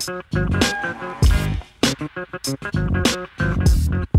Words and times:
Thank 0.00 0.32
you. 3.90 4.11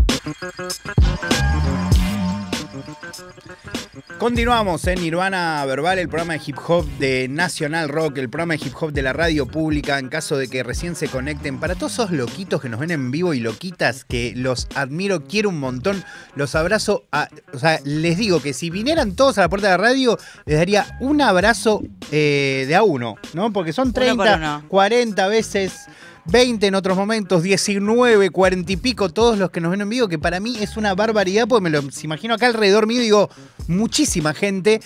Continuamos 4.18 4.86
en 4.86 5.02
Nirvana 5.02 5.64
Verbal, 5.66 5.98
el 5.98 6.08
programa 6.08 6.34
de 6.34 6.40
hip 6.46 6.56
hop 6.68 6.86
de 6.98 7.26
Nacional 7.28 7.88
Rock, 7.88 8.18
el 8.18 8.30
programa 8.30 8.54
de 8.54 8.64
hip 8.64 8.72
hop 8.80 8.92
de 8.92 9.02
la 9.02 9.12
radio 9.12 9.46
pública, 9.46 9.98
en 9.98 10.08
caso 10.08 10.36
de 10.36 10.48
que 10.48 10.62
recién 10.62 10.94
se 10.94 11.08
conecten. 11.08 11.58
Para 11.58 11.74
todos 11.74 11.94
esos 11.94 12.10
loquitos 12.12 12.62
que 12.62 12.68
nos 12.68 12.78
ven 12.78 12.92
en 12.92 13.10
vivo 13.10 13.34
y 13.34 13.40
loquitas, 13.40 14.04
que 14.04 14.32
los 14.36 14.68
admiro, 14.76 15.24
quiero 15.24 15.48
un 15.48 15.58
montón, 15.58 16.04
los 16.36 16.54
abrazo. 16.54 17.04
A, 17.10 17.28
o 17.52 17.58
sea, 17.58 17.80
les 17.84 18.16
digo 18.16 18.40
que 18.40 18.54
si 18.54 18.70
vinieran 18.70 19.16
todos 19.16 19.36
a 19.38 19.42
la 19.42 19.48
puerta 19.48 19.66
de 19.66 19.72
la 19.72 19.82
radio, 19.82 20.16
les 20.46 20.58
daría 20.58 20.96
un 21.00 21.20
abrazo 21.20 21.82
eh, 22.12 22.64
de 22.68 22.74
a 22.76 22.84
uno, 22.84 23.16
¿no? 23.34 23.52
Porque 23.52 23.72
son 23.72 23.92
30, 23.92 24.64
40 24.68 25.26
veces 25.26 25.86
20 26.26 26.66
en 26.66 26.74
otros 26.74 26.96
momentos, 26.96 27.42
19, 27.42 28.30
40 28.30 28.72
y 28.72 28.76
pico, 28.76 29.08
todos 29.10 29.38
los 29.38 29.50
que 29.50 29.60
nos 29.60 29.70
ven 29.70 29.82
en 29.82 29.88
vivo, 29.90 30.08
que 30.08 30.18
para 30.18 30.40
mí 30.40 30.56
es 30.60 30.76
una 30.76 30.94
barbaridad, 30.94 31.46
porque 31.46 31.62
me 31.64 31.70
lo 31.70 31.82
imagino 32.02 32.34
acá 32.34 32.46
alrededor 32.46 32.86
mío 32.86 33.00
digo, 33.00 33.30
muchísima 33.68 34.32
gente, 34.34 34.80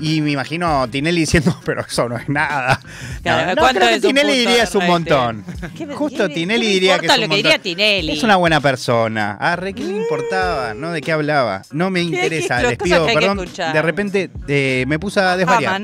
y 0.00 0.20
me 0.22 0.30
imagino 0.30 0.82
a 0.82 0.88
Tinelli 0.88 1.20
diciendo, 1.20 1.54
pero 1.64 1.82
eso 1.82 2.08
no 2.08 2.16
es 2.16 2.28
nada. 2.28 2.80
Claro, 3.22 3.54
no, 3.54 3.60
¿cuánto 3.60 3.80
creo 3.80 3.92
que 4.00 4.00
Tinelli 4.06 4.38
diría 4.38 4.62
es 4.64 4.74
un 4.74 4.86
montón. 4.86 5.44
¿Qué 5.76 5.86
me- 5.86 5.94
Justo 5.94 6.26
qué- 6.28 6.34
Tinelli 6.34 6.66
qué 6.66 6.72
diría 6.72 6.98
que 6.98 7.06
es 7.06 7.12
un 7.14 7.20
lo 7.20 7.28
que 7.28 7.36
diría 7.36 7.58
Tinelli? 7.58 8.12
Es 8.12 8.22
una 8.22 8.36
buena 8.36 8.60
persona. 8.60 9.36
Ah, 9.40 9.56
re, 9.56 9.74
¿qué 9.74 9.84
le 9.84 9.96
importaba? 9.96 10.74
¿No? 10.74 10.90
¿De 10.92 11.00
qué 11.02 11.12
hablaba? 11.12 11.62
No 11.72 11.90
me 11.90 12.00
¿Qué- 12.00 12.06
interesa. 12.06 12.62
Les 12.62 12.78
pido 12.78 13.04
perdón. 13.06 13.44
De 13.72 13.82
repente 13.82 14.30
eh, 14.48 14.84
me 14.88 14.98
puse 14.98 15.20
a 15.20 15.32
Ah, 15.32 15.36
desvariar. 15.36 15.82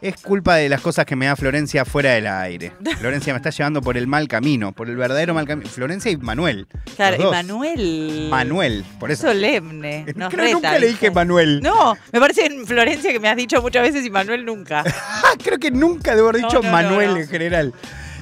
Es 0.00 0.16
culpa 0.20 0.56
de 0.56 0.68
las 0.68 0.80
cosas 0.82 1.06
que 1.06 1.16
me 1.16 1.26
da 1.26 1.34
Florencia 1.34 1.84
fuera 1.84 2.12
del 2.12 2.26
aire. 2.26 2.72
Florencia 2.98 3.32
me 3.32 3.38
está 3.38 3.50
llevando 3.50 3.80
por 3.80 3.96
el 3.96 4.06
mal 4.06 4.28
camino, 4.28 4.43
por 4.74 4.90
el 4.90 4.96
verdadero 4.96 5.34
mal 5.34 5.46
camino. 5.46 5.68
Florencia 5.70 6.10
y 6.10 6.16
Manuel. 6.16 6.66
Claro, 6.96 7.16
y. 7.18 7.24
Manuel. 7.24 8.26
Manuel, 8.30 8.84
por 9.00 9.10
eso. 9.10 9.28
Solemne. 9.28 10.04
Nos 10.16 10.28
Creo 10.28 10.30
que 10.30 10.36
reta, 10.36 10.52
nunca 10.54 10.78
le 10.78 10.88
dije 10.88 11.10
Manuel. 11.10 11.60
No, 11.62 11.96
me 12.12 12.20
parece 12.20 12.46
en 12.46 12.66
Florencia 12.66 13.10
que 13.10 13.20
me 13.20 13.28
has 13.28 13.36
dicho 13.36 13.60
muchas 13.62 13.82
veces 13.82 14.04
y 14.04 14.10
Manuel 14.10 14.44
nunca. 14.44 14.84
Creo 15.42 15.58
que 15.58 15.70
nunca 15.70 16.14
debo 16.14 16.28
haber 16.28 16.42
dicho 16.42 16.60
no, 16.60 16.62
no, 16.62 16.70
Manuel 16.70 17.10
no. 17.12 17.16
en 17.16 17.28
general. 17.28 17.74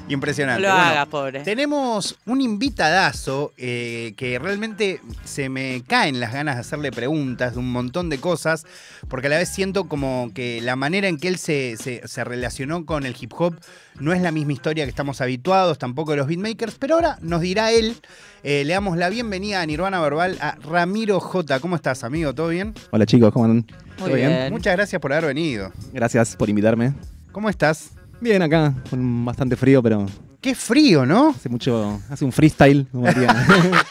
Impresionante. 0.09 0.63
lo 0.63 0.69
Bueno, 0.69 0.83
hagas, 0.85 1.07
pobre. 1.07 1.41
Tenemos 1.41 2.19
un 2.27 2.41
invitadazo 2.41 3.53
eh, 3.57 4.13
que 4.17 4.39
realmente 4.39 5.01
se 5.25 5.49
me 5.49 5.83
caen 5.87 6.21
las 6.21 6.33
ganas 6.33 6.57
de 6.57 6.61
hacerle 6.61 6.91
preguntas 6.91 7.55
de 7.55 7.61
un 7.61 7.71
montón 7.73 8.11
de 8.11 8.19
cosas, 8.19 8.67
porque 9.09 9.29
a 9.29 9.31
la 9.31 9.39
vez 9.39 9.49
siento 9.49 9.85
como 9.85 10.31
que 10.35 10.61
la 10.61 10.77
manera 10.77 11.09
en 11.09 11.17
que 11.19 11.29
él 11.29 11.39
se, 11.39 11.77
se- 11.79 12.07
se 12.07 12.25
relacionó 12.25 12.85
con 12.85 13.07
el 13.07 13.17
hip 13.19 13.33
hop 13.39 13.55
no 14.01 14.13
es 14.13 14.21
la 14.21 14.33
misma 14.33 14.53
historia 14.53 14.85
que 14.85 14.91
estamos 14.91 15.21
habituados, 15.21 15.79
tampoco 15.79 16.11
de 16.13 16.17
los 16.19 16.27
beatmakers, 16.27 16.75
pero 16.79 16.97
ahora 16.97 17.19
nos 17.23 17.41
dirá 17.41 17.71
él. 17.73 17.97
Eh, 18.43 18.65
le 18.65 18.73
damos 18.73 18.97
la 18.99 19.09
bienvenida 19.09 19.63
a 19.63 19.67
Nirvana 19.67 20.01
Verbal 20.01 20.37
a 20.41 20.57
Ramiro 20.63 21.21
J. 21.21 21.61
¿Cómo 21.61 21.77
estás, 21.77 22.03
amigo? 22.05 22.35
¿Todo 22.35 22.49
bien? 22.49 22.75
Hola 22.91 23.07
chicos, 23.07 23.33
¿cómo 23.33 23.45
andan? 23.45 23.67
Muy 23.99 24.07
¿Todo 24.09 24.15
bien. 24.15 24.53
Muchas 24.53 24.75
gracias 24.75 25.01
por 25.01 25.13
haber 25.13 25.27
venido. 25.27 25.71
Gracias 25.93 26.35
por 26.37 26.49
invitarme. 26.49 26.93
¿Cómo 27.31 27.49
estás? 27.49 27.91
Bien 28.23 28.41
acá, 28.41 28.73
con 28.89 29.25
bastante 29.25 29.57
frío, 29.57 29.83
pero 29.83 30.07
Qué 30.41 30.55
frío, 30.55 31.05
¿no? 31.05 31.31
hace 31.31 31.49
mucho, 31.49 32.01
hace 32.09 32.25
un 32.25 32.31
freestyle, 32.33 32.87
como 32.93 33.09
diría. 33.09 33.29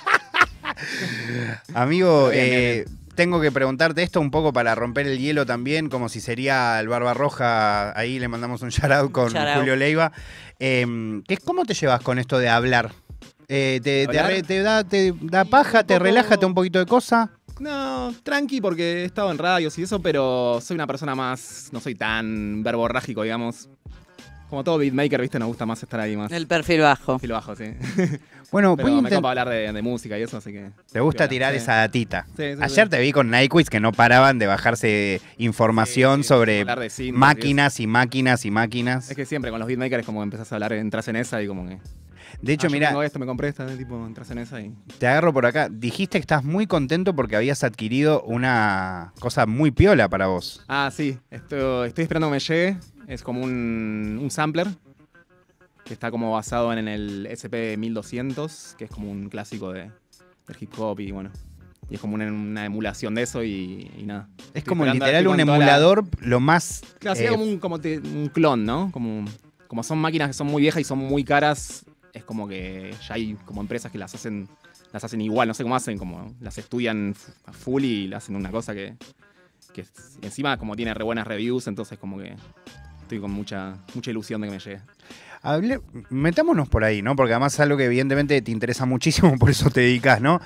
Amigo, 1.73 2.29
Bien, 2.29 2.49
bien, 2.49 2.59
eh, 2.61 2.85
tengo 3.15 3.41
que 3.41 3.51
preguntarte 3.51 4.03
esto 4.03 4.19
un 4.21 4.31
poco 4.31 4.51
para 4.53 4.73
romper 4.73 5.07
el 5.07 5.19
hielo 5.19 5.45
también, 5.45 5.89
como 5.89 6.09
si 6.09 6.21
sería 6.21 6.79
el 6.79 6.87
Barbarroja, 6.87 7.97
ahí 7.97 8.19
le 8.19 8.27
mandamos 8.27 8.61
un 8.61 8.69
shout 8.69 8.91
out 8.91 9.11
con 9.11 9.31
Shout 9.33 9.47
out. 9.47 9.57
Julio 9.59 9.75
Leiva. 9.75 10.11
Eh, 10.59 11.21
¿qué- 11.27 11.37
¿Cómo 11.37 11.65
te 11.65 11.73
llevas 11.73 12.01
con 12.01 12.17
esto 12.19 12.39
de 12.39 12.49
hablar? 12.49 12.91
Eh, 13.49 13.81
te, 13.83 14.07
te 14.07 14.17
¿Hablar? 14.19 14.27
re- 14.27 14.43
te 14.43 14.61
da, 14.61 14.83
te 14.85 15.13
da 15.21 15.43
paja, 15.45 15.83
te 15.83 15.95
poco- 15.95 16.05
relájate 16.05 16.45
un 16.45 16.53
poquito 16.53 16.79
de 16.79 16.85
cosa? 16.85 17.31
no, 17.59 18.11
tranqui 18.23 18.59
porque 18.59 19.01
he 19.03 19.05
estado 19.05 19.29
en 19.29 19.37
radios 19.37 19.77
y 19.77 19.83
eso, 19.83 20.01
pero 20.01 20.59
soy 20.63 20.73
una 20.75 20.87
persona 20.87 21.13
más, 21.15 21.69
no 21.71 21.79
soy 21.79 21.93
tan 21.95 22.63
verborrágico, 22.63 23.21
digamos. 23.23 23.69
Como 24.51 24.65
todo 24.65 24.77
beatmaker, 24.79 25.21
viste, 25.21 25.39
nos 25.39 25.47
gusta 25.47 25.65
más 25.65 25.81
estar 25.81 25.97
ahí 26.01 26.17
más. 26.17 26.29
El 26.29 26.45
perfil 26.45 26.81
bajo. 26.81 27.17
Filo 27.19 27.35
bajo, 27.35 27.55
sí. 27.55 27.73
Bueno, 28.51 28.75
Pero 28.75 28.89
voy 28.89 28.97
a 28.97 29.01
me 29.01 29.07
intent- 29.09 29.15
copa 29.15 29.29
hablar 29.29 29.47
de, 29.47 29.71
de 29.71 29.81
música 29.81 30.19
y 30.19 30.23
eso, 30.23 30.35
así 30.35 30.51
que... 30.51 30.71
te 30.91 30.99
gusta 30.99 31.29
tirar 31.29 31.53
sí. 31.53 31.59
esa 31.59 31.75
datita. 31.75 32.25
Sí, 32.35 32.43
sí, 32.43 32.55
sí. 32.57 32.59
Ayer 32.61 32.89
te 32.89 32.99
vi 32.99 33.13
con 33.13 33.31
Nyquiz 33.31 33.69
que 33.69 33.79
no 33.79 33.93
paraban 33.93 34.39
de 34.39 34.47
bajarse 34.47 35.21
información 35.37 36.17
Sí, 36.17 36.23
sí, 36.23 36.27
sobre 36.27 36.65
máquinas 37.13 37.79
y 37.79 37.87
máquinas 37.87 38.43
y 38.45 38.51
máquinas. 38.51 39.09
Es 39.09 39.15
que 39.15 39.25
siempre 39.25 39.51
con 39.51 39.59
los 39.61 39.67
beatmakers 39.69 40.05
como 40.05 40.21
empezás 40.21 40.51
a 40.51 40.55
hablar, 40.55 40.73
entras 40.73 41.07
en 41.07 41.15
esa 41.15 41.41
y 41.41 41.47
como 41.47 41.65
que... 41.65 41.77
De 42.41 42.51
hecho, 42.51 42.67
ah, 42.67 42.71
mira, 42.71 42.87
tengo 42.89 43.03
esto, 43.03 43.19
me 43.19 43.25
compré 43.25 43.47
esta, 43.47 43.65
tipo, 43.77 44.05
entras 44.05 44.29
en 44.31 44.39
esa 44.39 44.59
y... 44.59 44.75
Te 44.97 45.07
agarro 45.07 45.31
por 45.31 45.45
acá. 45.45 45.69
Dijiste 45.71 46.17
que 46.17 46.21
estás 46.21 46.43
muy 46.43 46.67
contento 46.67 47.15
porque 47.15 47.37
habías 47.37 47.63
adquirido 47.63 48.21
una 48.23 49.13
cosa 49.21 49.45
muy 49.45 49.71
piola 49.71 50.09
para 50.09 50.27
vos. 50.27 50.65
Ah, 50.67 50.89
sí, 50.93 51.17
esto, 51.29 51.85
estoy 51.85 52.01
esperando 52.03 52.27
que 52.27 52.31
me 52.33 52.39
llegue. 52.39 52.77
Es 53.07 53.23
como 53.23 53.41
un, 53.43 54.19
un 54.21 54.31
sampler 54.31 54.67
que 55.85 55.93
está 55.93 56.11
como 56.11 56.31
basado 56.31 56.71
en 56.73 56.87
el 56.87 57.27
SP1200, 57.27 58.75
que 58.75 58.85
es 58.85 58.91
como 58.91 59.11
un 59.11 59.29
clásico 59.29 59.71
de, 59.73 59.91
del 60.47 60.57
hip 60.59 60.71
hop 60.77 60.99
y 60.99 61.11
bueno. 61.11 61.31
Y 61.89 61.95
es 61.95 61.99
como 61.99 62.15
una, 62.15 62.31
una 62.31 62.65
emulación 62.65 63.13
de 63.15 63.23
eso 63.23 63.43
y, 63.43 63.91
y 63.97 64.03
nada. 64.03 64.29
Es 64.37 64.45
Estoy 64.47 64.63
como 64.63 64.85
literal 64.85 65.27
un 65.27 65.35
la- 65.37 65.41
emulador 65.43 66.05
lo 66.21 66.39
más... 66.39 66.83
Claro, 66.99 67.15
sería 67.15 67.31
eh, 67.31 67.33
como, 67.33 67.43
un, 67.43 67.59
como 67.59 67.79
te- 67.81 67.99
un 67.99 68.29
clon, 68.29 68.63
¿no? 68.65 68.89
Como, 68.93 69.25
como 69.67 69.83
son 69.83 69.97
máquinas 69.99 70.29
que 70.29 70.33
son 70.33 70.47
muy 70.47 70.61
viejas 70.61 70.79
y 70.81 70.85
son 70.85 70.99
muy 70.99 71.25
caras, 71.25 71.83
es 72.13 72.23
como 72.23 72.47
que 72.47 72.95
ya 73.07 73.15
hay 73.15 73.33
como 73.45 73.59
empresas 73.61 73.91
que 73.91 73.97
las 73.97 74.13
hacen 74.15 74.47
las 74.93 75.03
hacen 75.05 75.21
igual, 75.21 75.47
no 75.47 75.53
sé 75.53 75.63
cómo 75.63 75.75
hacen, 75.75 75.97
como 75.97 76.33
las 76.41 76.57
estudian 76.57 77.15
a 77.45 77.53
full 77.53 77.81
y 77.85 78.13
hacen 78.13 78.35
una 78.35 78.51
cosa 78.51 78.73
que, 78.73 78.95
que 79.73 79.85
encima 80.21 80.57
como 80.57 80.75
tiene 80.75 80.93
re 80.93 81.05
buenas 81.05 81.25
reviews, 81.25 81.67
entonces 81.67 81.97
como 81.97 82.17
que 82.17 82.35
estoy 83.11 83.19
con 83.19 83.31
mucha, 83.31 83.75
mucha 83.93 84.09
ilusión 84.09 84.39
de 84.39 84.47
que 84.47 84.53
me 84.53 84.59
llegue. 84.59 84.79
hable- 85.43 85.81
metámonos 86.09 86.69
por 86.69 86.85
ahí, 86.85 87.01
¿no? 87.01 87.13
Porque 87.17 87.33
además 87.33 87.53
es 87.55 87.59
algo 87.59 87.75
que 87.75 87.85
evidentemente 87.85 88.41
te 88.41 88.51
interesa 88.51 88.85
muchísimo, 88.85 89.37
por 89.37 89.49
eso 89.49 89.69
te 89.69 89.81
dedicas, 89.81 90.21
¿no? 90.21 90.39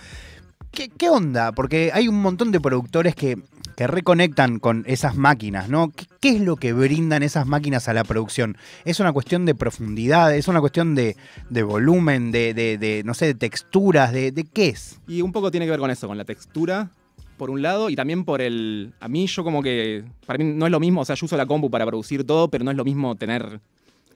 ¿Qué, 0.72 0.90
qué 0.90 1.10
onda? 1.12 1.52
Porque 1.52 1.92
hay 1.94 2.08
un 2.08 2.20
montón 2.22 2.52
de 2.52 2.60
productores 2.60 3.14
que, 3.16 3.38
que 3.78 3.86
reconectan 3.88 4.58
con 4.60 4.84
esas 4.88 5.16
máquinas, 5.16 5.70
¿no? 5.70 5.92
¿Qué, 5.92 6.08
qué 6.20 6.30
es 6.38 6.42
lo 6.42 6.56
que 6.56 6.74
brindan 6.74 7.22
esas 7.22 7.46
máquinas 7.46 7.88
a 7.88 7.94
la 7.94 8.04
producción? 8.04 8.58
¿Es 8.84 9.00
una 9.00 9.14
cuestión 9.14 9.46
de 9.46 9.54
profundidad? 9.54 10.36
¿Es 10.36 10.48
una 10.48 10.60
cuestión 10.60 10.96
de, 10.96 11.16
de 11.52 11.64
volumen? 11.64 12.32
De, 12.32 12.56
de- 12.56 12.78
de, 12.80 13.04
no 13.06 13.14
sé, 13.14 13.28
de 13.28 13.36
texturas? 13.36 14.12
De, 14.12 14.32
¿De 14.32 14.44
qué 14.44 14.70
es? 14.70 15.00
Y 15.08 15.22
un 15.22 15.32
poco 15.32 15.52
tiene 15.52 15.66
que 15.68 15.72
ver 15.72 15.80
con 15.80 15.92
eso, 15.92 16.08
con 16.08 16.18
la 16.18 16.26
textura, 16.26 16.90
por 17.38 17.50
un 17.50 17.62
lado, 17.62 17.90
y 17.90 17.96
también 17.96 18.24
por 18.26 18.42
el... 18.42 18.94
A 19.00 19.08
mí 19.08 19.28
yo 19.28 19.44
como 19.44 19.62
que... 19.62 20.04
Para 20.26 20.38
mí 20.38 20.46
no 20.46 20.66
es 20.66 20.72
lo 20.72 20.80
mismo, 20.80 21.02
o 21.02 21.06
sea, 21.06 21.16
yo 21.16 21.26
uso 21.26 21.38
la 21.38 21.46
compu 21.46 21.70
para 21.70 21.86
producir 21.86 22.24
todo, 22.24 22.50
pero 22.50 22.64
no 22.64 22.72
es 22.72 22.78
lo 22.78 22.84
mismo 22.84 23.16
tener 23.16 23.60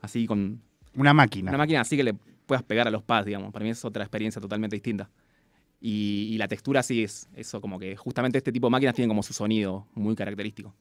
así 0.02 0.25
con 0.25 0.62
Una 0.96 1.13
máquina. 1.13 1.52
Una 1.52 1.57
máquina 1.57 1.81
así 1.81 1.97
que 1.97 2.03
le 2.03 2.16
puedas 2.46 2.63
pegar 2.63 2.88
a 2.88 2.91
los 2.91 3.03
pads, 3.03 3.25
digamos. 3.25 3.52
Para 3.52 3.63
mí 3.63 3.72
es 3.72 3.84
otra 3.85 4.03
experiencia 4.03 4.41
totalmente 4.41 4.75
distinta. 4.75 5.09
Y, 5.81 6.30
y 6.31 6.38
la 6.38 6.47
textura 6.47 6.84
sí 6.84 7.03
es 7.03 7.30
eso, 7.35 7.62
como 7.62 7.80
que 7.80 7.96
justamente 7.96 8.38
este 8.38 8.52
tipo 8.52 8.68
de 8.68 8.72
máquinas 8.72 8.96
tienen 8.96 9.09
como 9.09 9.24
su 9.24 9.34
sonido 9.34 9.88
muy 9.94 10.16
característico. 10.16 10.74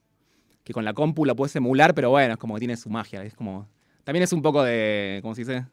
Que 0.64 0.72
con 0.72 0.84
la 0.84 0.92
compu 0.92 1.24
la 1.24 1.34
puedes 1.34 1.54
emular, 1.56 1.94
pero 1.94 2.10
bueno, 2.10 2.34
es 2.34 2.38
como 2.38 2.54
que 2.54 2.60
tiene 2.60 2.76
su 2.76 2.90
magia. 2.90 3.22
Es 3.24 3.34
como. 3.34 3.68
También 4.04 4.24
es 4.24 4.32
un 4.32 4.42
poco 4.42 4.62
de. 4.62 5.20
¿Cómo 5.22 5.34
se 5.34 5.42
dice? 5.42 5.66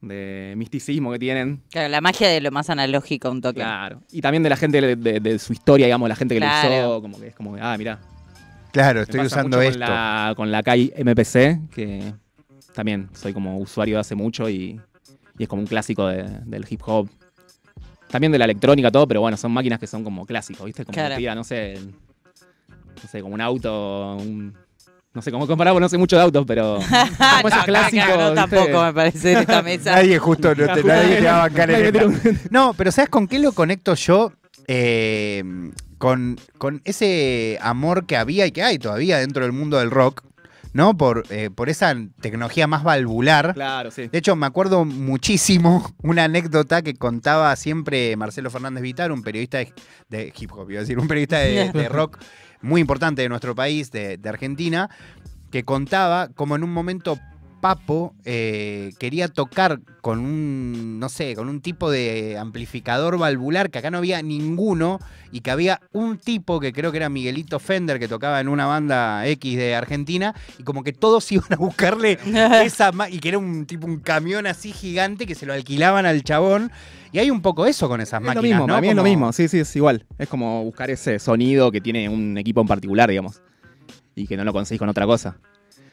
De 0.00 0.54
misticismo 0.56 1.12
que 1.12 1.18
tienen. 1.18 1.62
Claro, 1.70 1.88
la 1.90 2.00
magia 2.00 2.26
de 2.28 2.40
lo 2.40 2.50
más 2.50 2.70
analógico, 2.70 3.30
un 3.30 3.42
toque. 3.42 3.56
Claro. 3.60 4.00
Y 4.10 4.22
también 4.22 4.42
de 4.42 4.48
la 4.48 4.56
gente, 4.56 4.80
de, 4.80 4.96
de- 4.96 5.20
de 5.20 5.38
su 5.38 5.52
historia, 5.52 5.86
digamos, 5.86 6.08
la 6.08 6.16
gente 6.16 6.34
que 6.34 6.40
lo 6.40 6.46
Claro. 6.46 6.90
usó. 6.92 7.02
Como 7.02 7.20
que 7.20 7.26
es 7.28 7.34
como, 7.34 7.56
ah, 7.60 7.76
mirá. 7.76 7.98
Claro, 8.72 9.00
Me 9.00 9.02
estoy 9.02 9.20
pasa 9.20 9.36
usando 9.36 9.58
mucho 9.58 9.68
esto. 9.68 9.78
Con 9.80 9.88
la, 9.90 10.32
con 10.36 10.52
la 10.52 10.62
Kai 10.62 10.92
MPC, 10.96 11.68
que 11.70 12.14
también 12.72 13.10
soy 13.12 13.34
como 13.34 13.58
usuario 13.58 13.96
de 13.96 14.00
hace 14.00 14.14
mucho 14.14 14.48
y, 14.48 14.80
y 15.36 15.42
es 15.42 15.48
como 15.48 15.60
un 15.60 15.66
clásico 15.68 16.06
de- 16.06 16.24
del 16.46 16.64
hip 16.70 16.80
hop. 16.86 17.08
También 18.08 18.32
de 18.32 18.38
la 18.38 18.44
electrónica, 18.46 18.90
todo, 18.90 19.06
pero 19.06 19.20
bueno, 19.20 19.36
son 19.36 19.52
máquinas 19.52 19.78
que 19.78 19.86
son 19.86 20.02
como 20.02 20.24
clásicos, 20.24 20.64
¿viste? 20.64 20.84
Como 20.84 20.94
Claro. 20.94 21.16
diga, 21.16 21.34
no 21.34 21.44
sé, 21.44 21.74
no 22.68 23.08
sé, 23.08 23.20
como 23.20 23.34
un 23.34 23.40
auto, 23.40 24.16
un- 24.16 24.54
no 25.12 25.22
sé 25.22 25.32
cómo 25.32 25.46
compararlo, 25.46 25.80
no 25.80 25.88
sé 25.88 25.98
mucho 25.98 26.16
de 26.16 26.22
autos, 26.22 26.44
pero 26.46 26.78
como 27.42 27.48
no, 27.56 27.64
clásicos. 27.64 28.34
tampoco 28.34 28.82
me 28.84 28.92
parece 28.92 29.32
en 29.32 29.38
esta 29.38 29.62
mesa. 29.64 29.92
Nadie 29.96 30.18
justo, 30.18 30.54
no 30.54 30.72
te, 30.72 30.84
nadie 30.84 31.16
te 31.16 31.24
va 31.24 31.36
a 31.36 31.48
bancar 31.48 31.70
en 31.70 31.92
tira 31.92 32.06
No, 32.50 32.74
pero 32.74 32.92
¿sabes 32.92 33.10
con 33.10 33.26
qué 33.26 33.38
lo 33.38 33.52
conecto 33.52 33.94
yo? 33.94 34.32
Eh, 34.68 35.42
con, 35.98 36.38
con 36.58 36.80
ese 36.84 37.58
amor 37.60 38.06
que 38.06 38.16
había 38.16 38.46
y 38.46 38.52
que 38.52 38.62
hay 38.62 38.78
todavía 38.78 39.18
dentro 39.18 39.42
del 39.42 39.52
mundo 39.52 39.78
del 39.78 39.90
rock, 39.90 40.22
¿no? 40.72 40.96
Por, 40.96 41.24
eh, 41.30 41.50
por 41.52 41.68
esa 41.68 41.94
tecnología 42.20 42.68
más 42.68 42.84
valvular. 42.84 43.52
Claro, 43.54 43.90
sí. 43.90 44.06
De 44.06 44.18
hecho, 44.18 44.36
me 44.36 44.46
acuerdo 44.46 44.84
muchísimo 44.84 45.92
una 46.02 46.24
anécdota 46.24 46.82
que 46.82 46.94
contaba 46.94 47.54
siempre 47.56 48.16
Marcelo 48.16 48.48
Fernández 48.48 48.82
Vitar, 48.82 49.10
un 49.10 49.22
periodista 49.22 49.58
de, 49.58 49.74
de 50.08 50.32
hip 50.38 50.52
hop, 50.52 50.70
iba 50.70 50.78
a 50.78 50.82
decir, 50.82 50.98
un 51.00 51.08
periodista 51.08 51.40
de, 51.40 51.70
de 51.72 51.88
rock 51.88 52.18
muy 52.62 52.80
importante 52.80 53.22
de 53.22 53.28
nuestro 53.28 53.54
país, 53.54 53.90
de, 53.90 54.16
de 54.16 54.28
Argentina, 54.28 54.90
que 55.50 55.64
contaba 55.64 56.28
como 56.28 56.56
en 56.56 56.64
un 56.64 56.72
momento 56.72 57.18
Papo 57.60 58.14
eh, 58.24 58.92
quería 58.98 59.28
tocar 59.28 59.80
con 60.00 60.18
un, 60.18 60.98
no 60.98 61.08
sé, 61.10 61.34
con 61.34 61.48
un 61.48 61.60
tipo 61.60 61.90
de 61.90 62.38
amplificador 62.38 63.18
valvular 63.18 63.70
que 63.70 63.78
acá 63.78 63.90
no 63.90 63.98
había 63.98 64.22
ninguno 64.22 64.98
y 65.30 65.40
que 65.40 65.50
había 65.50 65.80
un 65.92 66.18
tipo 66.18 66.58
que 66.58 66.72
creo 66.72 66.90
que 66.90 66.96
era 66.96 67.10
Miguelito 67.10 67.58
Fender 67.58 67.98
que 67.98 68.08
tocaba 68.08 68.40
en 68.40 68.48
una 68.48 68.66
banda 68.66 69.26
X 69.26 69.58
de 69.58 69.74
Argentina 69.74 70.34
y 70.58 70.62
como 70.62 70.82
que 70.82 70.92
todos 70.92 71.30
iban 71.32 71.52
a 71.52 71.56
buscarle 71.56 72.18
esa 72.64 72.92
y 73.10 73.18
que 73.18 73.28
era 73.28 73.38
un 73.38 73.66
tipo 73.66 73.86
un 73.86 74.00
camión 74.00 74.46
así 74.46 74.72
gigante 74.72 75.26
que 75.26 75.34
se 75.34 75.44
lo 75.44 75.52
alquilaban 75.52 76.06
al 76.06 76.22
chabón 76.22 76.72
y 77.12 77.18
hay 77.18 77.30
un 77.30 77.40
poco 77.42 77.66
eso 77.66 77.88
con 77.88 78.00
esas 78.00 78.20
Es 78.20 78.26
máquinas, 78.26 78.36
lo 78.36 78.42
mismo, 78.42 78.60
¿no? 78.60 78.66
para 78.74 78.80
mí 78.80 78.88
es 78.88 78.94
lo 78.96 79.02
mismo, 79.02 79.32
sí, 79.32 79.48
sí, 79.48 79.58
es 79.60 79.76
igual. 79.76 80.06
Es 80.18 80.28
como 80.28 80.62
buscar 80.64 80.90
ese 80.90 81.18
sonido 81.18 81.70
que 81.72 81.80
tiene 81.80 82.08
un 82.08 82.36
equipo 82.38 82.60
en 82.60 82.66
particular, 82.68 83.08
digamos. 83.10 83.40
Y 84.14 84.26
que 84.26 84.36
no 84.36 84.44
lo 84.44 84.52
conseguís 84.52 84.78
con 84.78 84.88
otra 84.88 85.06
cosa. 85.06 85.36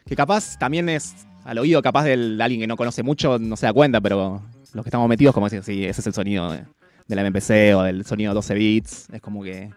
Que 0.06 0.16
capaz 0.16 0.58
también 0.58 0.90
es 0.90 1.14
al 1.46 1.58
oído, 1.60 1.82
capaz 1.82 2.04
del- 2.04 2.38
de 2.38 2.44
alguien 2.44 2.62
que 2.62 2.68
no 2.68 2.76
conoce 2.78 3.04
mucho, 3.04 3.40
no 3.40 3.56
se 3.58 3.66
da 3.66 3.74
cuenta, 3.74 4.02
pero 4.02 4.42
los 4.74 4.84
que 4.84 4.90
estamos 4.90 5.08
metidos, 5.08 5.34
como 5.34 5.48
decir, 5.50 5.64
sí, 5.64 5.86
ese 5.86 6.02
es 6.02 6.08
el 6.08 6.14
sonido 6.14 6.52
de, 6.52 6.64
de 7.08 7.16
la 7.16 7.22
MPC 7.24 7.74
o 7.76 7.84
del 7.84 8.06
sonido 8.06 8.34
12 8.34 8.54
bits. 8.54 9.08
Es 9.12 9.22
como 9.22 9.44
que. 9.44 9.70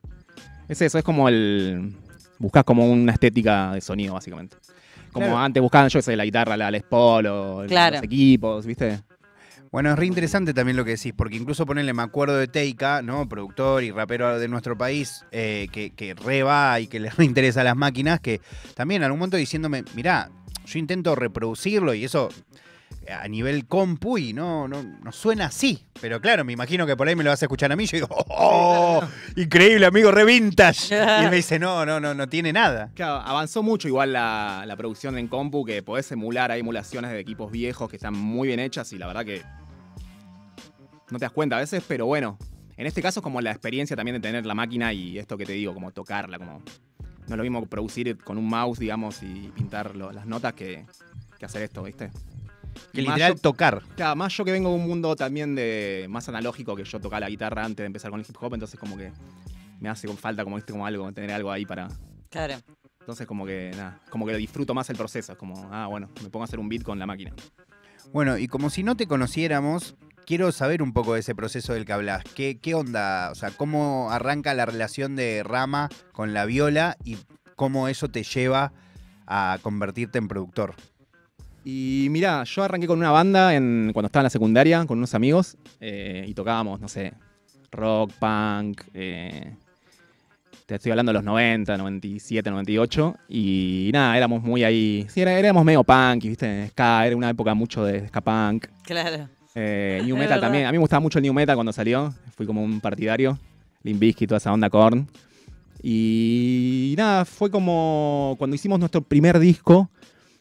Es 0.69 0.81
eso, 0.83 0.99
es 0.99 1.05
como 1.05 1.29
el. 1.29 1.95
Buscas 2.39 2.65
como 2.65 2.91
una 2.91 3.13
estética 3.13 3.73
de 3.73 3.81
sonido, 3.81 4.15
básicamente. 4.15 4.57
Como 5.13 5.27
Claro. 5.27 5.39
antes 5.41 5.61
buscaban, 5.63 5.89
yo 5.89 6.01
sé, 6.01 6.17
la 6.17 6.25
guitarra, 6.25 6.57
la 6.57 6.71
Les 6.71 6.83
Paul 6.85 7.27
o 7.27 7.65
Claro. 7.67 7.97
los 7.97 8.05
equipos, 8.05 8.65
¿viste? 8.67 9.01
Bueno, 9.73 9.93
es 9.93 9.99
re 9.99 10.07
interesante 10.07 10.53
también 10.53 10.77
lo 10.77 10.85
que 10.85 10.93
decís, 10.93 11.13
porque 11.17 11.37
incluso 11.37 11.65
ponerle, 11.65 11.93
me 11.93 12.03
acuerdo 12.03 12.37
de 12.37 12.49
Teika, 12.49 13.03
¿no? 13.03 13.29
Productor 13.29 13.85
y 13.85 13.93
rapero 13.93 14.39
de 14.41 14.49
nuestro 14.49 14.77
país, 14.77 15.25
eh, 15.31 15.69
que, 15.71 15.91
que 15.91 16.15
re 16.15 16.43
va 16.43 16.81
y 16.81 16.89
que 16.89 16.99
le 17.01 17.11
reinteresa 17.11 17.63
las 17.63 17.77
máquinas, 17.77 18.19
que 18.19 18.41
también 18.75 19.03
en 19.03 19.05
algún 19.07 19.21
momento 19.21 19.37
diciéndome, 19.37 19.85
mirá, 19.95 20.31
yo 20.67 20.79
intento 20.79 21.15
reproducirlo 21.15 21.95
y 21.95 22.05
eso 22.05 22.31
a 23.08 23.26
nivel 23.29 23.67
compu 23.67 24.19
y 24.19 24.32
no, 24.32 24.69
no, 24.69 24.82
no 24.82 25.12
suena 25.12 25.47
así. 25.47 25.85
Pero 26.00 26.20
claro, 26.20 26.44
me 26.44 26.52
imagino 26.52 26.87
que 26.87 26.97
por 26.97 27.08
ahí 27.08 27.17
me 27.17 27.25
lo 27.25 27.31
vas 27.31 27.43
a 27.43 27.47
escuchar 27.47 27.73
a 27.73 27.76
mí 27.76 27.87
yo 27.87 27.97
digo, 27.97 28.08
¡oh! 28.29 29.02
Increíble, 29.37 29.87
amigo, 29.87 30.11
re. 30.11 30.20
Y 30.31 30.94
él 30.94 31.31
me 31.31 31.37
dice, 31.37 31.58
no, 31.58 31.85
no, 31.85 31.99
no, 31.99 32.14
no 32.14 32.29
tiene 32.29 32.52
nada. 32.52 32.91
Claro, 32.94 33.17
avanzó 33.17 33.62
mucho 33.62 33.88
igual 33.88 34.12
la, 34.12 34.64
la 34.67 34.76
producción 34.76 35.19
en 35.19 35.29
compu, 35.29 35.64
que 35.64 35.82
podés 35.82 36.11
emular, 36.12 36.52
hay 36.52 36.61
emulaciones 36.61 37.11
de 37.11 37.19
equipos 37.19 37.50
viejos 37.50 37.88
que 37.91 37.97
están 37.97 38.14
muy 38.14 38.49
bien 38.49 38.61
hechas 38.61 38.93
y 38.93 38.99
la 38.99 39.06
verdad 39.06 39.25
que 39.25 39.43
no 41.11 41.19
te 41.19 41.25
das 41.25 41.32
cuenta 41.32 41.56
a 41.56 41.61
veces, 41.61 41.82
pero 41.87 42.06
bueno, 42.06 42.38
en 42.76 42.87
este 42.87 43.02
caso 43.02 43.20
es 43.20 43.25
como 43.25 43.41
la 43.41 43.50
experiencia 43.50 43.97
también 43.97 44.14
de 44.14 44.20
tener 44.20 44.47
la 44.47 44.55
máquina 44.55 44.93
y 44.93 45.19
esto 45.19 45.37
que 45.37 45.44
te 45.44 45.52
digo, 45.52 45.75
como 45.75 45.91
tocarla, 45.91 46.38
como 46.38 46.62
no 47.26 47.35
es 47.35 47.37
lo 47.37 47.43
mismo 47.43 47.67
producir 47.67 48.17
con 48.19 48.38
un 48.38 48.49
mouse, 48.49 48.79
digamos, 48.79 49.23
y 49.23 49.50
pintar 49.55 49.97
las 49.97 50.26
notas 50.26 50.55
que, 50.55 50.85
que 51.38 51.47
hacer 51.47 51.62
esto, 51.62 51.82
¿viste? 51.82 52.11
Que 52.93 53.03
literal 53.03 53.35
yo- 53.35 53.41
tocar. 53.41 53.83
Claro, 53.97 54.17
más 54.17 54.37
yo 54.37 54.45
que 54.45 54.53
vengo 54.53 54.69
de 54.71 54.75
un 54.77 54.87
mundo 54.87 55.15
también 55.17 55.55
de 55.55 56.07
más 56.09 56.29
analógico 56.29 56.75
que 56.77 56.85
yo 56.85 57.01
tocaba 57.01 57.21
la 57.21 57.29
guitarra 57.29 57.65
antes 57.65 57.79
de 57.79 57.87
empezar 57.87 58.11
con 58.11 58.21
el 58.21 58.27
hip 58.29 58.37
hop, 58.41 58.55
entonces 58.55 58.79
como 58.79 58.97
que 58.97 59.13
me 59.81 59.89
hace 59.89 60.07
con 60.07 60.17
falta 60.17 60.45
como, 60.45 60.57
¿viste? 60.57 60.73
como 60.73 60.87
algo, 60.87 61.11
tener 61.13 61.33
algo 61.33 61.51
ahí 61.51 61.65
para, 61.67 61.89
Claro. 62.31 62.55
entonces 63.01 63.27
como 63.27 63.47
que 63.47 63.71
nada, 63.77 63.99
como 64.11 64.27
que 64.27 64.37
disfruto 64.37 64.75
más 64.75 64.91
el 64.91 64.97
proceso, 64.97 65.33
es 65.33 65.39
como, 65.39 65.69
ah, 65.73 65.87
bueno, 65.87 66.09
me 66.23 66.31
pongo 66.31 66.43
a 66.43 66.47
hacer 66.47 66.59
un 66.61 66.69
beat 66.69 66.83
con 66.83 66.99
la 66.99 67.07
máquina. 67.07 67.33
Bueno, 68.13 68.37
y 68.39 68.47
como 68.49 68.71
si 68.71 68.83
no 68.83 68.97
te 68.97 69.07
conociéramos, 69.07 69.95
quiero 70.27 70.53
saber 70.53 70.83
un 70.83 70.93
poco 70.93 71.15
de 71.15 71.21
ese 71.21 71.35
proceso 71.35 71.73
del 71.75 71.85
que 71.85 71.93
hablas. 71.93 72.25
¿Qué, 72.35 72.59
qué 72.61 72.75
onda? 72.75 73.31
O 73.31 73.35
sea, 73.35 73.51
¿cómo 73.51 74.11
arranca 74.11 74.53
la 74.55 74.67
relación 74.67 75.17
de 75.17 75.43
Rama 75.45 75.89
con 76.13 76.35
la 76.35 76.45
viola 76.45 76.97
y 77.05 77.19
cómo 77.57 77.89
eso 77.89 78.09
te 78.09 78.23
lleva 78.23 78.73
a 79.27 79.59
convertirte 79.63 80.19
en 80.19 80.29
productor? 80.29 80.75
Y 81.65 82.07
mira, 82.11 82.45
yo 82.45 82.62
arranqué 82.62 82.87
con 82.87 82.99
una 82.99 83.11
banda 83.11 83.55
en, 83.55 83.91
cuando 83.93 84.07
estaba 84.07 84.23
en 84.23 84.25
la 84.25 84.31
secundaria 84.31 84.85
con 84.87 84.99
unos 84.99 85.15
amigos 85.15 85.57
eh, 85.81 86.25
y 86.27 86.33
tocábamos, 86.35 86.81
no 86.81 86.89
sé, 86.89 87.12
rock, 87.71 88.12
punk, 88.19 88.81
eh, 88.95 89.55
te 90.67 90.77
estoy 90.77 90.93
hablando 90.93 91.11
de 91.11 91.15
los 91.15 91.25
90, 91.25 91.77
97, 91.77 92.51
98 92.51 93.17
y 93.29 93.91
nada, 93.93 94.17
éramos 94.17 94.43
muy 94.43 94.65
ahí, 94.65 95.05
sí, 95.11 95.21
era- 95.21 95.39
éramos 95.39 95.65
medio 95.65 95.85
punk, 95.85 96.23
¿viste? 96.25 96.69
Ska, 96.69 97.07
era 97.07 97.17
una 97.17 97.29
época 97.31 97.53
mucho 97.55 97.85
de 97.85 98.07
ska 98.09 98.21
punk. 98.21 98.67
Claro. 98.85 99.29
Eh, 99.55 100.01
new 100.07 100.17
Metal 100.17 100.41
también. 100.41 100.67
A 100.67 100.71
mí 100.73 100.79
me 100.79 100.83
gustaba 100.83 101.01
mucho 101.01 101.19
el 101.19 101.25
New 101.25 101.35
Metal 101.35 101.57
cuando 101.57 101.73
salió. 101.73 102.15
Fui 102.37 102.47
como 102.47 102.62
un 102.62 102.81
partidario. 102.81 103.37
Limp 103.83 103.99
Bizkit, 104.01 104.29
toda 104.29 104.39
esa 104.39 104.53
onda 104.53 104.71
Korn. 104.71 105.09
Y 105.83 106.95
nada, 106.97 107.25
fue 107.25 107.51
como 107.51 108.37
cuando 108.39 108.55
hicimos 108.55 108.79
nuestro 108.79 109.03
primer 109.03 109.39
disco. 109.39 109.91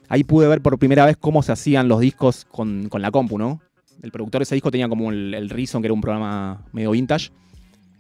Ahí 0.09 0.23
pude 0.23 0.47
ver 0.47 0.61
por 0.61 0.77
primera 0.79 1.05
vez 1.05 1.15
cómo 1.17 1.43
se 1.43 1.51
hacían 1.51 1.87
los 1.87 1.99
discos 1.99 2.45
con, 2.45 2.89
con 2.89 3.01
la 3.01 3.11
compu, 3.11 3.37
¿no? 3.37 3.61
El 4.01 4.11
productor 4.11 4.39
de 4.39 4.43
ese 4.43 4.55
disco 4.55 4.71
tenía 4.71 4.89
como 4.89 5.11
el, 5.11 5.33
el 5.33 5.49
Reason, 5.49 5.81
que 5.81 5.87
era 5.87 5.93
un 5.93 6.01
programa 6.01 6.65
medio 6.73 6.91
vintage. 6.91 7.31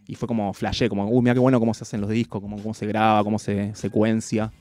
Y 0.07 0.15
fue 0.15 0.27
como 0.27 0.51
flashé, 0.53 0.89
como, 0.89 1.07
uy, 1.07 1.21
mira 1.21 1.35
qué 1.35 1.39
bueno 1.39 1.59
cómo 1.59 1.73
se 1.75 1.83
hacen 1.83 2.01
los 2.01 2.09
discos, 2.09 2.41
cómo, 2.41 2.57
cómo 2.57 2.73
se 2.73 2.87
graba, 2.87 3.23
cómo 3.23 3.37
se 3.37 3.75
secuencia. 3.75 4.51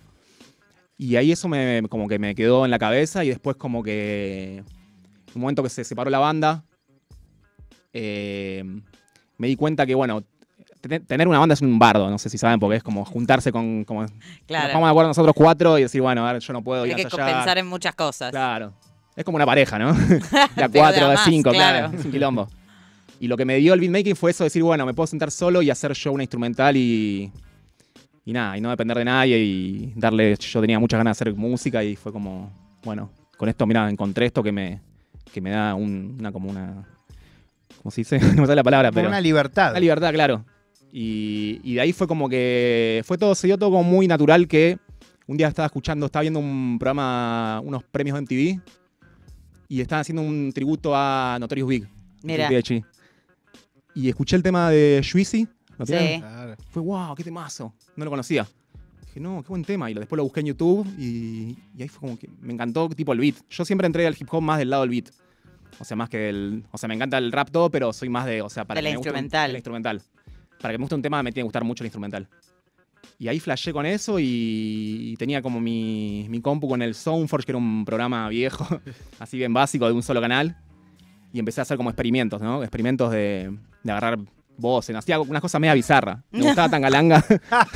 Y 0.98 1.16
ahí 1.16 1.32
eso 1.32 1.48
me, 1.48 1.82
como 1.88 2.06
que 2.06 2.18
me 2.18 2.34
quedó 2.34 2.66
en 2.66 2.70
la 2.70 2.78
cabeza 2.78 3.24
y 3.24 3.28
después 3.28 3.56
como 3.56 3.82
que 3.82 4.62
un 5.34 5.40
momento 5.40 5.62
que 5.62 5.70
se 5.70 5.84
separó 5.84 6.10
la 6.10 6.18
banda, 6.18 6.64
eh, 7.92 8.62
me 9.38 9.46
di 9.46 9.56
cuenta 9.56 9.86
que, 9.86 9.94
bueno, 9.94 10.22
tener 10.80 11.28
una 11.28 11.38
banda 11.38 11.54
es 11.54 11.60
un 11.60 11.78
bardo, 11.78 12.08
no 12.10 12.18
sé 12.18 12.28
si 12.30 12.38
saben, 12.38 12.60
porque 12.60 12.76
es 12.76 12.82
como 12.82 13.04
juntarse 13.04 13.50
con... 13.52 13.84
Como, 13.84 14.02
Nos 14.02 14.12
Claro. 14.46 14.72
vamos 14.74 14.86
de 14.86 14.90
acuerdo 14.90 15.08
nosotros 15.08 15.34
cuatro 15.36 15.78
y 15.78 15.82
decir, 15.82 16.00
bueno, 16.00 16.26
a 16.26 16.32
ver, 16.32 16.40
yo 16.42 16.52
no 16.52 16.62
puedo 16.62 16.86
ir 16.86 16.94
Hay 16.94 17.02
que 17.04 17.08
compensar 17.08 17.58
en 17.58 17.66
muchas 17.66 17.94
cosas. 17.94 18.30
Claro. 18.30 18.72
Es 19.16 19.24
como 19.24 19.36
una 19.36 19.46
pareja, 19.46 19.78
¿no? 19.78 19.92
de 20.56 20.62
a 20.64 20.68
cuatro, 20.68 21.06
de 21.08 21.14
a 21.14 21.16
de 21.16 21.16
cinco, 21.24 21.50
claro. 21.50 21.88
claro. 21.88 21.98
Es 21.98 22.04
un 22.04 22.10
quilombo. 22.12 22.48
Y 23.20 23.26
lo 23.26 23.36
que 23.36 23.44
me 23.44 23.56
dio 23.56 23.74
el 23.74 23.80
beatmaking 23.80 24.14
fue 24.14 24.30
eso, 24.30 24.44
decir, 24.44 24.62
bueno, 24.62 24.86
me 24.86 24.94
puedo 24.94 25.08
sentar 25.08 25.30
solo 25.32 25.60
y 25.62 25.70
hacer 25.70 25.92
yo 25.94 26.12
una 26.12 26.22
instrumental 26.22 26.76
y... 26.76 27.32
Y 28.24 28.32
nada, 28.32 28.56
y 28.58 28.60
no 28.60 28.68
depender 28.70 28.96
de 28.98 29.04
nadie 29.06 29.38
y 29.38 29.92
darle... 29.96 30.36
Yo 30.36 30.60
tenía 30.60 30.78
muchas 30.78 30.98
ganas 30.98 31.18
de 31.18 31.22
hacer 31.24 31.34
música 31.34 31.82
y 31.82 31.96
fue 31.96 32.12
como, 32.12 32.52
bueno, 32.84 33.10
con 33.36 33.48
esto, 33.48 33.66
mira, 33.66 33.88
encontré 33.88 34.26
esto 34.26 34.42
que 34.42 34.52
me, 34.52 34.80
que 35.32 35.40
me 35.40 35.50
da 35.50 35.74
un- 35.74 36.16
una 36.20 36.30
como 36.30 36.48
una... 36.50 36.86
¿Cómo 37.82 37.90
se 37.90 38.02
dice? 38.02 38.18
no 38.34 38.42
me 38.42 38.46
sale 38.46 38.56
la 38.56 38.62
palabra, 38.64 38.92
pero... 38.92 39.08
una 39.08 39.20
libertad. 39.20 39.72
La 39.72 39.80
libertad, 39.80 40.12
claro. 40.12 40.44
Y, 40.92 41.60
y 41.62 41.74
de 41.74 41.80
ahí 41.80 41.92
fue 41.92 42.06
como 42.06 42.28
que. 42.28 43.02
Fue 43.04 43.18
todo, 43.18 43.34
se 43.34 43.46
dio 43.46 43.58
todo 43.58 43.70
como 43.70 43.84
muy 43.84 44.06
natural 44.06 44.48
que 44.48 44.78
un 45.26 45.36
día 45.36 45.48
estaba 45.48 45.66
escuchando, 45.66 46.06
estaba 46.06 46.22
viendo 46.22 46.40
un 46.40 46.78
programa, 46.78 47.60
unos 47.62 47.84
premios 47.84 48.16
de 48.16 48.22
MTV, 48.22 48.60
y 49.68 49.80
estaban 49.80 50.00
haciendo 50.00 50.22
un 50.22 50.50
tributo 50.52 50.92
a 50.94 51.36
Notorious 51.38 51.68
Big. 51.68 51.88
Mira. 52.22 52.48
Y 53.94 54.08
escuché 54.08 54.36
el 54.36 54.42
tema 54.42 54.70
de 54.70 55.04
Juicy. 55.08 55.46
¿Lo? 55.76 55.86
Sí. 55.86 56.18
Claro. 56.18 56.56
Fue 56.70 56.82
wow, 56.82 57.14
qué 57.14 57.24
temazo. 57.24 57.74
No 57.96 58.04
lo 58.04 58.10
conocía. 58.10 58.46
Dije, 59.06 59.20
no, 59.20 59.42
qué 59.42 59.48
buen 59.48 59.64
tema. 59.64 59.90
Y 59.90 59.94
después 59.94 60.16
lo 60.16 60.24
busqué 60.24 60.40
en 60.40 60.46
YouTube 60.46 60.86
y, 60.98 61.56
y 61.76 61.82
ahí 61.82 61.88
fue 61.88 62.00
como 62.00 62.18
que 62.18 62.28
me 62.40 62.52
encantó 62.52 62.88
tipo 62.88 63.12
el 63.12 63.20
beat. 63.20 63.36
Yo 63.50 63.64
siempre 63.64 63.86
entré 63.86 64.06
al 64.06 64.16
hip 64.18 64.28
hop 64.30 64.40
más 64.40 64.58
del 64.58 64.70
lado 64.70 64.82
del 64.82 64.90
beat. 64.90 65.10
O 65.78 65.84
sea, 65.84 65.96
más 65.96 66.08
que 66.08 66.18
del. 66.18 66.64
O 66.72 66.78
sea, 66.78 66.88
me 66.88 66.94
encanta 66.94 67.18
el 67.18 67.30
rap 67.32 67.50
todo, 67.50 67.70
pero 67.70 67.92
soy 67.92 68.08
más 68.08 68.26
de. 68.26 68.42
O 68.42 68.48
sea, 68.48 68.64
para 68.64 68.78
De 68.78 68.82
la 68.82 68.90
instrumental. 68.90 69.48
de 69.48 69.52
la 69.52 69.58
instrumental. 69.58 70.02
Para 70.60 70.72
que 70.72 70.78
me 70.78 70.82
guste 70.82 70.94
un 70.94 71.02
tema 71.02 71.22
me 71.22 71.30
tiene 71.32 71.42
que 71.44 71.48
gustar 71.48 71.64
mucho 71.64 71.82
el 71.84 71.86
instrumental. 71.86 72.28
Y 73.20 73.26
ahí 73.28 73.40
flashé 73.40 73.72
con 73.72 73.84
eso 73.86 74.18
y, 74.20 74.24
y 75.12 75.16
tenía 75.16 75.42
como 75.42 75.60
mi, 75.60 76.26
mi 76.28 76.40
compu 76.40 76.68
con 76.68 76.82
el 76.82 76.94
Soundforge, 76.94 77.46
que 77.46 77.52
era 77.52 77.58
un 77.58 77.84
programa 77.84 78.28
viejo, 78.28 78.66
así 79.18 79.36
bien 79.38 79.52
básico, 79.52 79.86
de 79.86 79.92
un 79.92 80.02
solo 80.02 80.20
canal. 80.20 80.56
Y 81.32 81.38
empecé 81.40 81.60
a 81.60 81.62
hacer 81.62 81.76
como 81.76 81.90
experimentos, 81.90 82.40
¿no? 82.40 82.62
Experimentos 82.62 83.10
de, 83.10 83.54
de 83.82 83.90
agarrar 83.92 84.18
voces. 84.56 84.96
Hacía 84.96 85.20
unas 85.20 85.42
cosas 85.42 85.60
media 85.60 85.74
bizarras. 85.74 86.20
Me 86.30 86.42
gustaba 86.42 86.68
Tangalanga. 86.70 87.24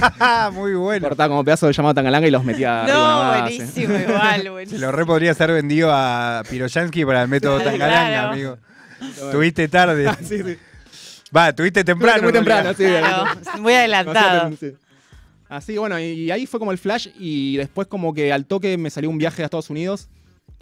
Muy 0.52 0.74
bueno. 0.74 1.08
cortaba 1.08 1.28
como 1.28 1.44
pedazos 1.44 1.68
de 1.68 1.72
llamado 1.72 1.94
Tangalanga 1.94 2.26
y 2.26 2.30
los 2.30 2.44
metía 2.44 2.84
No, 2.88 3.40
buenísimo, 3.42 3.94
igual, 3.98 4.42
Se 4.42 4.50
buenísimo. 4.50 4.80
lo 4.80 4.92
re 4.92 5.04
podría 5.06 5.34
ser 5.34 5.52
vendido 5.52 5.90
a 5.92 6.42
Piroyansky 6.48 7.04
para 7.04 7.22
el 7.22 7.28
método 7.28 7.56
Claro. 7.56 7.70
Tangalanga, 7.72 8.30
amigo. 8.30 8.58
Tuviste 9.32 9.68
tarde. 9.68 10.08
Sí, 10.22 10.42
sí. 10.42 10.56
Va, 11.34 11.52
tuviste 11.52 11.82
temprano. 11.84 12.22
Muy 12.24 12.32
temprano, 12.32 12.74
sí. 12.74 12.84
Claro, 12.84 13.24
muy 13.60 13.72
adelantado. 13.74 14.56
Sí. 14.60 14.72
Así, 15.48 15.76
bueno, 15.76 16.00
y 16.00 16.30
ahí 16.30 16.46
fue 16.46 16.58
como 16.58 16.72
el 16.72 16.78
flash 16.78 17.08
y 17.18 17.58
después 17.58 17.86
como 17.86 18.14
que 18.14 18.32
al 18.32 18.46
toque 18.46 18.78
me 18.78 18.88
salió 18.88 19.10
un 19.10 19.18
viaje 19.18 19.42
a 19.42 19.44
Estados 19.44 19.68
Unidos, 19.68 20.08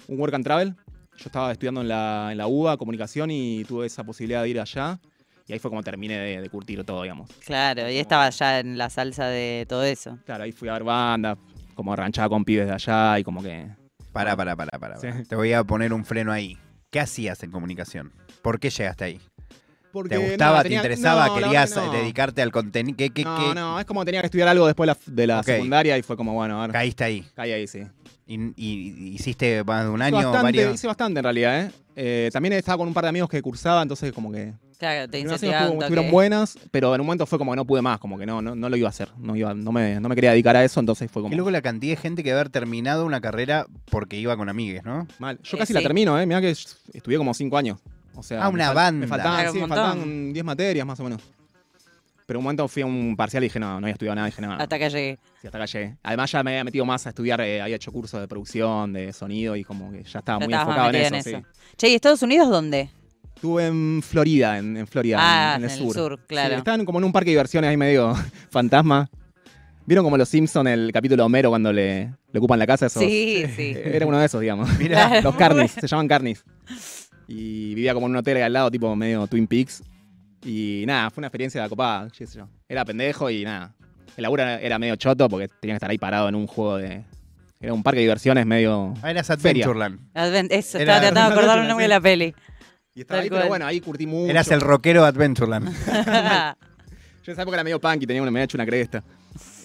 un 0.09 0.19
work 0.19 0.35
and 0.35 0.43
travel. 0.45 0.75
Yo 1.17 1.27
estaba 1.27 1.53
estudiando 1.53 1.83
en 1.83 1.89
la, 1.89 2.31
en 2.33 2.39
la 2.39 2.49
UBA, 2.49 2.77
comunicación, 2.77 3.31
y 3.31 3.63
tuve 3.65 3.87
esa 3.87 4.03
posibilidad 4.03 4.43
de 4.43 4.49
ir 4.49 4.59
allá. 4.59 4.99
Y 5.47 5.53
ahí 5.53 5.61
fue 5.61 5.71
como 5.71 5.85
terminé 5.85 6.19
de, 6.19 6.41
de 6.41 6.49
curtir 6.49 6.83
todo, 6.83 7.03
digamos. 7.03 7.31
Claro, 7.45 7.89
y 7.89 7.99
estaba 7.99 8.31
ya 8.31 8.59
en 8.59 8.79
la 8.79 8.91
salsa 8.91 9.27
de 9.27 9.65
todo 9.69 9.85
eso. 9.85 10.19
Claro, 10.25 10.43
ahí 10.43 10.51
fui 10.51 10.69
a 10.69 10.73
ver 10.73 10.83
banda, 10.83 11.39
como 11.75 11.95
ranchaba 11.95 12.29
con 12.29 12.45
pibes 12.45 12.67
de 12.67 12.73
allá 12.73 13.19
y 13.19 13.23
como 13.23 13.43
que... 13.45 13.69
Pará, 14.13 14.37
pará, 14.37 14.57
pará, 14.57 14.77
pará. 14.77 14.97
Sí. 14.97 15.09
Te 15.29 15.37
voy 15.37 15.53
a 15.53 15.63
poner 15.63 15.93
un 15.93 16.05
freno 16.05 16.33
ahí. 16.33 16.59
¿Qué 16.91 16.99
hacías 16.99 17.41
en 17.45 17.53
comunicación? 17.53 18.13
¿Por 18.43 18.59
qué 18.59 18.71
llegaste 18.71 19.05
ahí? 19.05 19.21
Porque, 19.93 20.11
¿Te 20.17 20.19
gustaba, 20.19 20.63
te 20.63 20.73
interesaba, 20.75 21.27
no, 21.29 21.35
querías 21.35 21.75
no. 21.75 21.91
dedicarte 21.91 22.43
al 22.43 22.53
contenido? 22.53 22.97
¿Qué, 22.97 23.11
qué, 23.11 23.25
no, 23.25 23.37
qué- 23.37 23.55
no, 23.55 23.81
es 23.81 23.87
como 23.87 24.05
tenía 24.05 24.21
que 24.21 24.27
estudiar 24.27 24.49
algo 24.49 24.67
después 24.67 24.87
de 24.89 24.95
la, 24.95 25.15
de 25.17 25.27
la 25.27 25.41
Ok. 25.41 25.47
secundaria 25.47 25.99
y 25.99 26.03
fue 26.03 26.17
como, 26.17 26.33
bueno, 26.35 26.59
a 26.61 26.67
ver, 26.67 26.73
Caíste 26.73 27.05
ahí. 27.05 27.27
caí 27.35 27.53
ahí, 27.53 27.67
sí. 27.67 27.83
Y, 28.27 28.35
y- 28.57 29.15
hiciste 29.15 29.65
más 29.65 29.85
de 29.85 29.91
un 29.91 29.97
Hice 30.01 30.05
año, 30.07 30.17
bastante, 30.31 30.43
varios. 30.43 30.75
hice 30.75 30.87
bastante 30.87 31.19
en 31.19 31.25
realidad, 31.25 31.61
¿eh? 31.67 31.71
Eh, 31.97 32.31
También 32.33 32.53
estaba 32.53 32.79
con 32.79 32.87
un 32.89 32.95
par 32.95 33.03
de 33.05 33.09
amigos 33.09 33.29
que 33.29 33.43
cursaba, 33.43 33.83
entonces 33.83 34.13
como 34.13 34.31
que... 34.31 34.53
Claro, 34.79 35.11
te 35.11 35.19
estuvo- 35.21 35.35
estuvieron 35.83 36.11
buenas, 36.11 36.57
pero 36.71 36.95
en 36.95 37.01
un 37.03 37.07
momento 37.09 37.27
fue 37.27 37.39
como 37.39 37.53
que 37.53 37.57
no 37.57 37.67
pude 37.67 37.83
más, 37.83 37.99
como 37.99 38.17
que 38.17 38.25
no, 38.25 38.41
no, 38.41 38.55
no 38.55 38.69
lo 38.71 38.77
iba 38.77 38.89
a 38.89 38.91
hacer. 38.91 39.11
No, 39.19 39.37
iba, 39.37 39.53
no, 39.53 39.73
me, 39.73 40.01
no 40.01 40.09
me 40.09 40.15
quería 40.15 40.31
dedicar 40.31 40.57
a 40.57 40.65
eso, 40.65 40.81
entonces 40.81 41.11
fue 41.11 41.21
como... 41.21 41.31
Qué 41.31 41.37
loco 41.37 41.51
la 41.51 41.61
cantidad 41.61 41.97
de 41.97 42.01
gente 42.01 42.23
que 42.23 42.33
haber 42.33 42.49
terminado 42.49 43.05
una 43.05 43.21
carrera 43.21 43.67
porque 43.91 44.17
iba 44.17 44.35
con 44.39 44.49
amigues, 44.49 44.83
¿no? 44.85 45.07
Mal. 45.19 45.39
Yo 45.43 45.57
Eh, 45.57 45.59
casi 45.59 45.73
sí. 45.73 45.75
la 45.75 45.83
termino, 45.83 46.19
¿eh? 46.19 46.25
Mirá 46.25 46.41
que 46.41 46.49
estudié 46.51 47.19
como 47.19 47.35
cinco 47.35 47.59
años. 47.59 47.79
O 48.21 48.23
sea, 48.23 48.45
Ah, 48.45 48.49
me 48.51 48.55
una 48.55 48.69
fal- 48.71 48.75
banda. 48.75 49.01
Me 49.01 49.07
faltaban, 49.07 49.35
Claro, 49.37 49.53
sí, 49.53 49.59
me 49.61 49.67
faltaban 49.69 50.33
10 50.33 50.45
materias 50.45 50.87
más 50.87 51.01
o 51.01 51.05
menos. 51.05 51.21
Pero 52.27 52.39
un 52.39 52.45
momento 52.45 52.69
fui 52.69 52.83
a 52.83 52.87
un 52.87 53.17
parcial 53.17 53.43
y 53.43 53.47
dije, 53.47 53.59
no, 53.59 53.71
no 53.81 53.87
había 53.87 53.93
estudiado 53.93 54.15
nada. 54.15 54.27
Dije, 54.27 54.41
no, 54.41 54.53
Hasta 54.53 54.79
que 54.79 54.89
llegué. 54.89 55.19
sí, 55.41 55.47
hasta 55.49 55.59
acá 55.59 55.65
llegué. 55.67 55.97
Además 56.05 56.31
ya 56.31 56.43
me 56.45 56.51
había 56.53 56.63
metido 56.65 56.85
más 56.85 57.05
a 57.07 57.09
estudiar, 57.09 57.41
eh, 57.41 57.61
había 57.61 57.75
hecho 57.77 57.91
cursos 57.91 58.21
de 58.21 58.29
producción, 58.29 58.93
de 58.93 59.13
sonido 59.13 59.57
y 59.57 59.65
como 59.65 59.91
que 59.91 60.05
ya 60.05 60.21
estaba 60.21 60.39
Ya 60.39 60.47
muy 60.47 60.55
enfocado 60.55 60.91
en 60.91 61.15
eso. 61.15 61.29
sí. 61.31 61.37
Che, 61.77 61.89
¿y 61.89 61.95
Estados 61.97 62.23
Unidos 62.23 62.49
dónde? 62.49 62.89
Estuve 63.35 63.67
en 63.67 64.01
Florida, 64.03 64.59
en, 64.59 64.77
en 64.77 64.87
Florida, 64.87 65.17
Ah, 65.19 65.55
en, 65.57 65.65
en 65.65 65.71
el 65.71 65.77
sur. 65.93 66.21
claro. 66.27 66.51
Sí, 66.55 66.59
estaban 66.59 66.85
como 66.85 66.99
en 66.99 67.05
un 67.07 67.13
parque 67.13 67.31
de 67.31 67.33
diversiones 67.33 67.69
ahí 67.71 67.77
medio 67.77 68.15
fantasma. 68.51 69.11
¿Vieron 69.87 70.05
como 70.05 70.17
los 70.17 70.29
Simpsons 70.29 70.69
el 70.69 70.93
capítulo 70.93 71.25
Homero 71.25 71.49
cuando 71.49 71.73
le, 71.73 72.13
le 72.33 72.39
ocupan 72.39 72.61
la 72.61 72.67
casa? 72.67 72.87
Esos, 72.87 73.03
Sí, 73.03 73.45
sí. 73.57 73.75
Era 73.85 74.07
uno 74.07 74.19
de 74.21 74.27
esos, 74.27 74.41
digamos. 74.41 74.69
Mirá. 74.79 75.21
Los 75.21 75.35
Carnis, 75.35 75.73
se 75.81 75.87
llaman 75.89 76.07
Carnis. 76.07 76.45
Y 77.33 77.75
vivía 77.77 77.95
como 77.95 78.07
en 78.07 78.11
un 78.11 78.17
hotel 78.17 78.39
ahí 78.39 78.43
al 78.43 78.53
lado, 78.53 78.71
tipo 78.73 78.95
medio 78.97 79.25
Twin 79.29 79.47
Peaks. 79.47 79.85
Y 80.45 80.83
nada, 80.87 81.11
fue 81.11 81.21
una 81.21 81.29
experiencia 81.29 81.69
copada, 81.69 82.09
qué 82.17 82.27
sé 82.27 82.39
yo. 82.39 82.49
Era 82.69 82.85
pendejo 82.85 83.31
y 83.31 83.45
nada. 83.45 83.73
El 84.17 84.23
laburo 84.23 84.43
era, 84.43 84.79
medio 84.81 84.97
choto 84.97 85.29
porque 85.29 85.47
tenía 85.61 85.75
que 85.75 85.77
estar 85.77 85.91
ahí 85.91 85.99
parado 85.99 86.29
en 86.29 86.35
un 86.35 86.47
juego 86.49 86.77
de. 86.79 87.05
Era 87.61 87.73
un 87.73 87.83
parque 87.85 87.99
de 87.99 88.05
diversiones 88.07 88.45
medio. 88.47 88.95
Ah, 89.03 89.11
eras. 89.13 89.31
Adventureland. 89.31 90.01
Advent- 90.13 90.51
Eso, 90.51 90.79
Era- 90.79 90.95
estaba 90.97 91.01
tratando 91.13 91.21
de 91.21 91.37
acordar 91.41 91.59
el 91.61 91.69
nombre 91.69 91.85
de 91.85 91.89
la 91.89 92.01
peli. 92.01 92.35
Y 92.95 93.03
estaba 93.03 93.19
Tal 93.19 93.23
ahí, 93.25 93.29
cual. 93.29 93.41
pero 93.43 93.49
bueno, 93.49 93.67
ahí 93.67 93.81
curtí 93.81 94.07
mucho. 94.07 94.29
Eras 94.31 94.51
el 94.51 94.61
rockero 94.61 95.03
de 95.03 95.09
Adventureland. 95.09 95.69
Yo 97.23 97.33
en 97.33 97.33
esa 97.33 97.43
época 97.43 97.57
era 97.57 97.63
medio 97.65 97.79
punk 97.81 98.03
y 98.03 98.07
tenía 98.07 98.23
una, 98.23 98.31
me 98.33 98.41
había 98.41 98.45
hecho 98.47 98.57
una 98.57 98.67
cresta. 98.67 99.05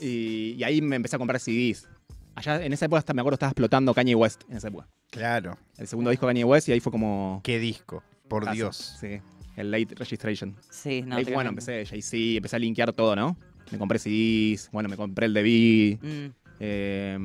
Y, 0.01 0.55
y 0.59 0.63
ahí 0.63 0.81
me 0.81 0.97
empecé 0.97 1.15
a 1.15 1.19
comprar 1.19 1.39
CDs. 1.39 1.87
Allá 2.35 2.63
en 2.63 2.73
esa 2.73 2.85
época 2.85 2.99
hasta 2.99 3.13
me 3.13 3.21
acuerdo 3.21 3.35
estaba 3.35 3.51
explotando 3.51 3.93
Kanye 3.93 4.13
West 4.15 4.43
en 4.49 4.57
esa 4.57 4.67
época. 4.67 4.87
claro. 5.09 5.57
El 5.77 5.87
segundo 5.87 6.09
disco 6.11 6.25
de 6.27 6.31
Kanye 6.31 6.43
West 6.43 6.69
y 6.69 6.73
ahí 6.73 6.79
fue 6.79 6.91
como. 6.91 7.41
Qué 7.43 7.59
disco. 7.59 8.03
Por 8.27 8.43
Caso. 8.43 8.55
Dios. 8.55 8.97
Sí. 8.99 9.19
El 9.55 9.71
late 9.71 9.95
registration. 9.95 10.55
sí, 10.69 11.01
no. 11.01 11.15
ahí, 11.15 11.23
bueno, 11.25 11.49
empecé 11.49 11.85
Jay-Z, 11.85 12.17
empecé 12.37 12.55
a 12.57 12.59
linkear 12.59 12.91
todo, 12.91 13.15
¿no? 13.15 13.37
Me 13.71 13.77
compré 13.77 13.97
CDs, 13.99 14.69
bueno, 14.71 14.89
me 14.89 14.97
compré 14.97 15.27
el 15.27 15.33
de. 15.33 15.97
Mm. 16.01 16.35
eh, 16.59 17.17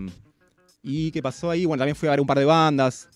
¿Y 0.82 1.10
qué 1.10 1.20
pasó 1.22 1.50
ahí? 1.50 1.64
Bueno, 1.66 1.80
también 1.80 1.96
fui 1.96 2.06
a 2.08 2.12
ver 2.12 2.20
un 2.20 2.26
par 2.26 2.38
de 2.38 2.44
bandas. 2.44 3.08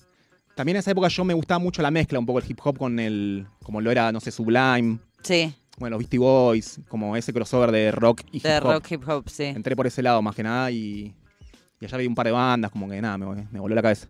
También 0.54 0.76
en 0.76 0.80
esa 0.80 0.90
época 0.90 1.08
yo 1.08 1.24
me 1.24 1.32
gustaba 1.34 1.58
mucho 1.58 1.80
la 1.82 1.90
mezcla, 1.90 2.18
un 2.18 2.26
poco 2.26 2.38
el 2.40 2.44
hip 2.50 2.58
hop 2.62 2.76
con 2.78 2.98
el. 2.98 3.46
como 3.62 3.80
lo 3.80 3.90
era, 3.90 4.10
no 4.12 4.20
sé, 4.20 4.30
Sublime. 4.30 4.98
Sí, 5.22 5.54
Bueno, 5.78 5.94
los 5.94 6.00
Beastie 6.00 6.18
Boys, 6.18 6.80
como 6.88 7.16
ese 7.16 7.32
crossover 7.32 7.70
de 7.72 7.90
rock 7.92 8.22
y 8.32 8.36
hip 8.38 8.42
de 8.42 8.58
hop. 8.58 8.64
rock 8.64 8.90
hip 8.92 9.08
hop, 9.08 9.28
sí. 9.28 9.44
Entré 9.44 9.74
por 9.74 9.86
ese 9.86 10.02
lado 10.02 10.20
más 10.22 10.34
que 10.36 10.42
nada 10.42 10.70
y, 10.70 11.14
y 11.84 11.86
allá 11.86 11.98
vi 11.98 12.06
un 12.06 12.14
par 12.14 12.26
de 12.26 12.32
bandas, 12.32 12.70
como 12.70 12.88
que 12.88 13.00
nada, 13.00 13.16
me, 13.18 13.26
me 13.50 13.60
voló 13.60 13.74
la 13.74 13.82
cabeza. 13.82 14.08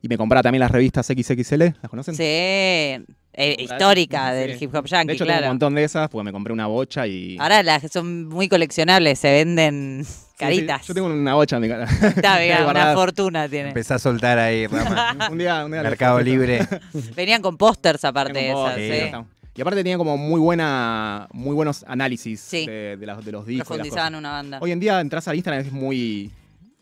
Y 0.00 0.08
me 0.08 0.16
compraba 0.16 0.42
también 0.42 0.60
las 0.60 0.70
revistas 0.70 1.06
XXL, 1.06 1.62
¿las 1.82 1.90
conocen? 1.90 2.14
Sí, 2.14 2.22
eh, 2.24 3.56
histórica 3.58 4.30
Sí. 4.30 4.36
del 4.38 4.62
hip 4.62 4.74
hop 4.74 4.84
De 4.84 4.90
yankee, 4.90 5.12
hecho, 5.14 5.24
tengo 5.24 5.34
un 5.34 5.38
claro. 5.40 5.52
montón 5.52 5.74
de 5.74 5.84
esas, 5.84 6.08
porque 6.08 6.24
me 6.24 6.32
compré 6.32 6.52
una 6.52 6.66
bocha 6.66 7.06
y. 7.06 7.36
Ahora 7.40 7.62
las 7.62 7.82
que 7.82 7.88
son 7.88 8.26
muy 8.28 8.48
coleccionables, 8.48 9.18
se 9.18 9.30
venden 9.32 10.04
Sí, 10.04 10.12
sí, 10.12 10.34
caritas. 10.38 10.86
yo 10.86 10.94
tengo 10.94 11.08
una 11.08 11.34
bocha 11.34 11.56
en 11.56 11.62
mi 11.62 11.68
cara. 11.68 11.84
Está 12.16 12.38
bien, 12.38 12.58
una 12.70 12.94
fortuna 12.94 13.48
tiene. 13.48 13.68
Empezá 13.70 13.96
a 13.96 13.98
soltar 13.98 14.38
ahí, 14.38 14.66
Rama. 14.68 15.28
un 15.32 15.38
día, 15.38 15.64
un 15.64 15.72
día 15.72 15.82
Mercado 15.82 16.20
Libre. 16.20 16.60
Venían 17.16 17.42
con 17.42 17.56
pósters 17.56 18.04
aparte 18.04 18.38
de 18.38 18.50
esas, 18.50 18.74
sí. 18.76 19.16
Y 19.56 19.60
aparte 19.60 19.82
tenía 19.82 19.98
como 19.98 20.16
muy 20.16 20.38
buena, 20.40 21.26
muy 21.32 21.52
buenos 21.56 21.84
análisis 21.88 22.38
Sí. 22.40 22.66
de, 22.66 22.96
de 22.96 23.06
las- 23.06 23.24
de 23.24 23.32
los 23.32 23.44
discos. 23.44 23.66
Profundizaban 23.66 24.12
cosas. 24.12 24.18
una 24.20 24.30
banda. 24.30 24.58
Hoy 24.62 24.70
en 24.70 24.78
día 24.78 25.00
entras 25.00 25.26
al 25.26 25.34
Instagram 25.34 25.66
es 25.66 25.72
muy 25.72 26.30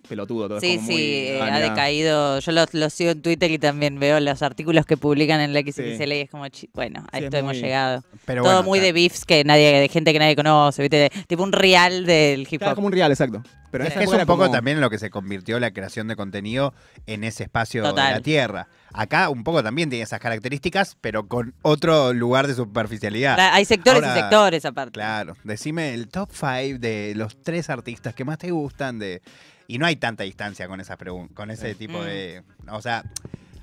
pelotudo 0.06 0.48
todo. 0.48 0.58
es 0.58 0.62
Sí, 0.64 0.76
como 0.76 0.86
sí, 0.88 0.92
muy, 0.94 1.02
eh, 1.02 1.40
ha 1.42 1.58
decaído. 1.60 2.38
Yo 2.40 2.52
los, 2.52 2.72
los 2.74 2.92
sigo 2.92 3.10
en 3.10 3.22
Twitter 3.22 3.50
y 3.50 3.58
también 3.58 3.98
veo 3.98 4.18
los 4.20 4.42
artículos 4.42 4.86
que 4.86 4.96
publican 4.96 5.40
en 5.40 5.52
la 5.52 5.60
XXL 5.60 6.12
y 6.12 6.20
es 6.22 6.30
como, 6.30 6.44
bueno, 6.74 7.04
a 7.12 7.18
Sí, 7.18 7.24
esto 7.24 7.36
es 7.36 7.40
hemos 7.40 7.52
muy- 7.54 7.62
llegado. 7.62 8.04
Pero 8.24 8.42
Todo 8.42 8.52
bueno, 8.54 8.68
muy 8.68 8.80
de 8.80 8.92
beefs 8.92 9.24
que 9.24 9.44
nadie, 9.44 9.78
de 9.80 9.88
gente 9.88 10.12
que 10.12 10.18
nadie 10.18 10.34
conoce, 10.36 10.82
¿viste? 10.82 10.96
De- 10.96 11.10
tipo 11.26 11.42
un 11.42 11.52
real 11.52 12.06
del 12.06 12.42
hip 12.50 12.58
Claro, 12.58 12.72
hop. 12.72 12.76
como 12.76 12.86
un 12.88 12.92
real, 12.92 13.10
exacto. 13.12 13.42
Pero 13.70 13.84
Es 13.84 13.92
que 13.94 14.06
un 14.06 14.20
poco 14.26 14.44
como- 14.44 14.50
también 14.50 14.78
en 14.78 14.80
lo 14.80 14.88
que 14.88 14.98
se 14.98 15.10
convirtió 15.10 15.60
la 15.60 15.70
creación 15.72 16.08
de 16.08 16.16
contenido 16.16 16.72
en 17.06 17.24
ese 17.24 17.42
espacio 17.42 17.82
Total. 17.82 18.08
de 18.08 18.14
la 18.14 18.20
Tierra. 18.22 18.68
Acá 18.94 19.28
un 19.28 19.44
poco 19.44 19.62
también 19.62 19.90
tiene 19.90 20.02
esas 20.04 20.18
características, 20.20 20.96
pero 21.02 21.28
con 21.28 21.52
otro 21.62 22.14
lugar 22.14 22.46
de 22.46 22.54
superficialidad. 22.54 23.36
La- 23.36 23.54
Hay 23.54 23.64
sectores 23.66 24.02
Ahora, 24.02 24.16
y 24.16 24.20
sectores 24.20 24.64
aparte. 24.64 24.92
Claro, 24.92 25.36
decime 25.44 25.92
el 25.92 26.08
top 26.08 26.30
5 26.32 26.78
de 26.78 27.12
los 27.16 27.42
tres 27.42 27.68
artistas 27.68 28.14
que 28.14 28.24
más 28.24 28.38
te 28.38 28.50
gustan 28.50 28.98
de 28.98 29.20
y 29.68 29.78
no 29.78 29.86
hay 29.86 29.96
tanta 29.96 30.24
distancia 30.24 30.68
con 30.68 30.80
esas 30.80 30.96
con 31.34 31.50
ese 31.50 31.74
tipo 31.74 31.98
Mm. 31.98 32.04
de, 32.04 32.42
o 32.70 32.80
sea, 32.82 33.04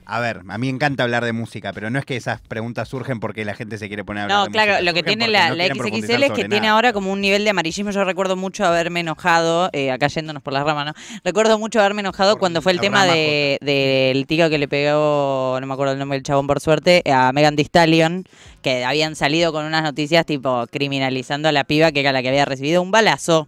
a 0.06 0.20
ver, 0.20 0.42
a 0.50 0.58
mí 0.58 0.68
me 0.68 0.76
encanta 0.76 1.04
hablar 1.04 1.24
de 1.24 1.32
música, 1.32 1.72
pero 1.72 1.90
no 1.90 1.98
es 1.98 2.04
que 2.04 2.18
esas 2.18 2.42
preguntas 2.42 2.90
surgen 2.90 3.22
porque 3.22 3.46
la 3.46 3.56
gente 3.56 3.78
se 3.78 3.88
quiere 3.88 4.04
poner 4.04 4.24
a 4.24 4.24
hablar 4.26 4.38
No, 4.40 4.46
de 4.48 4.52
claro, 4.52 4.72
música, 4.74 4.84
lo 4.84 4.94
que 4.94 5.00
surgen 5.00 5.18
tiene 5.20 5.32
la, 5.32 5.48
no 5.50 5.56
la 5.56 5.66
XXL 5.68 6.24
es 6.24 6.32
que 6.32 6.36
tiene 6.44 6.60
nada. 6.60 6.72
ahora 6.74 6.92
como 6.92 7.10
un 7.10 7.22
nivel 7.22 7.46
de 7.46 7.52
amarillismo. 7.52 7.90
Yo 7.92 8.04
recuerdo 8.04 8.36
mucho 8.36 8.66
haberme 8.66 9.00
enojado, 9.00 9.70
eh, 9.72 9.92
acá 9.92 10.08
yéndonos 10.08 10.44
por 10.44 10.52
las 10.52 10.66
ramas, 10.66 10.88
¿no? 10.88 10.94
Recuerdo 11.24 11.58
mucho 11.58 11.80
haberme 11.80 12.02
enojado 12.02 12.34
Por 12.34 12.40
cuando 12.42 12.62
fue 12.62 12.74
el 12.74 12.82
tema 12.82 13.06
de- 13.06 13.58
del 13.62 14.28
tiro 14.28 14.50
que 14.50 14.58
le 14.58 14.68
pegó, 14.68 15.58
no 15.62 15.66
me 15.68 15.74
acuerdo 15.74 15.94
el 15.94 16.00
nombre 16.00 16.18
del 16.18 16.24
chabón 16.24 16.48
por 16.48 16.60
suerte, 16.60 17.02
a 17.10 17.32
Megan 17.32 17.56
Thee 17.56 17.64
Stallion, 17.64 18.26
que 18.62 18.84
habían 18.84 19.16
salido 19.16 19.54
con 19.54 19.64
unas 19.64 19.84
noticias 19.84 20.26
tipo 20.26 20.66
criminalizando 20.70 21.48
a 21.48 21.54
la 21.54 21.64
piba 21.64 21.94
que 21.94 22.02
era 22.02 22.12
la 22.12 22.22
que 22.22 22.28
había 22.28 22.44
recibido 22.44 22.82
un 22.82 22.92
balazo. 22.92 23.48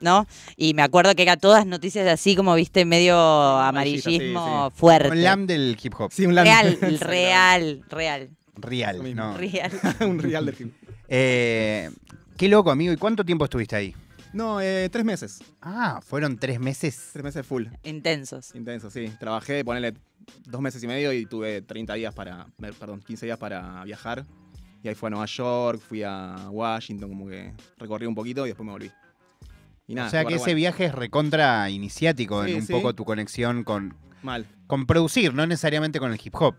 ¿No? 0.00 0.26
Y 0.56 0.74
me 0.74 0.82
acuerdo 0.82 1.14
que 1.14 1.22
eran 1.22 1.38
todas 1.40 1.66
noticias 1.66 2.06
así 2.08 2.36
como, 2.36 2.54
viste, 2.54 2.84
medio 2.84 3.14
sí, 3.60 3.66
amarillismo 3.68 4.70
sí. 4.70 4.76
fuerte. 4.78 5.10
Un 5.10 5.22
lam 5.22 5.46
del 5.46 5.76
hip 5.82 5.94
hop. 5.98 6.10
Sí, 6.12 6.26
un 6.26 6.34
land- 6.34 6.44
Real, 7.00 7.00
real, 7.00 7.84
real, 7.88 8.30
Real, 8.56 9.14
no. 9.16 9.36
real. 9.36 9.72
un 10.00 10.18
real 10.18 10.46
del 10.46 10.54
film. 10.54 10.70
Eh, 11.08 11.90
qué 12.36 12.48
loco, 12.48 12.70
amigo. 12.70 12.92
¿Y 12.92 12.96
cuánto 12.96 13.24
tiempo 13.24 13.44
estuviste 13.44 13.76
ahí? 13.76 13.94
No, 14.32 14.60
eh, 14.60 14.88
tres 14.90 15.04
meses. 15.04 15.40
Ah, 15.60 16.00
fueron 16.04 16.36
tres 16.38 16.58
meses. 16.58 17.10
Tres 17.12 17.24
meses 17.24 17.46
full. 17.46 17.66
Intensos. 17.84 18.54
Intenso, 18.54 18.90
sí. 18.90 19.10
Trabajé, 19.20 19.64
ponele 19.64 19.94
dos 20.46 20.60
meses 20.60 20.82
y 20.82 20.86
medio 20.86 21.12
y 21.12 21.26
tuve 21.26 21.62
30 21.62 21.94
días 21.94 22.14
para, 22.14 22.46
perdón, 22.58 23.00
15 23.06 23.26
días 23.26 23.38
para 23.38 23.84
viajar. 23.84 24.24
Y 24.82 24.88
ahí 24.88 24.94
fui 24.94 25.06
a 25.06 25.10
Nueva 25.10 25.26
York, 25.26 25.80
fui 25.80 26.02
a 26.02 26.48
Washington, 26.50 27.08
como 27.08 27.26
que 27.28 27.52
recorrí 27.78 28.06
un 28.06 28.14
poquito 28.14 28.44
y 28.44 28.48
después 28.50 28.66
me 28.66 28.72
volví. 28.72 28.90
Y 29.86 29.94
nada, 29.94 30.08
o 30.08 30.10
sea 30.10 30.24
que 30.24 30.34
ese 30.34 30.44
bueno. 30.44 30.56
viaje 30.56 30.84
es 30.86 30.94
recontra 30.94 31.68
iniciático 31.70 32.44
Sí, 32.44 32.50
en 32.52 32.56
un 32.56 32.66
sí. 32.66 32.72
poco 32.72 32.94
tu 32.94 33.04
conexión 33.04 33.64
con, 33.64 33.94
Mal. 34.22 34.46
con 34.66 34.86
producir, 34.86 35.34
no 35.34 35.46
necesariamente 35.46 35.98
con 36.00 36.12
el 36.12 36.20
hip 36.22 36.34
hop. 36.36 36.54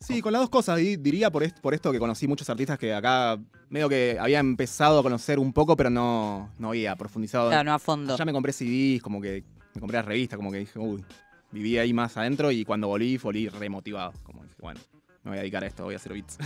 Sí, 0.00 0.20
con 0.20 0.32
las 0.32 0.40
dos 0.42 0.50
cosas, 0.50 0.78
di- 0.78 0.96
diría 0.96 1.30
por, 1.30 1.42
est- 1.44 1.58
por 1.60 1.72
esto 1.74 1.90
que 1.92 1.98
conocí 1.98 2.26
muchos 2.28 2.48
artistas 2.50 2.78
que 2.78 2.92
acá 2.94 3.38
medio 3.70 3.88
que 3.88 4.16
había 4.20 4.38
empezado 4.38 4.98
a 4.98 5.02
conocer 5.02 5.38
un 5.38 5.52
poco, 5.52 5.76
pero 5.76 5.88
no, 5.90 6.50
no 6.58 6.68
había 6.70 6.94
profundizado. 6.96 7.48
Claro, 7.48 7.64
no 7.64 7.74
a 7.74 7.78
fondo. 7.78 8.16
Ya 8.16 8.24
me 8.24 8.32
compré 8.32 8.52
CDs, 8.52 9.00
como 9.02 9.20
que 9.20 9.44
me 9.74 9.80
compré 9.80 9.96
las 9.98 10.04
revistas, 10.06 10.36
como 10.36 10.50
que 10.52 10.58
dije, 10.58 10.78
uy, 10.78 11.04
viví 11.52 11.78
ahí 11.78 11.92
más 11.92 12.16
adentro 12.16 12.50
y 12.50 12.64
cuando 12.64 12.88
volví, 12.88 13.16
volví 13.18 13.48
remotivado. 13.48 14.12
Como 14.24 14.42
dije, 14.42 14.56
bueno, 14.60 14.80
me 15.22 15.30
voy 15.30 15.38
a 15.38 15.40
dedicar 15.42 15.64
a 15.64 15.66
esto, 15.68 15.84
voy 15.84 15.94
a 15.94 15.96
hacer 15.96 16.12
beats. 16.12 16.38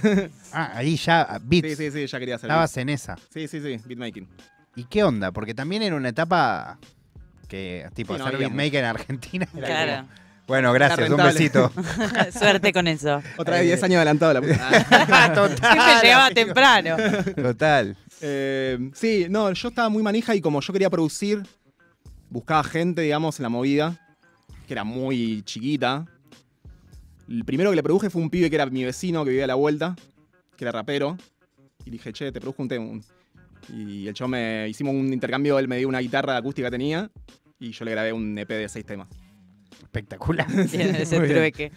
Ah, 0.53 0.73
ahí 0.75 0.97
ya, 0.97 1.39
beats. 1.43 1.69
sí, 1.69 1.77
sí, 1.77 1.91
sí, 1.91 2.07
ya 2.07 2.19
quería 2.21 2.37
hacer 2.37 2.49
Estabas 2.51 2.71
beats. 2.71 2.77
en 2.83 2.89
esa. 2.91 3.17
Sí, 3.33 3.49
sí, 3.49 3.61
sí, 3.61 3.77
beatmaking. 3.87 4.29
¿Y 4.79 4.85
qué 4.85 5.03
onda? 5.03 5.33
Porque 5.33 5.55
también 5.55 5.83
era 5.83 5.97
una 5.97 6.11
etapa 6.11 6.79
que, 7.49 7.89
tipo, 7.95 8.13
Sí, 8.13 8.21
no 8.21 8.27
hacer 8.27 8.37
había 8.37 8.47
beatmaker 8.47 8.79
en 8.79 8.85
Argentina. 8.85 9.47
Claro. 9.53 10.07
bueno, 10.47 10.73
gracias, 10.73 11.11
un 11.11 11.17
besito. 11.17 11.73
Suerte 12.33 12.73
con 12.73 12.87
eso. 12.87 13.21
Otra 13.39 13.57
vez 13.57 13.65
10 13.65 13.83
años 13.83 13.97
adelantado 13.97 14.35
la 14.35 14.41
puta. 14.41 14.71
Siempre 15.49 16.01
llegaba 16.01 16.27
amigo. 16.27 16.47
temprano. 16.47 16.97
Total. 17.35 17.97
Eh, 18.21 18.91
sí, 18.95 19.27
no, 19.29 19.51
yo 19.53 19.69
estaba 19.69 19.89
muy 19.89 20.05
manija 20.05 20.37
y 20.37 20.41
como 20.41 20.61
yo 20.61 20.73
quería 20.73 20.91
producir, 20.91 21.43
buscaba 22.31 22.63
gente, 22.63 23.03
digamos, 23.03 23.41
en 23.41 23.43
la 23.43 23.49
movida, 23.49 23.99
que 24.69 24.75
era 24.75 24.85
muy 24.85 25.43
chiquita. 25.43 26.07
El 27.29 27.45
primero 27.45 27.71
que 27.71 27.77
le 27.77 27.83
produje 27.83 28.11
fue 28.11 28.23
un 28.23 28.31
pibe 28.31 28.49
que 28.49 28.55
era 28.55 28.67
mi 28.67 28.85
vecino, 28.85 29.25
que 29.25 29.31
vivía 29.31 29.45
a 29.45 29.49
la 29.49 29.57
vuelta, 29.57 29.97
que 30.57 30.65
era 30.65 30.71
rapero. 30.71 31.19
Y 31.85 31.91
dije, 31.91 32.13
che, 32.13 32.31
te 32.31 32.41
produjo 32.41 32.63
un 32.63 32.69
tema. 32.69 33.01
Y 33.75 34.09
el 34.09 34.15
chavo 34.15 34.29
me 34.29 34.69
hicimos 34.69 34.95
un 34.95 35.13
intercambio, 35.13 35.59
él 35.59 35.69
me 35.69 35.79
dio 35.79 35.89
una 35.89 36.01
guitarra 36.01 36.37
acústica 36.37 36.69
que 36.69 36.73
tenía 36.73 37.11
y 37.61 37.73
yo 37.73 37.85
le 37.85 37.91
grabé 37.91 38.13
un 38.13 38.37
EP 38.39 38.49
de 38.49 38.69
seis 38.69 38.85
temas. 38.85 39.09
Espectacular. 39.83 40.47
Tiene 40.71 41.03
ese 41.03 41.21
trueque. 41.21 41.73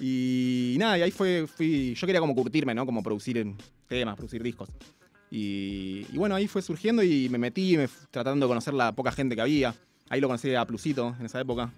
Y 0.00 0.76
nada, 0.78 0.98
y 0.98 1.02
ahí 1.02 1.10
fue, 1.10 1.46
fui, 1.46 1.94
yo 1.94 2.06
quería 2.06 2.20
como 2.20 2.34
curtirme, 2.34 2.74
¿no? 2.74 2.84
Como 2.84 3.02
producir 3.02 3.54
temas, 3.88 4.16
producir 4.16 4.42
discos. 4.42 4.68
Y, 5.30 6.06
y 6.12 6.18
bueno, 6.18 6.34
ahí 6.34 6.46
fue 6.46 6.62
surgiendo 6.62 7.02
y 7.02 7.28
me 7.28 7.38
metí 7.38 7.76
me 7.76 7.88
tratando 8.10 8.46
de 8.46 8.48
conocer 8.48 8.74
la 8.74 8.92
poca 8.92 9.12
gente 9.12 9.34
que 9.34 9.40
había. 9.40 9.74
Ahí 10.08 10.20
lo 10.20 10.28
conocí 10.28 10.54
a 10.54 10.64
Plusito 10.64 11.16
en 11.18 11.26
esa 11.26 11.40
época. 11.40 11.72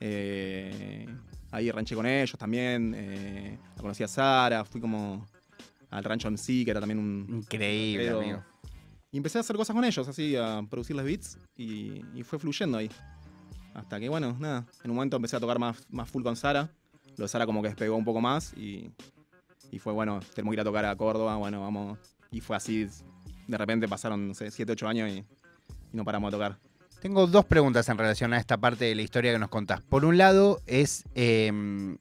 Eh, 0.00 1.06
ahí 1.50 1.70
ranché 1.70 1.94
con 1.94 2.06
ellos 2.06 2.38
también. 2.38 2.94
eh, 2.96 3.58
la 3.76 3.82
conocí 3.82 4.02
a 4.02 4.08
Sara, 4.08 4.64
fui 4.64 4.80
como 4.80 5.26
al 5.90 6.04
rancho 6.04 6.30
MC, 6.30 6.64
que 6.64 6.70
era 6.70 6.80
también 6.80 6.98
un, 6.98 7.26
Increíble, 7.30 8.10
amigo. 8.10 8.42
Y 9.14 9.18
empecé 9.18 9.38
a 9.38 9.42
hacer 9.42 9.54
cosas 9.54 9.76
con 9.76 9.84
ellos, 9.84 10.08
así, 10.08 10.34
a 10.34 10.60
producirles 10.68 11.04
beats 11.04 11.38
y, 11.56 12.02
fue 12.24 12.36
fluyendo 12.36 12.78
ahí. 12.78 12.90
Hasta 13.72 14.00
que, 14.00 14.08
bueno, 14.08 14.36
nada, 14.40 14.66
en 14.82 14.90
un 14.90 14.96
momento 14.96 15.14
empecé 15.14 15.36
a 15.36 15.40
tocar 15.40 15.56
más, 15.60 15.86
más 15.88 16.10
full 16.10 16.24
con 16.24 16.34
Sara. 16.34 16.68
Lo 17.16 17.22
de 17.22 17.28
Sara 17.28 17.46
como 17.46 17.62
que 17.62 17.68
despegó 17.68 17.94
un 17.94 18.04
poco 18.04 18.20
más 18.20 18.52
y, 18.54 18.90
y 19.70 19.78
fue, 19.78 19.92
bueno, 19.92 20.18
tenemos 20.34 20.50
que 20.50 20.56
ir 20.56 20.60
a 20.62 20.64
tocar 20.64 20.84
a 20.84 20.96
Córdoba, 20.96 21.36
bueno, 21.36 21.60
vamos. 21.60 21.96
Y 22.32 22.40
fue 22.40 22.56
así, 22.56 22.88
de 23.46 23.56
repente 23.56 23.86
pasaron, 23.86 24.26
no 24.26 24.34
sé, 24.34 24.50
7, 24.50 24.72
8 24.72 24.88
años 24.88 25.08
y, 25.08 25.18
y 25.18 25.96
no 25.96 26.04
paramos 26.04 26.32
de 26.32 26.36
tocar. 26.36 26.58
Tengo 27.00 27.28
dos 27.28 27.44
preguntas 27.44 27.88
en 27.88 27.96
relación 27.96 28.32
a 28.32 28.38
esta 28.38 28.56
parte 28.56 28.86
de 28.86 28.96
la 28.96 29.02
historia 29.02 29.32
que 29.32 29.38
nos 29.38 29.48
contás. 29.48 29.80
Por 29.80 30.04
un 30.04 30.18
lado 30.18 30.60
es 30.66 31.04
em, 31.14 31.98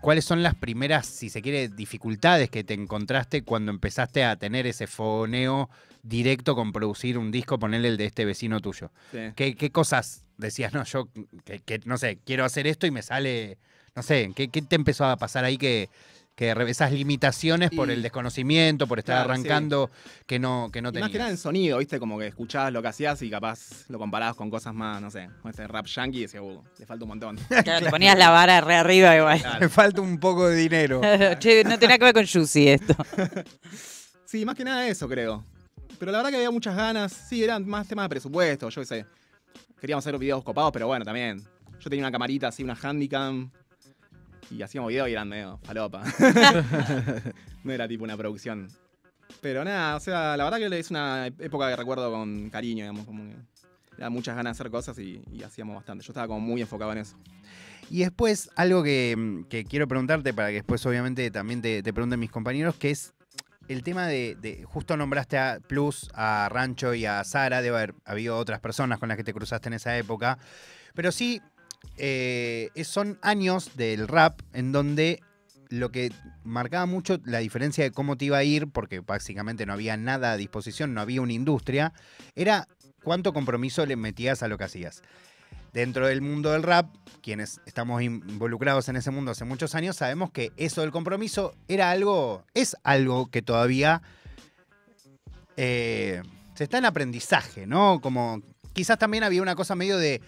cuáles 0.00 0.24
son 0.24 0.42
las 0.42 0.54
primeras, 0.54 1.04
si 1.04 1.28
se 1.28 1.42
quiere, 1.42 1.68
dificultades 1.68 2.48
que 2.48 2.64
te 2.64 2.72
encontraste 2.72 3.42
cuando 3.42 3.72
empezaste 3.72 4.24
a 4.24 4.36
tener 4.36 4.66
ese 4.66 4.86
fogoneo 4.86 5.68
directo 6.08 6.54
con 6.54 6.72
producir 6.72 7.18
un 7.18 7.30
disco, 7.30 7.58
ponerle 7.58 7.88
el 7.88 7.96
de 7.96 8.06
este 8.06 8.24
vecino 8.24 8.60
tuyo. 8.60 8.90
Sí. 9.12 9.18
¿Qué, 9.34 9.54
qué 9.56 9.70
cosas 9.70 10.22
decías? 10.36 10.72
No, 10.72 10.84
yo, 10.84 11.08
que, 11.44 11.60
que, 11.60 11.80
no 11.84 11.98
sé, 11.98 12.18
quiero 12.24 12.44
hacer 12.44 12.66
esto 12.66 12.86
y 12.86 12.90
me 12.90 13.02
sale, 13.02 13.58
no 13.94 14.02
sé, 14.02 14.32
¿qué, 14.36 14.48
qué 14.48 14.62
te 14.62 14.76
empezó 14.76 15.04
a 15.06 15.16
pasar 15.16 15.44
ahí 15.44 15.56
que, 15.58 15.88
que 16.36 16.50
esas 16.68 16.92
limitaciones 16.92 17.70
por 17.70 17.88
Y- 17.88 17.92
el 17.92 18.02
desconocimiento, 18.02 18.86
por 18.86 18.98
estar 18.98 19.24
Claro, 19.24 19.34
sí. 19.34 19.40
arrancando, 19.48 19.90
que 20.26 20.38
no, 20.38 20.68
que 20.70 20.82
no 20.82 20.90
Y 20.90 20.92
tenías? 20.92 21.06
más 21.08 21.12
que 21.12 21.18
nada 21.18 21.30
en 21.30 21.38
sonido, 21.38 21.78
¿viste? 21.78 21.98
Como 21.98 22.18
que 22.18 22.26
escuchabas 22.26 22.72
lo 22.72 22.82
que 22.82 22.88
hacías 22.88 23.20
y 23.22 23.30
capaz 23.30 23.88
lo 23.88 23.98
comparabas 23.98 24.36
con 24.36 24.50
cosas 24.50 24.74
más, 24.74 25.00
no 25.00 25.10
sé, 25.10 25.28
con 25.40 25.50
este 25.50 25.66
rap 25.66 25.86
yankee 25.86 26.18
y 26.18 26.22
decías, 26.22 26.42
uh, 26.44 26.62
le 26.78 26.84
falta 26.86 27.04
un 27.04 27.08
montón. 27.08 27.36
Claro, 27.64 27.84
te 27.86 27.90
ponías 27.90 28.18
la 28.18 28.28
vara 28.30 28.60
re 28.60 28.74
arriba 28.76 29.16
igual. 29.16 29.40
Claro. 29.40 29.60
Me 29.60 29.68
falta 29.70 30.00
un 30.02 30.18
poco 30.20 30.46
de 30.46 30.56
dinero. 30.56 31.00
che, 31.40 31.64
no 31.64 31.78
tenía 31.78 31.96
que 31.98 32.04
ver 32.04 32.14
con 32.14 32.26
Juicy 32.26 32.68
esto. 32.68 32.94
Sí, 34.24 34.44
más 34.44 34.56
que 34.56 34.64
nada 34.64 34.86
eso, 34.88 35.08
creo. 35.08 35.44
Pero 35.98 36.12
la 36.12 36.18
verdad 36.18 36.30
que 36.30 36.36
había 36.36 36.50
muchas 36.50 36.76
ganas. 36.76 37.12
Sí, 37.12 37.42
eran 37.42 37.66
más 37.66 37.86
temas 37.88 38.04
de 38.04 38.08
presupuesto, 38.10 38.68
yo 38.68 38.80
qué 38.82 38.86
sé. 38.86 39.06
Queríamos 39.80 40.06
hacer 40.06 40.18
videos 40.18 40.42
copados, 40.42 40.72
pero 40.72 40.86
bueno, 40.86 41.04
también. 41.04 41.42
Yo 41.80 41.90
tenía 41.90 42.04
una 42.04 42.12
camarita 42.12 42.48
así, 42.48 42.62
una 42.62 42.74
Handycam. 42.74 43.50
Y 44.50 44.62
hacíamos 44.62 44.88
videos 44.88 45.08
y 45.08 45.12
eran 45.12 45.28
medio 45.28 45.58
falopa. 45.62 46.04
no 47.64 47.72
era 47.72 47.88
tipo 47.88 48.04
una 48.04 48.16
producción. 48.16 48.68
Pero 49.40 49.64
nada, 49.64 49.96
o 49.96 50.00
sea, 50.00 50.36
la 50.36 50.44
verdad 50.44 50.58
que 50.58 50.78
es 50.78 50.90
una 50.90 51.26
época 51.26 51.68
que 51.68 51.76
recuerdo 51.76 52.10
con 52.12 52.48
cariño, 52.50 52.84
digamos, 52.84 53.06
como 53.06 53.24
que 53.96 54.08
muchas 54.10 54.36
ganas 54.36 54.56
de 54.56 54.60
hacer 54.62 54.70
cosas 54.70 54.98
y, 54.98 55.22
y 55.32 55.42
hacíamos 55.42 55.74
bastante. 55.74 56.04
Yo 56.04 56.12
estaba 56.12 56.28
como 56.28 56.40
muy 56.40 56.60
enfocado 56.60 56.92
en 56.92 56.98
eso. 56.98 57.16
Y 57.90 58.00
después, 58.00 58.50
algo 58.56 58.82
que, 58.82 59.44
que 59.48 59.64
quiero 59.64 59.86
preguntarte 59.88 60.32
para 60.34 60.48
que 60.48 60.54
después, 60.54 60.84
obviamente, 60.86 61.30
también 61.30 61.62
te, 61.62 61.82
te 61.82 61.92
pregunten 61.92 62.18
mis 62.18 62.30
compañeros, 62.30 62.74
que 62.76 62.90
es 62.90 63.14
el 63.68 63.82
tema 63.82 64.06
de, 64.06 64.64
Justo 64.66 64.96
nombraste 64.96 65.38
a 65.38 65.60
Plus, 65.66 66.10
a 66.14 66.48
Rancho 66.50 66.94
y 66.94 67.06
a 67.06 67.22
Sara, 67.24 67.62
debe 67.62 67.76
haber 67.76 67.94
habido 68.04 68.36
otras 68.36 68.60
personas 68.60 68.98
con 68.98 69.08
las 69.08 69.16
que 69.16 69.24
te 69.24 69.32
cruzaste 69.32 69.68
en 69.68 69.74
esa 69.74 69.96
época. 69.96 70.38
Pero 70.94 71.12
sí, 71.12 71.40
eh, 71.96 72.70
son 72.84 73.18
años 73.22 73.76
del 73.76 74.08
rap 74.08 74.40
en 74.52 74.72
donde 74.72 75.22
lo 75.68 75.90
que 75.90 76.12
marcaba 76.44 76.86
mucho 76.86 77.18
la 77.24 77.38
diferencia 77.38 77.84
de 77.84 77.90
cómo 77.90 78.16
te 78.16 78.26
iba 78.26 78.38
a 78.38 78.44
ir, 78.44 78.68
porque 78.68 79.00
básicamente 79.00 79.66
no 79.66 79.72
había 79.72 79.96
nada 79.96 80.32
a 80.32 80.36
disposición, 80.36 80.94
no 80.94 81.00
había 81.00 81.20
una 81.20 81.32
industria, 81.32 81.92
era 82.34 82.68
cuánto 83.02 83.32
compromiso 83.32 83.84
le 83.86 83.96
metías 83.96 84.42
a 84.42 84.48
lo 84.48 84.58
que 84.58 84.64
hacías. 84.64 85.02
Dentro 85.72 86.06
del 86.06 86.22
mundo 86.22 86.52
del 86.52 86.62
rap, 86.62 86.94
quienes 87.22 87.60
estamos 87.66 88.00
involucrados 88.02 88.88
en 88.88 88.96
ese 88.96 89.10
mundo 89.10 89.32
hace 89.32 89.44
muchos 89.44 89.74
años, 89.74 89.96
sabemos 89.96 90.30
que 90.30 90.52
eso 90.56 90.80
del 90.80 90.90
compromiso 90.90 91.54
era 91.68 91.90
algo, 91.90 92.44
es 92.54 92.76
algo 92.82 93.26
que 93.30 93.42
todavía 93.42 94.00
eh, 95.56 96.22
se 96.54 96.64
está 96.64 96.78
en 96.78 96.84
aprendizaje, 96.86 97.66
¿no? 97.66 98.00
Como 98.00 98.42
quizás 98.72 98.98
también 98.98 99.24
había 99.24 99.42
una 99.42 99.54
cosa 99.54 99.74
medio 99.74 99.98
de 99.98 100.20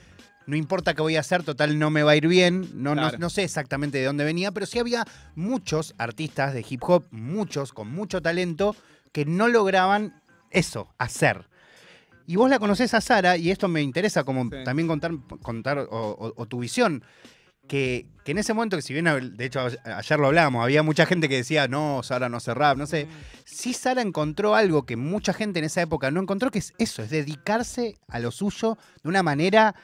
no 0.46 0.56
importa 0.56 0.94
qué 0.94 1.02
voy 1.02 1.16
a 1.16 1.20
hacer, 1.20 1.42
total 1.42 1.78
no 1.78 1.90
me 1.90 2.02
va 2.02 2.12
a 2.12 2.16
ir 2.16 2.26
bien. 2.26 2.70
No, 2.74 2.94
no- 2.94 3.30
sé 3.30 3.44
exactamente 3.44 3.98
de 3.98 4.04
dónde 4.04 4.24
venía, 4.24 4.50
pero 4.50 4.64
sí 4.64 4.78
había 4.78 5.04
muchos 5.34 5.94
artistas 5.98 6.54
de 6.54 6.64
hip 6.68 6.82
hop, 6.84 7.04
muchos 7.10 7.74
con 7.74 7.88
mucho 7.92 8.22
talento, 8.22 8.74
que 9.12 9.26
no 9.26 9.48
lograban 9.48 10.22
eso, 10.50 10.88
hacer. 10.96 11.46
Y 12.28 12.36
vos 12.36 12.50
la 12.50 12.58
conocés 12.58 12.92
a 12.92 13.00
Sara, 13.00 13.38
y 13.38 13.50
esto 13.50 13.68
me 13.68 13.80
interesa 13.80 14.22
como 14.22 14.44
Sí. 14.44 14.62
también 14.62 14.86
contar, 14.86 15.12
contar 15.42 15.78
o, 15.78 15.86
o- 15.90 16.34
o 16.36 16.46
tu 16.46 16.58
visión. 16.60 17.02
Que, 17.66 18.06
que 18.24 18.32
en 18.32 18.38
ese 18.38 18.52
momento, 18.54 18.76
que 18.76 18.82
si 18.82 18.92
bien, 18.94 19.06
de 19.36 19.44
hecho, 19.44 19.60
ayer 19.84 20.18
lo 20.18 20.26
hablábamos, 20.28 20.62
había 20.62 20.82
mucha 20.82 21.04
gente 21.06 21.28
que 21.28 21.36
decía, 21.36 21.68
no, 21.68 22.02
Sara 22.02 22.28
no 22.28 22.36
hace 22.38 22.52
rap, 22.54 22.76
no 22.78 22.86
sé. 22.86 23.06
Sí, 23.44 23.72
Sara 23.74 24.00
encontró 24.02 24.54
algo 24.54 24.84
que 24.86 24.96
mucha 24.96 25.32
gente 25.34 25.58
en 25.58 25.64
esa 25.66 25.82
época 25.82 26.10
no 26.10 26.20
encontró, 26.20 26.50
que 26.50 26.58
es 26.60 26.72
eso, 26.78 27.02
es 27.02 27.10
dedicarse 27.10 27.96
a 28.08 28.20
lo 28.20 28.30
suyo 28.30 28.78
de 29.02 29.08
una 29.08 29.22
manera, 29.22 29.74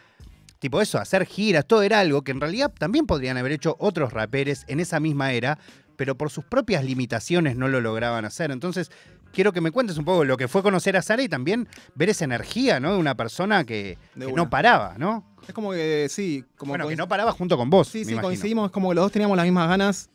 tipo 0.61 0.80
eso, 0.80 0.98
hacer 0.98 1.26
giras, 1.26 1.66
todo 1.66 1.83
era 1.83 2.00
algo 2.00 2.22
que 2.22 2.33
en 2.33 2.40
realidad 2.40 2.72
también 2.78 3.07
podrían 3.07 3.37
haber 3.38 3.52
hecho 3.52 3.76
otros 3.78 4.12
raperes 4.14 4.64
en 4.68 4.80
esa 4.80 4.98
misma 5.00 5.33
era, 5.33 5.59
pero 5.96 6.16
por 6.16 6.30
sus 6.30 6.44
propias 6.44 6.85
limitaciones 6.85 7.57
no 7.57 7.68
lo 7.68 7.80
lograban 7.83 8.24
hacer. 8.24 8.50
Entonces, 8.50 8.90
quiero 9.34 9.52
que 9.52 9.60
me 9.60 9.70
cuentes 9.70 9.98
un 9.98 10.04
poco 10.04 10.24
lo 10.24 10.36
que 10.36 10.48
fue 10.48 10.62
conocer 10.62 10.96
a 10.96 11.02
Sara 11.02 11.22
y 11.22 11.28
también 11.28 11.68
ver 11.94 12.08
esa 12.08 12.24
energía, 12.24 12.80
¿no? 12.80 12.92
De 12.92 12.98
una 12.98 13.14
persona 13.14 13.64
que, 13.64 13.98
no 14.14 14.48
paraba, 14.48 14.94
¿no? 14.96 15.24
Es 15.46 15.52
como 15.52 15.72
que 15.72 16.06
sí, 16.08 16.44
como 16.56 16.70
bueno, 16.70 16.88
que 16.88 16.96
no 16.96 17.06
paraba 17.06 17.32
junto 17.32 17.58
con 17.58 17.68
vos. 17.68 17.88
Sí, 17.88 17.98
me 17.98 18.04
sí, 18.04 18.10
imagino. 18.12 18.28
coincidimos, 18.28 18.66
es 18.66 18.72
como 18.72 18.88
que 18.88 18.94
los 18.94 19.04
dos 19.04 19.12
teníamos 19.12 19.36
las 19.36 19.44
mismas 19.44 19.68
ganas. 19.68 20.10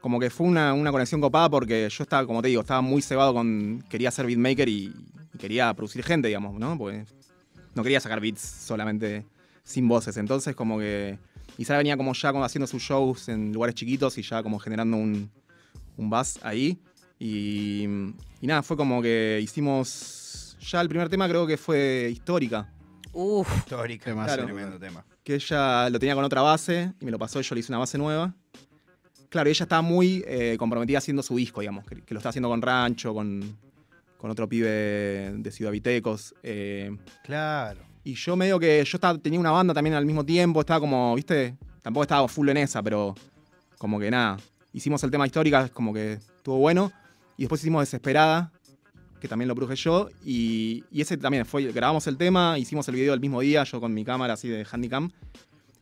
Como 0.00 0.20
que 0.20 0.28
fue 0.28 0.46
una, 0.46 0.74
una 0.74 0.92
conexión 0.92 1.22
copada 1.22 1.48
porque 1.48 1.88
yo 1.88 2.02
estaba, 2.02 2.26
como 2.26 2.42
te 2.42 2.48
digo, 2.48 2.60
estaba 2.60 2.82
muy 2.82 3.00
cebado 3.00 3.32
con. 3.32 3.82
Quería 3.88 4.10
ser 4.10 4.26
beatmaker 4.26 4.68
y, 4.68 4.92
y 5.32 5.38
quería 5.38 5.72
producir 5.72 6.04
gente, 6.04 6.28
digamos, 6.28 6.58
¿no? 6.58 6.76
Porque 6.76 7.06
no 7.74 7.82
quería 7.82 8.00
sacar 8.00 8.20
beats 8.20 8.40
solamente 8.40 9.24
sin 9.62 9.88
voces. 9.88 10.18
Entonces, 10.18 10.54
como 10.54 10.78
que. 10.78 11.18
Y 11.56 11.64
Sara 11.64 11.78
venía 11.78 11.96
como 11.96 12.12
ya 12.12 12.30
haciendo 12.44 12.66
sus 12.66 12.82
shows 12.82 13.28
en 13.28 13.52
lugares 13.52 13.76
chiquitos 13.76 14.18
y 14.18 14.22
ya 14.22 14.42
como 14.42 14.58
generando 14.58 14.98
un, 14.98 15.30
un 15.96 16.10
buzz 16.10 16.38
ahí. 16.42 16.78
Y, 17.18 17.84
y 18.40 18.46
nada, 18.46 18.62
fue 18.62 18.76
como 18.76 19.00
que 19.02 19.40
hicimos. 19.42 20.56
Ya 20.70 20.80
el 20.80 20.88
primer 20.88 21.08
tema 21.08 21.28
creo 21.28 21.46
que 21.46 21.56
fue 21.56 22.08
histórica. 22.12 22.70
Uf, 23.12 23.48
Histórica, 23.58 24.12
Claro. 24.12 24.44
tremendo 24.44 24.78
tema. 24.78 25.04
que 25.22 25.36
ella 25.36 25.88
lo 25.88 25.98
tenía 26.00 26.14
con 26.16 26.24
otra 26.24 26.42
base 26.42 26.92
y 27.00 27.04
me 27.04 27.10
lo 27.12 27.18
pasó 27.18 27.38
y 27.40 27.42
yo 27.44 27.54
le 27.54 27.60
hice 27.60 27.70
una 27.70 27.78
base 27.78 27.96
nueva. 27.96 28.34
Claro, 29.28 29.48
y 29.48 29.52
ella 29.52 29.64
estaba 29.64 29.82
muy 29.82 30.24
eh, 30.26 30.56
comprometida 30.58 30.98
haciendo 30.98 31.22
su 31.22 31.36
disco, 31.36 31.60
digamos, 31.60 31.84
que, 31.86 32.02
que 32.02 32.14
lo 32.14 32.18
está 32.18 32.30
haciendo 32.30 32.48
con 32.48 32.60
Rancho, 32.60 33.14
con, 33.14 33.56
con 34.18 34.30
otro 34.30 34.48
pibe 34.48 35.32
de 35.36 35.50
Ciudad 35.52 35.70
Vitecos. 35.72 36.34
eh, 36.42 36.96
Claro. 37.24 37.80
y 38.04 38.14
yo 38.14 38.36
medio 38.36 38.58
que 38.58 38.84
yo 38.84 38.96
estaba, 38.96 39.16
tenía 39.18 39.38
una 39.40 39.50
banda 39.50 39.74
también 39.74 39.94
al 39.94 40.04
mismo 40.06 40.24
tiempo, 40.24 40.60
estaba 40.60 40.80
como, 40.80 41.14
viste, 41.14 41.56
tampoco 41.82 42.02
estaba 42.02 42.26
full 42.28 42.48
en 42.48 42.56
esa, 42.58 42.82
pero 42.82 43.14
como 43.78 43.98
que 44.00 44.10
nada. 44.10 44.38
Hicimos 44.72 45.02
el 45.04 45.10
tema 45.10 45.24
histórica, 45.26 45.68
como 45.68 45.92
que 45.94 46.14
estuvo 46.14 46.58
bueno. 46.58 46.90
Y 47.36 47.42
después 47.42 47.60
hicimos 47.60 47.82
Desesperada, 47.82 48.52
que 49.20 49.28
también 49.28 49.48
lo 49.48 49.54
produje 49.54 49.76
yo. 49.76 50.08
Y, 50.24 50.84
y 50.90 51.00
ese 51.00 51.16
también 51.16 51.46
fue, 51.46 51.72
grabamos 51.72 52.06
el 52.06 52.16
tema, 52.16 52.58
hicimos 52.58 52.86
el 52.88 52.94
video 52.94 53.14
el 53.14 53.20
mismo 53.20 53.40
día, 53.40 53.64
yo 53.64 53.80
con 53.80 53.92
mi 53.92 54.04
cámara 54.04 54.34
así 54.34 54.48
de 54.48 54.64
Handycam. 54.64 55.10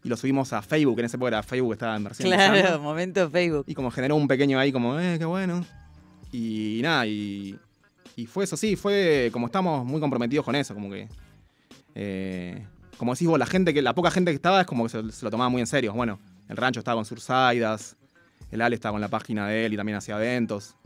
Y 0.04 0.08
lo 0.08 0.16
subimos 0.16 0.52
a 0.52 0.62
Facebook, 0.62 0.98
en 0.98 1.04
ese 1.04 1.16
época 1.16 1.28
era 1.28 1.42
Facebook, 1.42 1.74
estaba 1.74 1.94
en 1.96 2.04
versión 2.04 2.28
claro, 2.28 2.80
momento 2.80 3.30
Facebook. 3.30 3.64
Y 3.68 3.74
como 3.74 3.90
generó 3.90 4.16
un 4.16 4.26
pequeño 4.26 4.58
ahí, 4.58 4.72
como, 4.72 4.98
eh, 4.98 5.16
qué 5.18 5.24
bueno. 5.24 5.64
Y 6.32 6.80
nada, 6.82 7.06
y, 7.06 7.56
y 8.16 8.26
fue 8.26 8.44
eso, 8.44 8.56
sí, 8.56 8.74
fue 8.74 9.30
como 9.32 9.46
estamos 9.46 9.84
muy 9.84 10.00
comprometidos 10.00 10.44
con 10.44 10.56
eso, 10.56 10.74
como 10.74 10.90
que. 10.90 11.08
eh, 11.94 12.66
como 12.96 13.12
decís 13.12 13.28
vos, 13.28 13.38
la 13.38 13.46
gente 13.46 13.74
que, 13.74 13.82
la 13.82 13.94
poca 13.94 14.10
gente 14.10 14.30
que 14.30 14.36
estaba 14.36 14.60
es 14.60 14.66
como 14.66 14.84
que 14.84 14.90
se, 14.90 15.12
se 15.12 15.24
lo 15.24 15.30
tomaba 15.30 15.50
muy 15.50 15.60
en 15.60 15.66
serio. 15.66 15.92
Bueno, 15.92 16.18
el 16.48 16.56
rancho 16.56 16.80
estaba 16.80 16.96
con 16.96 17.04
Sursaidas, 17.04 17.96
el 18.50 18.60
Ale 18.60 18.74
estaba 18.74 18.92
con 18.92 19.00
la 19.00 19.08
página 19.08 19.46
de 19.48 19.66
él 19.66 19.74
y 19.74 19.76
también 19.76 19.98
hacía 19.98 20.16
eventos. 20.16 20.76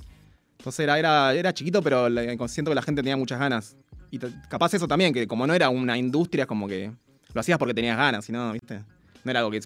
Entonces 0.59 0.89
era, 0.89 1.53
chiquito, 1.53 1.83
pero 1.83 2.09
siento 2.49 2.71
que 2.71 2.75
la 2.75 2.83
gente 2.83 3.03
tenía 3.03 3.17
muchas 3.17 3.39
ganas. 3.39 3.77
Y 4.11 4.19
capaz 4.49 4.75
eso 4.75 4.89
también, 4.89 5.13
que 5.13 5.27
como 5.27 5.47
no 5.47 5.55
era 5.55 5.69
una 5.69 5.97
industria, 5.97 6.47
como 6.47 6.67
que 6.67 6.93
lo 7.33 7.41
hacías 7.41 7.59
porque 7.59 7.75
tenías 7.75 7.97
ganas, 7.97 8.25
si 8.25 8.33
no, 8.33 8.53
¿viste? 8.53 8.83
No 9.25 9.31
era 9.31 9.41
algo 9.41 9.51
que, 9.51 9.61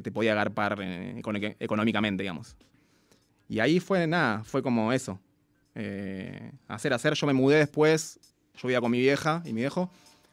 te 0.00 0.10
podía 0.10 0.32
agarpar 0.32 0.78
eh, 0.82 1.22
económicamente, 1.60 2.22
digamos. 2.22 2.56
Y 3.48 3.60
ahí 3.60 3.80
fue 3.80 4.06
nada, 4.06 4.42
fue 4.44 4.62
como 4.62 4.92
eso. 4.92 5.20
Eh, 5.74 6.50
hacer, 6.68 6.92
hacer. 6.92 7.14
Yo 7.14 7.26
me 7.26 7.32
mudé 7.32 7.58
después, 7.58 8.18
yo 8.56 8.66
vivía 8.66 8.80
con 8.80 8.90
mi 8.90 8.98
vieja 8.98 9.42
y 9.44 9.52
mi 9.52 9.60
viejo. 9.60 9.90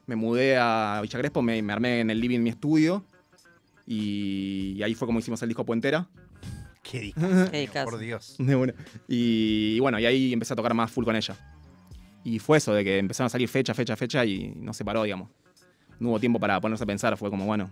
Me 0.07 0.15
mudé 0.15 0.57
a 0.57 0.99
Villa 1.01 1.19
Crespo, 1.19 1.41
me, 1.41 1.61
me 1.61 1.73
armé 1.73 1.99
en 1.99 2.09
el 2.09 2.19
living 2.19 2.39
mi 2.39 2.49
estudio. 2.49 3.05
Y, 3.85 4.73
y 4.77 4.83
ahí 4.83 4.95
fue 4.95 5.05
como 5.05 5.19
hicimos 5.19 5.41
el 5.43 5.49
disco 5.49 5.65
Puentera. 5.65 6.07
Qué 6.83 6.99
discazo. 7.51 7.89
por 7.89 7.97
Dios. 7.97 8.35
De 8.37 8.55
una. 8.55 8.73
Y, 9.07 9.75
y 9.75 9.79
bueno, 9.79 9.99
y 9.99 10.05
ahí 10.05 10.33
empecé 10.33 10.53
a 10.53 10.55
tocar 10.55 10.73
más 10.73 10.91
full 10.91 11.05
con 11.05 11.15
ella. 11.15 11.35
Y 12.23 12.39
fue 12.39 12.57
eso, 12.57 12.73
de 12.73 12.83
que 12.83 12.97
empezaron 12.99 13.25
a 13.27 13.29
salir 13.29 13.49
fecha, 13.49 13.73
fecha, 13.73 13.95
fecha 13.95 14.23
y 14.25 14.53
no 14.55 14.73
se 14.73 14.85
paró, 14.85 15.03
digamos. 15.03 15.29
No 15.99 16.09
hubo 16.09 16.19
tiempo 16.19 16.39
para 16.39 16.59
ponerse 16.61 16.83
a 16.83 16.87
pensar, 16.87 17.17
fue 17.17 17.29
como, 17.29 17.45
bueno. 17.45 17.71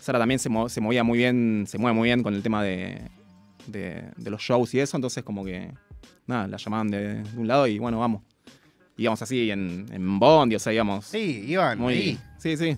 Sara 0.00 0.18
también 0.18 0.38
se, 0.38 0.48
mo- 0.48 0.68
se 0.68 0.80
movía 0.80 1.02
muy 1.04 1.18
bien, 1.18 1.64
se 1.66 1.78
mueve 1.78 1.94
muy 1.96 2.08
bien 2.08 2.22
con 2.22 2.34
el 2.34 2.42
tema 2.42 2.62
de, 2.62 3.00
de, 3.66 4.10
de 4.16 4.30
los 4.30 4.40
shows 4.42 4.72
y 4.74 4.80
eso, 4.80 4.96
entonces 4.96 5.24
como 5.24 5.44
que, 5.44 5.72
nada, 6.26 6.46
la 6.46 6.56
llamaban 6.58 6.88
de, 6.90 7.22
de 7.22 7.38
un 7.38 7.48
lado 7.48 7.66
y 7.66 7.78
bueno, 7.78 7.98
vamos. 7.98 8.22
Íbamos 8.98 9.20
así 9.22 9.50
en, 9.50 9.86
en 9.90 10.18
Bondi, 10.18 10.54
o 10.56 10.58
sea, 10.58 10.72
íbamos 10.72 11.04
Sí, 11.06 11.44
Iván, 11.48 11.78
muy... 11.78 11.94
ahí. 11.94 12.18
Sí, 12.38 12.56
sí. 12.56 12.76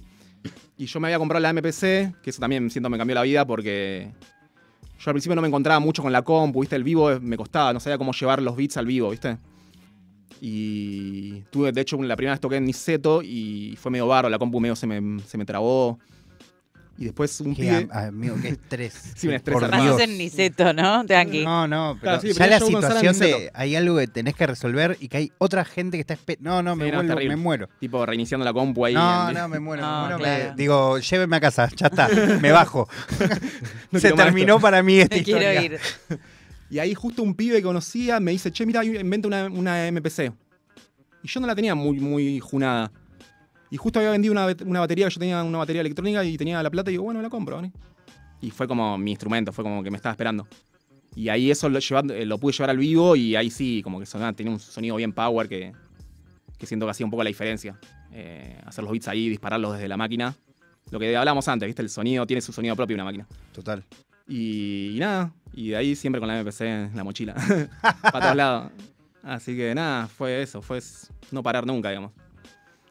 Y 0.76 0.86
yo 0.86 1.00
me 1.00 1.08
había 1.08 1.18
comprado 1.18 1.40
la 1.42 1.52
MPC, 1.52 2.20
que 2.22 2.30
eso 2.30 2.40
también 2.40 2.70
siento 2.70 2.88
me 2.88 2.96
cambió 2.98 3.14
la 3.14 3.22
vida 3.22 3.44
porque 3.46 4.10
yo 4.98 5.10
al 5.10 5.14
principio 5.14 5.36
no 5.36 5.42
me 5.42 5.48
encontraba 5.48 5.78
mucho 5.80 6.02
con 6.02 6.12
la 6.12 6.22
compu, 6.22 6.60
¿viste? 6.60 6.76
El 6.76 6.84
vivo 6.84 7.20
me 7.20 7.36
costaba, 7.36 7.72
no 7.72 7.80
sabía 7.80 7.98
cómo 7.98 8.12
llevar 8.12 8.42
los 8.42 8.56
beats 8.56 8.76
al 8.76 8.86
vivo, 8.86 9.10
¿viste? 9.10 9.38
Y 10.40 11.42
tuve, 11.50 11.72
de 11.72 11.80
hecho, 11.80 12.00
la 12.02 12.16
primera 12.16 12.34
vez 12.34 12.40
toqué 12.40 12.56
en 12.56 12.64
Niceto 12.64 13.22
y 13.22 13.76
fue 13.76 13.90
medio 13.90 14.06
barro, 14.06 14.28
la 14.28 14.38
compu 14.38 14.60
medio 14.60 14.76
se 14.76 14.86
me, 14.86 15.20
se 15.22 15.38
me 15.38 15.44
trabó. 15.44 15.98
Y 17.00 17.04
después 17.04 17.40
un 17.42 17.54
Qué 17.54 17.62
pibe... 17.62 17.76
am- 17.92 18.08
amigo, 18.08 18.36
qué 18.42 18.48
estrés. 18.48 18.92
Sí, 19.16 19.28
un 19.28 19.34
estrés 19.34 19.56
Por. 19.56 19.70
Dios. 19.80 20.00
En 20.00 20.18
Niceto, 20.18 20.72
¿no? 20.72 21.06
Tranqui. 21.06 21.44
No, 21.44 21.68
no, 21.68 21.96
pero 22.00 22.18
Claro, 22.18 22.20
sí, 22.22 22.28
pero 22.36 22.38
ya 22.50 22.58
la 22.58 22.66
situación 22.66 23.18
de 23.20 23.26
Niceto. 23.32 23.50
hay 23.54 23.76
algo 23.76 23.96
que 23.98 24.06
tenés 24.08 24.34
que 24.34 24.46
resolver 24.48 24.96
y 24.98 25.06
que 25.08 25.16
hay 25.18 25.32
otra 25.38 25.64
gente 25.64 25.96
que 25.96 26.00
está 26.00 26.14
esperando. 26.14 26.50
No, 26.50 26.62
no, 26.62 26.72
Sí, 26.74 26.78
me, 26.80 26.84
no, 26.90 27.00
es 27.00 27.04
vuelvo- 27.06 27.14
terrible. 27.14 27.36
me 27.36 27.42
muero. 27.42 27.68
Tipo 27.78 28.04
reiniciando 28.04 28.44
la 28.44 28.52
compu 28.52 28.84
ahí. 28.84 28.94
No, 28.94 29.28
en- 29.28 29.34
no, 29.36 29.48
me 29.48 29.60
muero. 29.60 29.82
No, 29.82 29.92
me 29.92 29.98
muero, 30.08 30.18
claro. 30.18 30.44
me- 30.50 30.56
digo, 30.56 30.98
lléveme 30.98 31.36
a 31.36 31.40
casa, 31.40 31.68
ya 31.76 31.86
está, 31.86 32.08
me 32.40 32.50
bajo. 32.50 32.88
No 33.92 34.00
Se 34.00 34.08
quiero 34.08 34.16
más 34.16 34.24
terminó 34.26 34.54
esto. 34.56 34.60
para 34.62 34.82
mí 34.82 34.98
esta 34.98 35.14
Me 35.16 35.22
quiero 35.22 35.40
historia. 35.40 35.62
ir. 35.64 35.78
Y 36.70 36.80
ahí 36.80 36.94
justo 36.94 37.22
un 37.22 37.34
pibe 37.34 37.58
que 37.58 37.62
conocía 37.62 38.18
me 38.20 38.32
dice, 38.32 38.50
che, 38.50 38.66
mira, 38.66 38.84
inventa 38.84 39.28
una, 39.28 39.46
una 39.46 39.86
MPC. 39.90 40.32
Y 41.22 41.28
yo 41.28 41.40
no 41.40 41.46
la 41.46 41.54
tenía 41.54 41.74
muy, 41.76 41.98
muy 42.00 42.40
junada. 42.40 42.90
Y 43.70 43.76
justo 43.76 43.98
había 43.98 44.10
vendido 44.12 44.32
una, 44.32 44.46
una 44.64 44.80
batería, 44.80 45.08
yo 45.08 45.18
tenía 45.18 45.42
una 45.42 45.58
batería 45.58 45.80
electrónica 45.80 46.24
y 46.24 46.36
tenía 46.36 46.62
la 46.62 46.70
plata 46.70 46.90
y 46.90 46.94
digo, 46.94 47.04
bueno, 47.04 47.20
la 47.20 47.28
compro. 47.30 47.60
¿no? 47.60 47.70
Y 48.40 48.50
fue 48.50 48.66
como 48.68 48.96
mi 48.98 49.10
instrumento, 49.10 49.52
fue 49.52 49.64
como 49.64 49.82
que 49.82 49.90
me 49.90 49.96
estaba 49.96 50.12
esperando. 50.12 50.46
Y 51.14 51.28
ahí 51.28 51.50
eso 51.50 51.68
lo, 51.68 51.78
llevando- 51.80 52.14
eh, 52.14 52.24
lo 52.24 52.38
pude 52.38 52.52
llevar 52.52 52.70
al 52.70 52.78
vivo 52.78 53.16
y 53.16 53.34
ahí 53.36 53.50
sí, 53.50 53.82
como 53.82 53.98
que 53.98 54.06
sonaba, 54.06 54.32
tenía 54.32 54.52
un 54.52 54.60
sonido 54.60 54.96
bien 54.96 55.12
power 55.12 55.48
que, 55.48 55.72
que 56.58 56.66
siento 56.66 56.86
que 56.86 56.90
hacía 56.90 57.04
un 57.06 57.10
poco 57.10 57.22
la 57.24 57.28
diferencia. 57.28 57.78
Eh, 58.12 58.56
hacer 58.64 58.84
los 58.84 58.92
beats 58.92 59.08
ahí, 59.08 59.28
dispararlos 59.28 59.74
desde 59.74 59.88
la 59.88 59.96
máquina. 59.96 60.34
Lo 60.90 60.98
que 60.98 61.14
hablábamos 61.16 61.46
antes, 61.48 61.66
¿viste? 61.66 61.82
El 61.82 61.90
sonido 61.90 62.26
tiene 62.26 62.40
su 62.40 62.52
sonido 62.52 62.74
propio 62.76 62.94
una 62.94 63.04
máquina. 63.04 63.26
Total. 63.52 63.82
Y, 64.26 64.96
y 64.96 64.98
nada, 65.00 65.32
y 65.54 65.68
de 65.70 65.76
ahí 65.76 65.96
siempre 65.96 66.20
con 66.20 66.28
la 66.28 66.42
MPC 66.42 66.60
en 66.62 66.90
la 66.96 67.02
mochila, 67.04 67.34
para 68.02 68.20
todos 68.20 68.36
lados. 68.36 68.72
Así 69.22 69.56
que 69.56 69.74
nada, 69.74 70.06
fue 70.06 70.42
eso, 70.42 70.62
fue 70.62 70.80
no 71.32 71.42
parar 71.42 71.66
nunca, 71.66 71.88
digamos. 71.88 72.12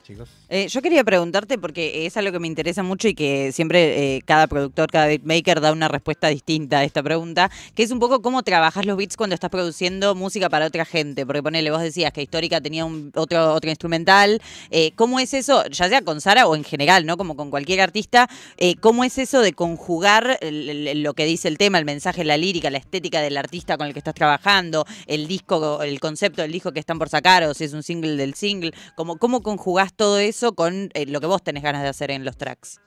Chicos. 0.07 0.29
Eh, 0.47 0.69
yo 0.69 0.81
quería 0.81 1.03
preguntarte, 1.03 1.57
porque 1.57 2.05
es 2.05 2.15
algo 2.15 2.31
que 2.31 2.39
me 2.39 2.47
interesa 2.47 2.81
mucho 2.81 3.09
y 3.09 3.13
que 3.13 3.51
siempre 3.51 4.15
eh, 4.15 4.21
cada 4.23 4.47
productor, 4.47 4.89
cada 4.89 5.07
beatmaker 5.07 5.59
da 5.59 5.73
una 5.73 5.89
respuesta 5.89 6.29
distinta 6.29 6.79
a 6.79 6.85
esta 6.85 7.03
pregunta, 7.03 7.51
que 7.75 7.83
es 7.83 7.91
un 7.91 7.99
poco 7.99 8.21
cómo 8.21 8.41
trabajas 8.41 8.85
los 8.85 8.95
beats 8.95 9.17
cuando 9.17 9.33
estás 9.33 9.49
produciendo 9.49 10.15
música 10.15 10.49
para 10.49 10.67
otra 10.67 10.85
gente. 10.85 11.25
Porque 11.25 11.43
ponele, 11.43 11.71
vos 11.71 11.81
decías 11.81 12.13
que 12.13 12.21
Histórica 12.21 12.61
tenía 12.61 12.85
un, 12.85 13.11
otro, 13.15 13.53
otro 13.53 13.69
instrumental. 13.69 14.41
Eh, 14.71 14.93
¿Cómo 14.95 15.19
es 15.19 15.33
eso, 15.33 15.65
ya 15.65 15.89
sea 15.89 16.01
con 16.01 16.21
Sara 16.21 16.47
o 16.47 16.55
en 16.55 16.63
general, 16.63 17.05
¿no? 17.05 17.17
Como 17.17 17.35
con 17.35 17.49
cualquier 17.49 17.81
artista, 17.81 18.29
eh, 18.55 18.75
¿cómo 18.77 19.03
es 19.03 19.17
eso 19.17 19.41
de 19.41 19.51
conjugar 19.51 20.39
lo 20.41 21.13
que 21.15 21.25
dice 21.25 21.49
el 21.49 21.57
tema, 21.57 21.79
el 21.79 21.85
mensaje, 21.85 22.23
la 22.23 22.37
lírica, 22.37 22.69
la 22.69 22.77
estética 22.77 23.19
del 23.19 23.35
artista 23.35 23.75
con 23.77 23.87
el 23.87 23.91
que 23.91 23.99
estás 23.99 24.15
trabajando, 24.15 24.85
el 25.05 25.27
disco, 25.27 25.83
el 25.83 25.99
concepto 25.99 26.43
del 26.43 26.53
disco 26.53 26.71
que 26.71 26.79
están 26.79 26.97
por 26.97 27.09
sacar, 27.09 27.43
o 27.43 27.53
si 27.53 27.65
es 27.65 27.73
un 27.73 27.83
single 27.83 28.15
del 28.15 28.35
single? 28.35 28.71
¿Cómo, 28.95 29.17
cómo 29.17 29.43
conjugás 29.43 29.96
todo 29.97 30.19
eso 30.19 30.53
con 30.55 30.89
eh, 30.93 31.05
lo 31.07 31.19
que 31.19 31.27
vos 31.27 31.43
tenés 31.43 31.63
ganas 31.63 31.81
de 31.83 31.89
hacer 31.89 32.11
en 32.11 32.23
los 32.23 32.37
tracks? 32.37 32.79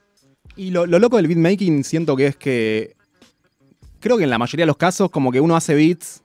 Y 0.56 0.70
lo, 0.70 0.86
lo 0.86 0.98
loco 0.98 1.16
del 1.18 1.26
beatmaking 1.28 1.84
siento 1.84 2.16
que 2.16 2.28
es 2.28 2.36
que 2.36 2.96
creo 4.00 4.16
que 4.16 4.24
en 4.24 4.30
la 4.30 4.38
mayoría 4.38 4.62
de 4.62 4.68
los 4.68 4.76
casos 4.78 5.10
como 5.10 5.30
que 5.30 5.40
uno 5.40 5.54
hace 5.56 5.74
beats 5.74 6.22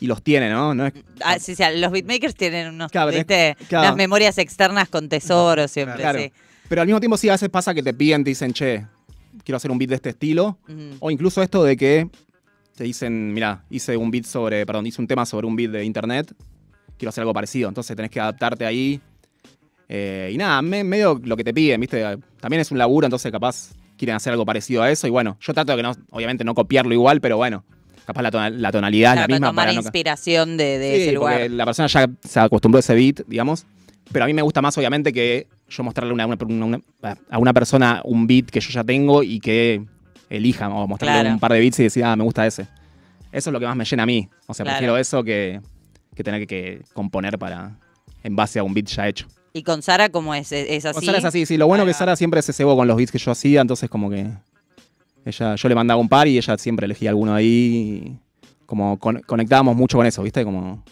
y 0.00 0.06
los 0.06 0.22
tiene, 0.22 0.50
¿no? 0.50 0.74
No 0.74 0.86
es- 0.86 0.92
Ah, 1.24 1.38
sí, 1.38 1.54
sí, 1.54 1.62
los 1.76 1.90
beatmakers 1.90 2.34
tienen 2.34 2.68
unos, 2.74 2.90
Claro, 2.92 3.10
tenés- 3.10 3.26
¿viste? 3.26 3.56
claro. 3.68 3.86
unas 3.88 3.96
memorias 3.96 4.38
externas 4.38 4.88
con 4.88 5.08
tesoros 5.08 5.70
siempre, 5.70 5.96
Claro. 5.98 6.18
sí. 6.20 6.30
Pero 6.68 6.82
al 6.82 6.86
mismo 6.86 7.00
tiempo 7.00 7.16
sí 7.16 7.28
a 7.28 7.32
veces 7.32 7.48
pasa 7.48 7.72
que 7.74 7.82
te 7.82 7.94
piden, 7.94 8.22
te 8.24 8.30
dicen, 8.30 8.52
che, 8.52 8.86
quiero 9.44 9.56
hacer 9.56 9.70
un 9.70 9.78
beat 9.78 9.88
de 9.88 9.96
este 9.96 10.10
estilo. 10.10 10.58
O 11.00 11.10
incluso 11.10 11.42
esto 11.42 11.64
de 11.64 11.76
que 11.76 12.08
te 12.76 12.84
dicen, 12.84 13.32
mira, 13.32 13.64
hice 13.70 13.96
un 13.96 14.10
beat 14.10 14.24
sobre, 14.24 14.64
perdón, 14.66 14.86
hice 14.86 15.00
un 15.00 15.08
tema 15.08 15.24
sobre 15.26 15.46
un 15.46 15.56
beat 15.56 15.70
de 15.72 15.84
internet, 15.84 16.32
quiero 16.98 17.08
hacer 17.08 17.22
algo 17.22 17.32
parecido. 17.32 17.68
Entonces 17.68 17.96
tenés 17.96 18.10
que 18.10 18.20
adaptarte 18.20 18.66
ahí. 18.66 19.00
Eh, 19.88 20.30
y 20.32 20.36
nada, 20.36 20.60
me- 20.62 20.84
medio 20.84 21.20
lo 21.24 21.36
que 21.36 21.44
te 21.44 21.54
piden, 21.54 21.80
¿viste? 21.80 22.02
También 22.40 22.60
es 22.60 22.70
un 22.70 22.78
laburo, 22.78 23.06
entonces 23.06 23.32
capaz 23.32 23.70
quieren 23.96 24.16
hacer 24.16 24.32
algo 24.32 24.44
parecido 24.44 24.82
a 24.82 24.90
eso. 24.90 25.06
Y 25.06 25.10
bueno, 25.10 25.36
yo 25.40 25.54
trato 25.54 25.72
de 25.72 25.76
que 25.78 25.82
no, 25.82 25.92
obviamente 26.10 26.44
no 26.44 26.54
copiarlo 26.54 26.92
igual, 26.92 27.20
pero 27.20 27.36
bueno, 27.38 27.64
capaz 28.06 28.22
la, 28.22 28.30
tona- 28.30 28.50
la 28.50 28.70
tonalidad 28.70 29.12
Claro, 29.14 29.22
es 29.24 29.28
la 29.30 29.34
misma. 29.36 29.46
tomar 29.48 29.62
para 29.66 29.72
no 29.74 29.80
ca- 29.82 29.86
inspiración 29.86 30.56
de, 30.56 30.78
de 30.78 30.94
Sí, 30.96 31.02
ese 31.02 31.12
lugar. 31.12 31.50
la 31.50 31.64
persona 31.64 31.88
ya 31.88 32.06
se 32.22 32.40
acostumbró 32.40 32.76
a 32.76 32.80
ese 32.80 32.94
beat, 32.94 33.26
digamos. 33.26 33.66
Pero 34.12 34.24
a 34.24 34.28
mí 34.28 34.34
me 34.34 34.42
gusta 34.42 34.62
más, 34.62 34.76
obviamente, 34.78 35.12
que 35.12 35.46
yo 35.68 35.82
mostrarle 35.82 36.12
una- 36.14 36.26
una- 36.26 36.36
una- 36.64 36.80
a 37.30 37.38
una 37.38 37.52
persona 37.52 38.00
un 38.04 38.26
beat 38.26 38.46
que 38.46 38.60
yo 38.60 38.70
ya 38.70 38.84
tengo 38.84 39.22
y 39.22 39.40
que 39.40 39.82
elija, 40.30 40.68
o 40.68 40.86
mostrarle 40.86 41.20
Claro. 41.22 41.34
un 41.34 41.40
par 41.40 41.52
de 41.52 41.60
beats 41.60 41.80
y 41.80 41.84
decir, 41.84 42.04
ah, 42.04 42.14
me 42.16 42.24
gusta 42.24 42.46
ese. 42.46 42.62
Eso 43.32 43.50
es 43.50 43.52
lo 43.52 43.60
que 43.60 43.66
más 43.66 43.76
me 43.76 43.84
llena 43.84 44.02
a 44.04 44.06
mí. 44.06 44.28
O 44.46 44.54
sea, 44.54 44.64
Claro. 44.64 44.76
prefiero 44.76 44.96
eso 44.96 45.22
que, 45.24 45.60
que 46.14 46.24
tener 46.24 46.40
que, 46.40 46.46
que 46.46 46.82
componer 46.94 47.38
para 47.38 47.76
en 48.22 48.34
base 48.36 48.58
a 48.58 48.62
un 48.62 48.72
beat 48.72 48.86
ya 48.86 49.06
hecho. 49.08 49.26
¿Y 49.58 49.62
con 49.64 49.82
Sara 49.82 50.08
cómo 50.08 50.34
es? 50.34 50.52
¿Es 50.52 50.68
es 50.70 50.84
así? 50.84 50.94
Con 50.94 51.04
Sara 51.04 51.18
es 51.18 51.24
así, 51.24 51.44
sí. 51.46 51.56
Lo 51.56 51.66
bueno 51.66 51.82
Ahí 51.82 51.88
que. 51.88 51.94
Sara 51.94 52.14
siempre 52.16 52.40
se 52.42 52.52
cebó 52.52 52.76
con 52.76 52.86
los 52.86 52.96
beats 52.96 53.10
que 53.10 53.18
yo 53.18 53.30
hacía, 53.32 53.60
entonces 53.60 53.90
como 53.90 54.08
que 54.08 54.26
ella, 55.24 55.54
yo 55.56 55.68
le 55.68 55.74
mandaba 55.74 56.00
un 56.00 56.08
par 56.08 56.28
y 56.28 56.38
ella 56.38 56.56
siempre 56.58 56.84
elegía 56.86 57.10
alguno 57.10 57.34
ahí. 57.34 57.46
y 58.06 58.18
Como 58.66 58.98
con- 58.98 59.20
conectábamos 59.22 59.76
mucho 59.76 59.98
con 59.98 60.06
eso, 60.06 60.22
¿viste? 60.22 60.44
Como... 60.44 60.84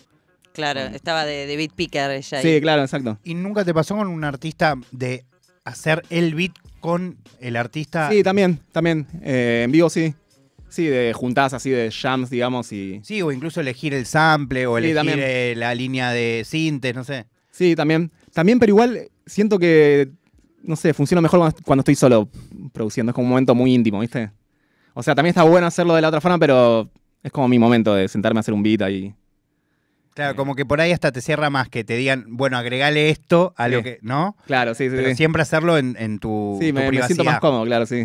Claro, 0.52 0.80
estaba 0.80 1.24
de, 1.24 1.46
de 1.46 1.56
beat 1.56 1.72
picker 1.72 2.10
ella. 2.10 2.40
Sí, 2.42 2.48
ahí. 2.48 2.60
claro, 2.60 2.82
exacto. 2.82 3.18
¿Y 3.24 3.34
nunca 3.34 3.64
te 3.64 3.72
pasó 3.74 3.94
con 3.96 4.08
un 4.08 4.24
artista 4.24 4.74
de 4.90 5.24
hacer 5.64 6.02
el 6.10 6.34
beat 6.34 6.52
con 6.80 7.18
el 7.40 7.56
artista? 7.56 8.10
Sí, 8.10 8.22
también, 8.22 8.58
también. 8.72 9.06
Eh, 9.22 9.62
en 9.64 9.70
vivo 9.72 9.90
sí. 9.90 10.14
Sí, 10.68 10.86
de 10.86 11.12
juntadas 11.14 11.52
así 11.54 11.70
de 11.70 11.90
jams, 11.92 12.28
digamos, 12.28 12.72
y. 12.72 13.00
Sí, 13.04 13.22
o 13.22 13.30
incluso 13.30 13.60
elegir 13.60 13.94
el 13.94 14.04
sample 14.06 14.66
o 14.66 14.78
Sí, 14.78 14.90
elegir 14.90 15.14
eh, 15.18 15.54
la 15.56 15.74
línea 15.74 16.10
de 16.10 16.42
sintes, 16.44 16.94
no 16.94 17.04
sé. 17.04 17.26
Sí, 17.52 17.74
también. 17.76 18.10
También, 18.36 18.58
pero 18.58 18.68
igual 18.70 19.08
siento 19.24 19.58
que. 19.58 20.10
No 20.62 20.76
sé, 20.76 20.92
funciona 20.92 21.22
mejor 21.22 21.40
cuando, 21.40 21.56
cuando 21.64 21.80
estoy 21.80 21.94
solo 21.94 22.28
produciendo. 22.74 23.10
Es 23.10 23.14
como 23.14 23.24
un 23.24 23.30
momento 23.30 23.54
muy 23.54 23.72
íntimo, 23.72 23.98
¿viste? 24.00 24.30
O 24.92 25.02
sea, 25.02 25.14
también 25.14 25.30
está 25.30 25.42
bueno 25.42 25.66
hacerlo 25.66 25.94
de 25.94 26.02
la 26.02 26.08
otra 26.08 26.20
forma, 26.20 26.38
pero 26.38 26.90
es 27.22 27.32
como 27.32 27.48
mi 27.48 27.58
momento 27.58 27.94
de 27.94 28.08
sentarme 28.08 28.38
a 28.38 28.40
hacer 28.40 28.52
un 28.52 28.62
beat 28.62 28.82
ahí. 28.82 29.14
Claro, 30.12 30.36
como 30.36 30.54
que 30.54 30.66
por 30.66 30.82
ahí 30.82 30.92
hasta 30.92 31.12
te 31.12 31.22
cierra 31.22 31.48
más 31.48 31.70
que 31.70 31.82
te 31.82 31.96
digan, 31.96 32.24
bueno, 32.28 32.58
agregale 32.58 33.08
esto 33.08 33.54
a 33.56 33.68
lo 33.68 33.78
Sí. 33.78 33.84
que. 33.84 33.98
¿No? 34.02 34.36
Claro, 34.46 34.74
sí, 34.74 34.90
sí. 34.90 34.96
Pero 34.96 35.08
sí. 35.08 35.14
siempre 35.14 35.40
hacerlo 35.40 35.78
en, 35.78 35.96
en 35.98 36.18
tu, 36.18 36.58
Sí, 36.60 36.68
tu 36.68 36.74
me, 36.74 36.90
me 36.90 37.02
siento 37.04 37.24
más 37.24 37.40
cómodo, 37.40 37.64
claro, 37.64 37.86
sí. 37.86 38.00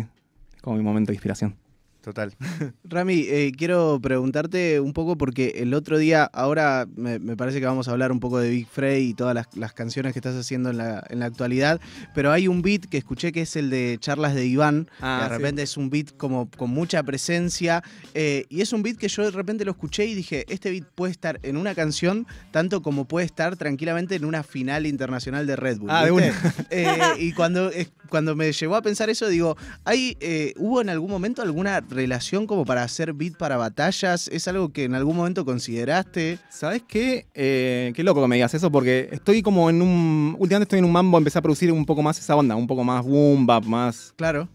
Es 0.56 0.62
como 0.62 0.76
mi 0.78 0.82
momento 0.82 1.08
de 1.12 1.14
inspiración. 1.16 1.56
Total. 2.02 2.34
Rami, 2.84 3.24
eh, 3.28 3.52
quiero 3.56 4.00
preguntarte 4.02 4.80
un 4.80 4.92
poco 4.92 5.16
porque 5.16 5.54
el 5.56 5.72
otro 5.72 5.98
día, 5.98 6.24
ahora 6.32 6.86
me, 6.96 7.18
me 7.20 7.36
parece 7.36 7.60
que 7.60 7.66
vamos 7.66 7.86
a 7.88 7.92
hablar 7.92 8.10
un 8.12 8.18
poco 8.20 8.38
de 8.40 8.50
Big 8.50 8.66
Frey 8.66 9.10
y 9.10 9.14
todas 9.14 9.34
las, 9.34 9.46
las 9.56 9.72
canciones 9.72 10.12
que 10.12 10.18
estás 10.18 10.34
haciendo 10.34 10.70
en 10.70 10.78
la, 10.78 11.04
en 11.08 11.20
la 11.20 11.26
actualidad, 11.26 11.80
pero 12.14 12.32
hay 12.32 12.48
un 12.48 12.60
beat 12.60 12.86
que 12.86 12.98
escuché 12.98 13.30
que 13.32 13.42
es 13.42 13.54
el 13.56 13.70
de 13.70 13.96
Charlas 14.00 14.34
de 14.34 14.46
Iván, 14.46 14.88
Ah, 15.00 15.20
que 15.22 15.24
de 15.30 15.36
sí. 15.36 15.42
repente 15.42 15.62
es 15.62 15.76
un 15.76 15.90
beat 15.90 16.16
como 16.16 16.50
con 16.50 16.70
mucha 16.70 17.02
presencia, 17.04 17.82
eh, 18.14 18.46
y 18.48 18.60
es 18.62 18.72
un 18.72 18.82
beat 18.82 18.96
que 18.96 19.08
yo 19.08 19.22
de 19.22 19.30
repente 19.30 19.64
lo 19.64 19.70
escuché 19.70 20.04
y 20.06 20.14
dije, 20.14 20.44
este 20.48 20.70
beat 20.70 20.84
puede 20.94 21.12
estar 21.12 21.38
en 21.44 21.56
una 21.56 21.74
canción 21.74 22.26
tanto 22.50 22.82
como 22.82 23.06
puede 23.06 23.26
estar 23.26 23.56
tranquilamente 23.56 24.16
en 24.16 24.24
una 24.24 24.42
final 24.42 24.86
internacional 24.86 25.46
de 25.46 25.54
Red 25.56 25.78
Bull. 25.78 25.90
Ah, 25.90 26.04
de 26.04 26.10
¿viste? 26.10 26.32
Eh, 26.70 26.98
y 27.20 27.32
cuando, 27.32 27.70
cuando 28.12 28.36
me 28.36 28.52
llevó 28.52 28.76
a 28.76 28.82
pensar 28.82 29.08
eso, 29.08 29.26
digo, 29.26 29.56
¿hay, 29.86 30.18
eh, 30.20 30.52
¿hubo 30.58 30.82
en 30.82 30.90
algún 30.90 31.10
momento 31.10 31.40
alguna 31.40 31.80
relación 31.80 32.46
como 32.46 32.66
para 32.66 32.82
hacer 32.82 33.14
beat 33.14 33.38
para 33.38 33.56
batallas? 33.56 34.28
¿Es 34.28 34.46
algo 34.48 34.70
que 34.70 34.84
en 34.84 34.94
algún 34.94 35.16
momento 35.16 35.46
consideraste? 35.46 36.38
¿Sabes 36.50 36.82
qué? 36.86 37.24
Eh, 37.32 37.90
qué 37.96 38.04
loco 38.04 38.20
que 38.20 38.28
me 38.28 38.36
digas 38.36 38.52
eso, 38.52 38.70
porque 38.70 39.08
estoy 39.12 39.40
como 39.40 39.70
en 39.70 39.80
un. 39.80 40.36
Últimamente 40.38 40.64
estoy 40.64 40.80
en 40.80 40.84
un 40.84 40.92
mambo, 40.92 41.16
empecé 41.16 41.38
a 41.38 41.42
producir 41.42 41.72
un 41.72 41.86
poco 41.86 42.02
más 42.02 42.18
esa 42.18 42.36
onda, 42.36 42.54
un 42.54 42.66
poco 42.66 42.84
más 42.84 43.02
boom 43.02 43.46
bap, 43.46 43.64
más. 43.64 44.12
Claro. 44.16 44.46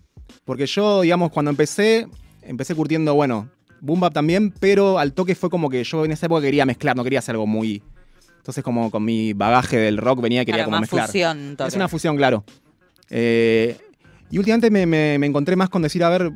Porque 0.45 0.67
yo, 0.67 1.01
digamos, 1.01 1.31
cuando 1.31 1.49
empecé, 1.49 2.07
empecé 2.43 2.75
curtiendo, 2.75 3.15
bueno, 3.15 3.49
boom 3.81 4.01
bap 4.01 4.13
también, 4.13 4.53
pero 4.59 4.99
al 4.99 5.13
toque 5.13 5.33
fue 5.33 5.49
como 5.49 5.67
que 5.67 5.83
yo 5.83 6.05
en 6.05 6.11
esa 6.11 6.27
época 6.27 6.43
quería 6.43 6.67
mezclar, 6.67 6.95
no 6.95 7.03
quería 7.03 7.17
hacer 7.19 7.33
algo 7.33 7.47
muy. 7.47 7.81
Entonces, 8.37 8.63
como 8.63 8.91
con 8.91 9.03
mi 9.03 9.33
bagaje 9.33 9.77
del 9.77 9.97
rock 9.97 10.21
venía 10.21 10.43
y 10.43 10.45
quería 10.45 10.57
Claro, 10.59 10.67
como 10.67 10.75
más 10.75 10.81
mezclar. 10.81 11.07
fusión. 11.07 11.55
toque. 11.57 11.69
Es 11.69 11.75
una 11.75 11.87
fusión, 11.87 12.15
claro. 12.15 12.43
Eh, 13.09 13.77
y 14.29 14.37
últimamente 14.37 14.69
me, 14.69 14.85
me- 14.85 15.17
me 15.19 15.27
encontré 15.27 15.55
más 15.55 15.69
con 15.69 15.81
decir, 15.81 16.03
a 16.03 16.09
ver, 16.09 16.31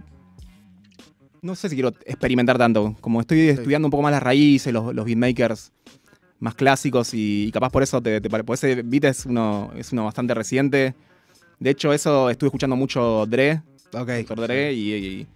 no 1.41 1.55
sé 1.55 1.69
si 1.69 1.75
quiero 1.75 1.89
experimentar 2.05 2.57
tanto. 2.57 2.95
Como 3.01 3.19
estoy 3.21 3.49
estudiando 3.49 3.87
un 3.87 3.91
poco 3.91 4.03
más 4.03 4.11
las 4.11 4.23
raíces, 4.23 4.71
los, 4.71 4.93
los 4.93 5.05
beatmakers 5.05 5.71
más 6.39 6.55
clásicos 6.55 7.13
y, 7.13 7.45
y 7.47 7.51
capaz 7.51 7.69
por 7.69 7.83
eso 7.83 8.01
te, 8.01 8.19
te 8.21 8.29
porque 8.29 8.53
ese 8.53 8.81
beat 8.83 9.05
es 9.05 9.25
uno, 9.25 9.71
es 9.75 9.91
uno 9.91 10.05
bastante 10.05 10.33
reciente. 10.33 10.95
De 11.59 11.69
hecho, 11.69 11.93
eso 11.93 12.29
estuve 12.29 12.47
escuchando 12.47 12.75
mucho 12.75 13.25
Dre, 13.27 13.61
Ok. 13.93 14.09
Dr. 14.27 14.39
Dre, 14.41 14.73
y, 14.73 14.93
y, 14.93 15.27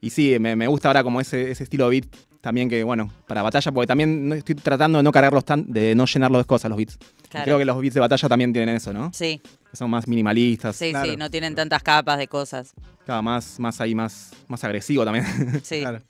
y 0.00 0.10
sí, 0.10 0.36
me, 0.40 0.56
me 0.56 0.66
gusta 0.66 0.88
ahora 0.88 1.02
como 1.04 1.20
ese, 1.20 1.50
ese 1.50 1.64
estilo 1.64 1.88
de 1.88 2.00
beat 2.00 2.16
también 2.40 2.68
que, 2.70 2.82
bueno, 2.82 3.12
para 3.28 3.42
batalla, 3.42 3.70
porque 3.70 3.86
también 3.86 4.32
estoy 4.32 4.54
tratando 4.54 4.98
de 4.98 5.04
no 5.04 5.12
cargarlos 5.12 5.44
tan, 5.44 5.70
de 5.70 5.94
no 5.94 6.06
llenarlos 6.06 6.40
de 6.42 6.46
cosas 6.46 6.70
los 6.70 6.78
beats. 6.78 6.98
Claro. 7.30 7.44
Creo 7.44 7.58
que 7.58 7.64
los 7.64 7.80
beats 7.80 7.94
de 7.94 8.00
batalla 8.00 8.28
también 8.28 8.52
tienen 8.52 8.74
eso, 8.76 8.92
¿no? 8.92 9.10
Sí, 9.14 9.40
Que 9.70 9.76
son 9.76 9.88
más 9.88 10.06
minimalistas, 10.08 10.76
sí, 10.76 10.90
Claro. 10.90 11.10
sí, 11.10 11.16
no 11.16 11.30
tienen 11.30 11.54
tantas 11.54 11.82
capas 11.82 12.18
de 12.18 12.26
cosas. 12.28 12.72
cada 13.06 13.22
más, 13.22 13.58
más 13.60 13.80
ahí, 13.80 13.94
más, 13.94 14.32
más 14.48 14.62
agresivo 14.64 15.04
también. 15.04 15.24
Sí. 15.62 15.80
Claro. 15.80 16.00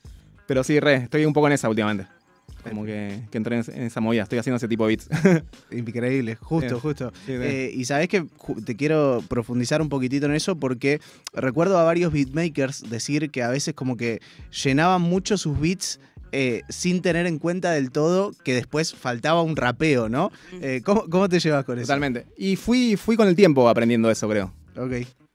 Pero 0.46 0.64
sí, 0.64 0.80
re, 0.80 0.94
estoy 0.96 1.24
un 1.26 1.32
poco 1.32 1.46
en 1.46 1.52
esa 1.52 1.68
últimamente. 1.68 2.06
Como 2.68 2.84
que, 2.84 3.20
que 3.30 3.38
entré 3.38 3.56
en, 3.56 3.82
esa 3.84 4.00
movida, 4.00 4.22
estoy 4.24 4.38
haciendo 4.38 4.56
ese 4.56 4.68
tipo 4.68 4.86
de 4.86 4.96
beats. 4.96 5.08
Increíble, 5.70 6.36
justo, 6.36 6.74
Sí. 6.74 6.80
justo. 6.80 7.12
Sí, 7.24 7.32
sí. 7.36 7.42
Eh, 7.42 7.72
y 7.74 7.84
sabes 7.86 8.08
que 8.08 8.26
te 8.64 8.76
quiero 8.76 9.22
profundizar 9.28 9.80
un 9.80 9.88
poquitito 9.88 10.26
en 10.26 10.32
eso 10.34 10.56
porque 10.56 11.00
recuerdo 11.32 11.78
a 11.78 11.84
varios 11.84 12.12
beatmakers 12.12 12.88
decir 12.90 13.30
que 13.30 13.42
a 13.42 13.48
veces 13.48 13.74
como 13.74 13.96
que 13.96 14.20
llenaban 14.64 15.00
mucho 15.02 15.38
sus 15.38 15.58
beats 15.58 16.00
eh, 16.32 16.62
sin 16.68 17.02
tener 17.02 17.26
en 17.26 17.38
cuenta 17.38 17.72
del 17.72 17.90
todo 17.90 18.32
que 18.44 18.54
después 18.54 18.94
faltaba 18.94 19.42
un 19.42 19.56
rapeo, 19.56 20.08
¿no? 20.08 20.30
Eh, 20.60 20.80
¿cómo, 20.84 21.04
cómo 21.10 21.28
te 21.28 21.38
llevas 21.40 21.64
con 21.64 21.78
eso? 21.78 21.86
Totalmente. 21.86 22.26
Y 22.36 22.56
fui, 22.56 22.96
fui 22.96 23.16
con 23.16 23.28
el 23.28 23.36
tiempo 23.36 23.68
aprendiendo 23.68 24.10
eso, 24.10 24.28
creo. 24.28 24.52
Ok. 24.76 24.92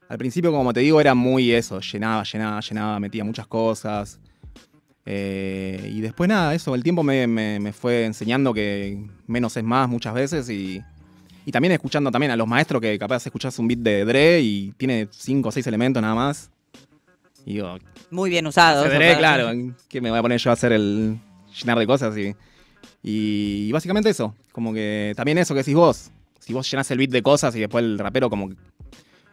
Al 0.08 0.18
principio, 0.18 0.52
como 0.52 0.72
te 0.72 0.80
digo, 0.80 1.00
era 1.00 1.14
muy 1.14 1.52
eso, 1.52 1.80
llenaba, 1.80 2.22
llenaba, 2.22 2.60
llenaba, 2.60 3.00
metía 3.00 3.24
muchas 3.24 3.46
cosas. 3.46 4.20
Eh, 5.04 5.90
y 5.94 6.00
después 6.00 6.28
nada, 6.28 6.54
eso, 6.54 6.74
el 6.74 6.82
tiempo 6.82 7.02
me, 7.02 7.26
me- 7.26 7.60
me 7.60 7.72
fue 7.72 8.04
enseñando 8.04 8.52
que 8.52 9.04
menos 9.26 9.56
es 9.56 9.62
más 9.64 9.88
muchas 9.88 10.14
veces 10.14 10.48
y, 10.50 10.82
y 11.44 11.52
también 11.52 11.72
escuchando 11.72 12.10
también 12.10 12.32
a 12.32 12.36
los 12.36 12.48
maestros 12.48 12.80
que 12.82 12.98
capaz 12.98 13.24
escuchás 13.26 13.58
un 13.58 13.68
beat 13.68 13.80
de 13.80 14.04
Dre 14.04 14.40
y 14.40 14.72
tiene 14.76 15.08
cinco 15.12 15.50
o 15.50 15.52
seis 15.52 15.66
elementos 15.66 16.02
nada 16.02 16.14
más. 16.14 16.50
Y 17.46 17.54
digo, 17.54 17.78
Muy 18.10 18.28
bien 18.28 18.46
usado. 18.46 18.82
Para- 18.84 19.16
claro, 19.18 19.50
que 19.88 20.00
me 20.02 20.10
voy 20.10 20.18
a 20.18 20.22
poner 20.22 20.38
yo 20.40 20.50
a 20.50 20.52
hacer 20.52 20.72
el 20.72 21.16
llenar 21.58 21.78
de 21.78 21.86
cosas 21.86 22.14
y, 22.18 22.34
y 23.02 23.70
básicamente 23.72 24.10
eso, 24.10 24.34
como 24.52 24.74
que 24.74 25.14
también 25.16 25.38
eso 25.38 25.54
que 25.54 25.58
decís 25.60 25.74
vos, 25.74 26.10
si 26.40 26.52
vos 26.52 26.68
llenás 26.70 26.90
el 26.90 26.98
beat 26.98 27.10
de 27.10 27.22
cosas 27.22 27.54
y 27.56 27.60
después 27.60 27.84
el 27.84 27.98
rapero 27.98 28.28
como 28.28 28.48
que- 28.50 28.56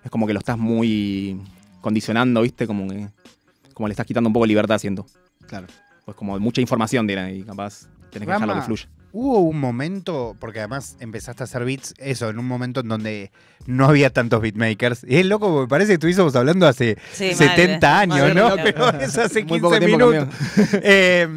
es 0.05 0.11
como 0.11 0.27
que 0.27 0.33
lo 0.33 0.39
estás 0.39 0.57
muy 0.57 1.41
condicionando, 1.81 2.41
¿viste? 2.41 2.67
Como 2.67 2.87
que 2.87 3.07
como 3.73 3.87
le 3.87 3.93
estás 3.93 4.05
quitando 4.05 4.27
un 4.29 4.33
poco 4.33 4.43
de 4.45 4.49
libertad, 4.49 4.77
siento. 4.77 5.05
Claro. 5.47 5.65
Pues 6.05 6.15
como 6.15 6.39
mucha 6.39 6.61
información 6.61 7.07
tiene 7.07 7.33
y 7.35 7.43
capaz 7.43 7.87
tenés 8.11 8.27
que 8.27 8.33
dejarlo 8.33 8.47
que 8.53 8.59
Rama, 8.59 8.61
fluya. 8.65 8.87
Hubo 9.15 9.41
un 9.41 9.59
momento, 9.59 10.35
porque 10.39 10.57
además 10.57 10.97
empezaste 10.99 11.43
a 11.43 11.45
hacer 11.45 11.63
beats, 11.65 11.93
eso, 11.99 12.29
en 12.31 12.39
un 12.39 12.47
momento 12.47 12.79
en 12.79 12.87
donde 12.87 13.31
no 13.67 13.85
había 13.85 14.09
tantos 14.09 14.41
beatmakers. 14.41 15.05
Y 15.07 15.17
es 15.17 15.25
loco, 15.27 15.53
porque 15.53 15.69
parece 15.69 15.89
que 15.89 15.93
estuviésemos 15.93 16.35
hablando 16.35 16.67
hace 16.67 16.97
Sí, 17.11 17.25
mal, 17.25 17.35
70 17.35 17.99
años, 17.99 18.33
mal, 18.33 18.35
¿no? 18.35 18.55
Pero 18.55 18.89
es 18.99 19.15
hace 19.15 19.43
Muy 19.43 19.59
15 19.59 19.61
poco 19.61 19.79
tiempo 19.79 20.07
minutos. 20.07 20.35
Eh, 20.81 21.27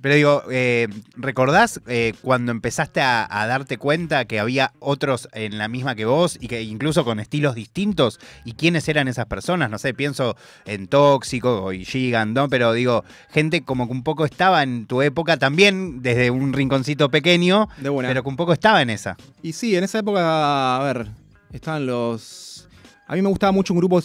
pero 0.00 0.14
digo, 0.14 0.42
eh, 0.50 0.88
¿recordás 1.16 1.80
eh, 1.86 2.14
cuando 2.22 2.52
empezaste 2.52 3.00
a, 3.00 3.26
a 3.30 3.46
darte 3.46 3.76
cuenta 3.76 4.24
que 4.24 4.40
había 4.40 4.72
otros 4.78 5.28
en 5.32 5.58
la 5.58 5.68
misma 5.68 5.94
que 5.94 6.04
vos 6.04 6.38
y 6.40 6.48
que 6.48 6.62
incluso 6.62 7.04
con 7.04 7.20
estilos 7.20 7.54
distintos? 7.54 8.18
¿Y 8.44 8.52
quiénes 8.54 8.88
eran 8.88 9.08
esas 9.08 9.26
personas? 9.26 9.70
No 9.70 9.78
sé, 9.78 9.92
pienso 9.94 10.36
en 10.64 10.88
Tóxico 10.88 11.72
y 11.72 11.84
Gigan, 11.84 12.32
¿no? 12.34 12.48
Pero 12.48 12.72
digo, 12.72 13.04
gente 13.30 13.62
como 13.62 13.86
que 13.86 13.92
un 13.92 14.02
poco 14.02 14.24
estaba 14.24 14.62
en 14.62 14.86
tu 14.86 15.02
época 15.02 15.36
también, 15.36 16.02
desde 16.02 16.30
un 16.30 16.52
rinconcito 16.52 17.10
pequeño, 17.10 17.68
De 17.78 17.88
buena. 17.88 18.08
pero 18.08 18.22
que 18.22 18.28
un 18.28 18.36
poco 18.36 18.52
estaba 18.52 18.82
en 18.82 18.90
esa. 18.90 19.16
Y 19.42 19.52
sí, 19.52 19.76
en 19.76 19.84
esa 19.84 19.98
época, 19.98 20.76
a 20.76 20.84
ver, 20.84 21.08
estaban 21.52 21.86
los... 21.86 22.68
A 23.06 23.14
mí 23.16 23.22
me 23.22 23.28
gustaba 23.28 23.50
mucho 23.50 23.74
un 23.74 23.78
grupo 23.80 24.00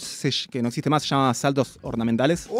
que 0.50 0.62
no 0.62 0.68
existe 0.68 0.90
más, 0.90 1.04
se 1.04 1.08
llama 1.10 1.32
Saltos 1.32 1.78
Ornamentales. 1.82 2.48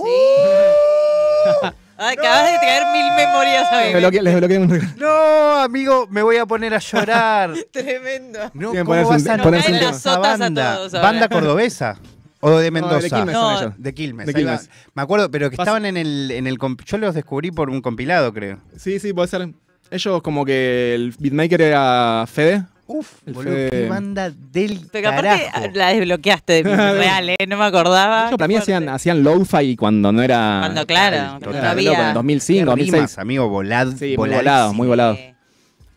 Ay, 1.99 2.17
acabas 2.19 2.53
de 2.53 2.59
traer 2.59 2.83
mil 2.93 3.07
memorias 3.17 3.73
a 3.73 3.81
Les 3.83 3.95
mí. 3.95 4.01
bloqueé, 4.01 4.23
les 4.23 4.37
bloqueé 4.37 4.59
un 4.59 4.71
regalo. 4.71 4.93
No, 4.99 5.61
amigo, 5.63 6.07
me 6.11 6.23
voy 6.23 6.37
a 6.37 6.47
poner 6.47 6.75
a 6.75 6.79
llorar. 6.79 7.53
Tremendo. 7.73 8.39
No, 8.55 8.73
Bien, 8.73 8.85
¿cómo 8.85 9.03
ponerse 9.03 9.13
vas 9.13 9.35
un- 9.35 9.41
a 9.41 9.43
ponerse 9.43 9.73
un. 9.73 9.95
Sotas 9.95 10.07
a 10.07 10.19
banda? 10.39 10.77
todos 10.77 10.95
ahora. 10.95 11.07
¿Banda 11.09 11.29
cordobesa? 11.29 11.99
¿O 12.41 12.51
de 12.59 12.71
Mendoza? 12.71 12.99
de 13.01 13.11
Quilmes 13.11 13.35
No. 13.35 13.41
son 13.41 13.63
ellos. 13.65 13.75
De 13.79 13.95
Quilmes. 13.95 14.27
De 14.27 14.33
ahí 14.37 14.45
va. 14.45 14.59
Quilmes. 14.59 14.71
Me 14.95 15.03
acuerdo, 15.03 15.31
pero 15.31 15.51
que 15.51 15.57
Pasa- 15.57 15.65
estaban 15.71 15.87
en 15.87 15.97
el, 15.97 16.31
en 16.31 16.47
el. 16.47 16.59
comp- 16.59 16.85
Yo 16.85 16.99
los 16.99 17.15
descubrí 17.15 17.51
por 17.51 17.71
un 17.71 17.81
compilado, 17.81 18.33
creo. 18.33 18.59
Sí, 18.77 18.99
sí, 19.01 19.13
puede 19.13 19.29
ser. 19.29 19.49
Ellos 19.91 20.21
como 20.23 20.45
que 20.45 20.95
el 20.95 21.15
beatmaker 21.19 21.63
era 21.63 22.25
Fede. 22.27 22.65
Uf, 22.89 23.15
El 23.27 23.33
boludo, 23.35 23.53
Fede- 23.53 23.71
qué 23.71 23.89
banda 23.89 24.31
del 24.31 24.81
Pero 24.93 25.09
aparte 25.09 25.49
carajo. 25.53 25.75
la 25.75 25.89
desbloqueaste 25.89 26.63
de 26.63 26.63
real, 26.95 27.29
¿eh? 27.31 27.37
No 27.49 27.57
me 27.57 27.65
acordaba. 27.65 28.29
Ellos 28.29 28.39
para 28.39 28.47
mí 28.49 28.55
Qué 28.55 28.59
hacían, 28.61 28.83
fuerte. 28.85 28.95
hacían 28.95 29.23
lo-fi 29.25 29.75
cuando 29.77 30.13
no 30.13 30.23
era... 30.23 30.59
Cuando, 30.63 30.87
claro, 30.87 31.17
Total, 31.17 31.41
cuando 31.41 31.63
no 31.63 31.69
había. 31.69 32.09
en 32.09 32.15
2005, 32.15 32.61
Qué 32.61 32.65
2006. 32.67 32.93
rimas, 32.93 33.19
amigo, 33.19 33.49
volado. 33.49 33.93
Sí, 33.93 34.15
muy 34.17 34.29
volado, 34.31 34.73
muy 34.75 34.87
volado. 34.87 35.17
Sí. 35.17 35.23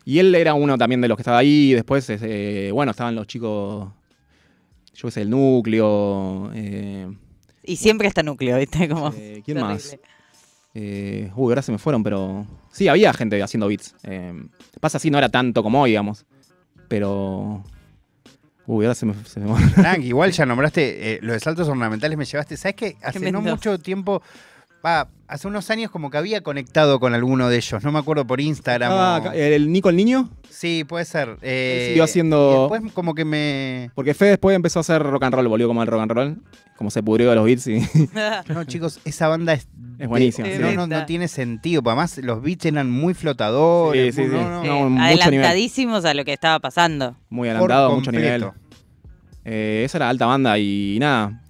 Y 0.04 0.18
él 0.18 0.34
era 0.34 0.54
uno 0.54 0.76
también 0.78 1.00
de 1.00 1.06
los 1.06 1.16
que 1.16 1.22
estaba 1.22 1.38
ahí. 1.38 1.74
Después, 1.74 2.06
eh, 2.10 2.70
bueno, 2.72 2.90
estaban 2.90 3.14
los 3.14 3.26
chicos... 3.28 3.88
Yo 4.94 5.08
qué 5.08 5.10
sé, 5.12 5.20
el 5.22 5.30
núcleo... 5.30 6.50
eh, 6.54 7.06
Y 7.62 7.76
siempre 7.76 8.08
está 8.08 8.22
núcleo, 8.24 8.58
¿viste? 8.58 8.88
Como 8.88 9.08
eh, 9.16 9.42
¿Quién 9.44 9.58
terrible. 9.58 9.62
más? 9.74 9.96
Eh, 10.74 11.30
uy, 11.36 11.50
ahora 11.52 11.62
se 11.62 11.70
me 11.72 11.78
fueron, 11.78 12.02
pero... 12.02 12.46
Sí, 12.72 12.88
había 12.88 13.12
gente 13.12 13.40
haciendo 13.42 13.68
beats. 13.68 13.94
Eh, 14.04 14.32
pasa 14.80 14.98
así, 14.98 15.10
no 15.10 15.18
era 15.18 15.28
tanto 15.28 15.62
como 15.62 15.80
hoy, 15.82 15.90
digamos. 15.90 16.24
Pero... 16.90 17.62
Uy, 18.66 18.84
ahora 18.84 18.96
se 18.96 19.06
me... 19.06 19.14
Se 19.24 19.38
me... 19.38 19.54
Tranqui, 19.74 20.06
igual 20.08 20.32
ya 20.32 20.44
nombraste 20.44 21.14
eh, 21.14 21.18
lo 21.22 21.32
de 21.32 21.38
saltos 21.38 21.68
ornamentales, 21.68 22.18
me 22.18 22.24
llevaste. 22.24 22.56
¿Sabes 22.56 22.74
qué? 22.74 22.96
Hace 23.00 23.30
no 23.30 23.40
mucho 23.40 23.78
tiempo. 23.78 24.20
Va, 24.84 25.08
hace 25.30 25.48
unos 25.48 25.70
años 25.70 25.90
como 25.90 26.10
que 26.10 26.18
había 26.18 26.42
conectado 26.42 27.00
con 27.00 27.14
alguno 27.14 27.48
de 27.48 27.56
ellos, 27.56 27.82
no 27.84 27.92
me 27.92 27.98
acuerdo 27.98 28.26
por 28.26 28.40
Instagram. 28.40 28.92
Ah, 28.92 29.22
o- 29.26 29.32
el 29.32 29.72
Nico 29.72 29.88
el 29.88 29.96
Niño. 29.96 30.28
Sí, 30.50 30.84
puede 30.86 31.04
ser. 31.06 31.38
Eh, 31.40 31.86
siguió 31.88 32.04
haciendo- 32.04 32.68
y 32.68 32.74
después 32.74 32.92
como 32.92 33.14
que 33.14 33.24
me... 33.24 33.90
Porque 33.94 34.12
Fede 34.12 34.30
después 34.30 34.54
empezó 34.54 34.78
a 34.78 34.82
hacer 34.82 35.02
rock 35.02 35.22
and 35.22 35.34
roll, 35.34 35.48
volvió 35.48 35.68
como 35.68 35.82
el 35.82 35.88
rock 35.88 36.02
and 36.02 36.12
roll. 36.12 36.36
Como 36.76 36.90
se 36.90 37.02
pudrió 37.02 37.28
de 37.30 37.36
los 37.36 37.44
beats 37.44 37.66
y... 37.66 37.80
No, 38.48 38.64
chicos, 38.64 39.00
esa 39.04 39.28
banda 39.28 39.52
es... 39.54 39.68
Es 39.98 40.08
buenísima, 40.08 40.48
de- 40.48 40.56
sí. 40.56 40.62
No, 40.62 40.72
no, 40.72 40.86
no 40.86 41.06
tiene 41.06 41.28
sentido. 41.28 41.82
Además, 41.84 42.18
los 42.18 42.42
beats 42.42 42.64
eran 42.66 42.90
muy 42.90 43.12
flotadores. 43.14 44.14
Sí, 44.14 44.22
sí, 44.22 44.28
muy- 44.28 44.38
sí. 44.38 44.44
no, 44.44 44.64
no, 44.64 44.80
No, 44.84 44.90
mucho 44.90 45.02
adelantadísimos 45.04 46.04
a 46.06 46.14
lo 46.14 46.24
que 46.24 46.32
estaba 46.32 46.58
pasando. 46.58 47.16
Muy 47.28 47.48
adelantado, 47.48 47.94
mucho 47.94 48.10
nivel. 48.10 48.46
Eh, 49.44 49.82
esa 49.84 49.98
era 49.98 50.08
alta 50.08 50.26
banda 50.26 50.58
y 50.58 50.98
nada. 51.00 51.40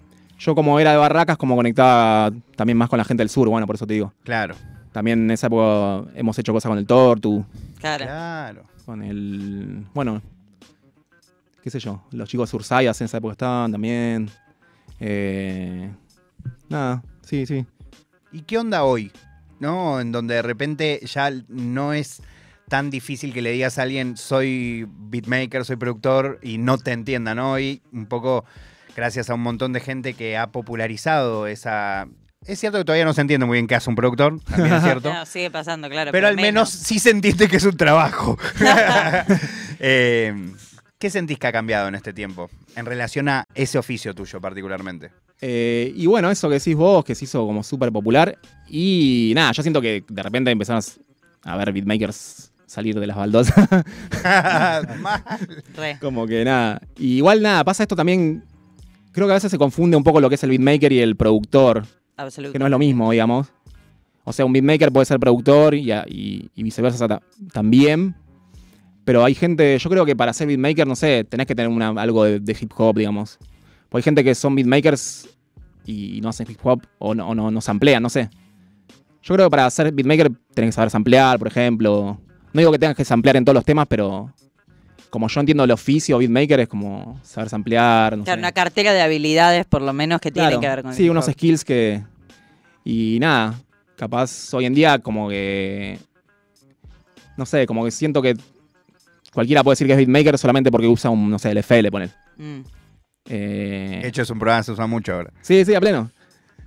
Yo 0.40 0.54
como 0.54 0.80
era 0.80 0.92
de 0.92 0.96
Barracas, 0.96 1.36
como 1.36 1.54
conectaba 1.54 2.30
también 2.56 2.78
más 2.78 2.88
con 2.88 2.96
la 2.96 3.04
gente 3.04 3.20
del 3.20 3.28
sur, 3.28 3.48
bueno, 3.48 3.66
por 3.66 3.76
eso 3.76 3.86
te 3.86 3.92
digo. 3.94 4.12
Claro, 4.24 4.54
También 4.90 5.20
en 5.24 5.30
esa 5.30 5.48
época 5.48 6.10
hemos 6.14 6.38
hecho 6.38 6.52
cosas 6.52 6.70
con 6.70 6.78
el 6.78 6.86
Tortu, 6.86 7.44
Claro. 7.78 8.04
claro. 8.06 8.62
con 8.86 9.02
el... 9.02 9.84
Bueno, 9.94 10.22
qué 11.62 11.68
sé 11.70 11.78
yo, 11.78 12.02
los 12.12 12.28
chicos 12.28 12.48
de 12.48 12.50
Sursayas 12.52 12.98
en 13.00 13.04
esa 13.04 13.18
época 13.18 13.32
estaban 13.32 13.70
también. 13.70 14.30
Eh, 14.98 15.90
nada, 16.70 17.02
sí, 17.22 17.44
sí. 17.46 17.66
¿Y 18.32 18.40
qué 18.42 18.56
onda 18.58 18.84
hoy? 18.84 19.12
¿No? 19.58 20.00
En 20.00 20.10
donde 20.10 20.34
de 20.36 20.42
repente 20.42 21.00
ya 21.04 21.30
no 21.48 21.92
es 21.92 22.22
tan 22.68 22.88
difícil 22.88 23.34
que 23.34 23.42
le 23.42 23.50
digas 23.52 23.78
a 23.78 23.82
alguien 23.82 24.16
soy 24.16 24.86
beatmaker, 24.88 25.64
soy 25.66 25.76
productor 25.76 26.38
y 26.42 26.56
no 26.56 26.78
te 26.78 26.92
entiendan 26.92 27.38
hoy. 27.38 27.82
Un 27.92 28.06
poco 28.06 28.44
gracias 29.00 29.30
a 29.30 29.34
un 29.34 29.40
montón 29.40 29.72
de 29.72 29.80
gente 29.80 30.12
que 30.12 30.36
ha 30.36 30.48
popularizado 30.48 31.46
esa... 31.46 32.06
Es 32.46 32.60
cierto 32.60 32.76
que 32.76 32.84
todavía 32.84 33.06
no 33.06 33.14
se 33.14 33.22
entiende 33.22 33.46
muy 33.46 33.56
bien 33.56 33.66
qué 33.66 33.74
hace 33.74 33.88
un 33.88 33.96
productor, 33.96 34.40
también 34.40 34.74
es 34.74 34.82
cierto. 34.82 35.10
No, 35.14 35.24
sigue 35.24 35.50
pasando, 35.50 35.88
claro. 35.88 36.12
pero 36.12 36.26
al 36.26 36.36
menos 36.36 36.68
sí 36.68 36.98
se 36.98 37.10
entiende 37.10 37.48
que 37.48 37.56
es 37.56 37.64
un 37.64 37.76
trabajo. 37.76 38.38
Eh, 39.82 40.34
¿Qué 40.98 41.08
sentís 41.08 41.38
que 41.38 41.46
ha 41.46 41.52
cambiado 41.52 41.88
en 41.88 41.94
este 41.94 42.12
tiempo 42.12 42.50
en 42.76 42.84
relación 42.84 43.30
a 43.30 43.46
ese 43.54 43.78
oficio 43.78 44.14
tuyo 44.14 44.38
particularmente? 44.42 45.10
Eh, 45.40 45.90
y 45.96 46.04
bueno, 46.04 46.30
eso 46.30 46.50
que 46.50 46.56
decís 46.56 46.76
vos, 46.76 47.02
que 47.02 47.14
se 47.14 47.24
hizo 47.24 47.46
como 47.46 47.62
súper 47.62 47.90
popular. 47.90 48.36
Y 48.68 49.32
nada, 49.34 49.52
yo 49.52 49.62
siento 49.62 49.80
que 49.80 50.04
de 50.06 50.22
repente 50.22 50.50
empezamos 50.50 51.00
a 51.44 51.56
ver 51.56 51.72
beatmakers 51.72 52.52
salir 52.66 53.00
de 53.00 53.06
las 53.06 53.16
baldosas. 53.16 53.68
Mal. 55.00 55.24
Re. 55.74 55.98
como 55.98 56.26
que 56.26 56.44
nada. 56.44 56.82
Y 56.98 57.16
igual 57.16 57.40
nada, 57.40 57.64
pasa 57.64 57.84
esto 57.84 57.96
también. 57.96 58.44
Creo 59.12 59.26
que 59.26 59.32
a 59.32 59.34
veces 59.34 59.50
se 59.50 59.58
confunde 59.58 59.96
un 59.96 60.04
poco 60.04 60.20
lo 60.20 60.28
que 60.28 60.36
es 60.36 60.42
el 60.44 60.50
beatmaker 60.50 60.92
y 60.92 61.00
el 61.00 61.16
productor, 61.16 61.84
Absoluto. 62.16 62.52
que 62.52 62.58
no 62.58 62.66
es 62.66 62.70
lo 62.70 62.78
mismo, 62.78 63.10
digamos. 63.10 63.48
O 64.24 64.32
sea, 64.32 64.44
un 64.44 64.52
beatmaker 64.52 64.92
puede 64.92 65.06
ser 65.06 65.18
productor 65.18 65.74
y, 65.74 65.90
y- 65.92 66.50
y 66.54 66.62
viceversa 66.62 67.08
ta- 67.08 67.22
también. 67.52 68.14
Pero 69.04 69.24
hay 69.24 69.34
gente, 69.34 69.76
yo 69.78 69.90
creo 69.90 70.04
que 70.06 70.14
para 70.14 70.32
ser 70.32 70.46
beatmaker, 70.46 70.86
no 70.86 70.94
sé, 70.94 71.24
tenés 71.24 71.46
que 71.46 71.54
tener 71.54 71.70
una- 71.70 71.88
algo 72.00 72.24
de, 72.24 72.38
de 72.38 72.56
hip 72.60 72.70
hop, 72.76 72.96
digamos. 72.98 73.38
Porque 73.88 74.00
hay 74.02 74.04
gente 74.04 74.22
que 74.22 74.34
son 74.34 74.54
beatmakers 74.54 75.28
y 75.86 76.20
no 76.22 76.28
hacen 76.28 76.46
hip 76.48 76.58
hop 76.62 76.82
o 76.98 77.14
no, 77.14 77.28
o 77.28 77.34
no, 77.34 77.50
no 77.50 77.60
samplean, 77.60 78.02
no 78.02 78.10
sé. 78.10 78.30
Yo 79.22 79.34
creo 79.34 79.46
que 79.46 79.50
para 79.50 79.66
hacer 79.66 79.90
beatmaker 79.92 80.30
tenés 80.54 80.68
que 80.68 80.72
saber 80.72 80.90
samplear, 80.90 81.38
por 81.38 81.48
ejemplo. 81.48 82.20
No 82.52 82.58
digo 82.60 82.70
que 82.72 82.78
tengas 82.78 82.96
que 82.96 83.04
samplear 83.04 83.36
en 83.36 83.44
todos 83.44 83.54
los 83.54 83.64
temas, 83.64 83.86
pero 83.88 84.32
como 85.10 85.28
yo 85.28 85.40
entiendo 85.40 85.64
el 85.64 85.70
oficio 85.72 86.18
beatmaker 86.18 86.60
es 86.60 86.68
como 86.68 87.20
saber 87.24 87.48
samplear, 87.50 88.16
no 88.16 88.24
Claro, 88.24 88.38
sé. 88.38 88.40
una 88.40 88.52
cartera 88.52 88.92
de 88.92 89.02
habilidades 89.02 89.66
por 89.66 89.82
lo 89.82 89.92
menos 89.92 90.20
que 90.20 90.30
tiene 90.30 90.58
que 90.60 90.68
ver 90.68 90.82
con 90.82 90.90
el 90.92 90.96
Sí, 90.96 91.08
unos 91.10 91.26
skills 91.26 91.64
que. 91.64 92.02
Y 92.84 93.18
nada, 93.20 93.54
capaz 93.96 94.54
hoy 94.54 94.64
en 94.66 94.74
día 94.74 94.98
como 95.00 95.28
que. 95.28 95.98
No 97.36 97.44
sé, 97.46 97.66
como 97.66 97.84
que 97.84 97.90
siento 97.90 98.22
que 98.22 98.36
cualquiera 99.32 99.62
puede 99.62 99.72
decir 99.74 99.86
que 99.86 99.92
es 99.94 99.96
beatmaker 99.98 100.36
solamente 100.38 100.70
porque 100.70 100.86
usa 100.86 101.10
un, 101.10 101.30
no 101.30 101.38
sé, 101.38 101.50
el 101.50 101.58
FL, 101.58 101.90
poner. 101.90 102.10
Mm. 102.36 102.60
De 103.26 104.02
hecho, 104.08 104.22
es 104.22 104.30
un 104.30 104.38
programa 104.38 104.60
que 104.60 104.64
se 104.66 104.72
usa 104.72 104.86
mucho 104.86 105.14
ahora. 105.14 105.32
sí, 105.42 105.64
sí, 105.64 105.74
a 105.74 105.80
pleno. 105.80 106.10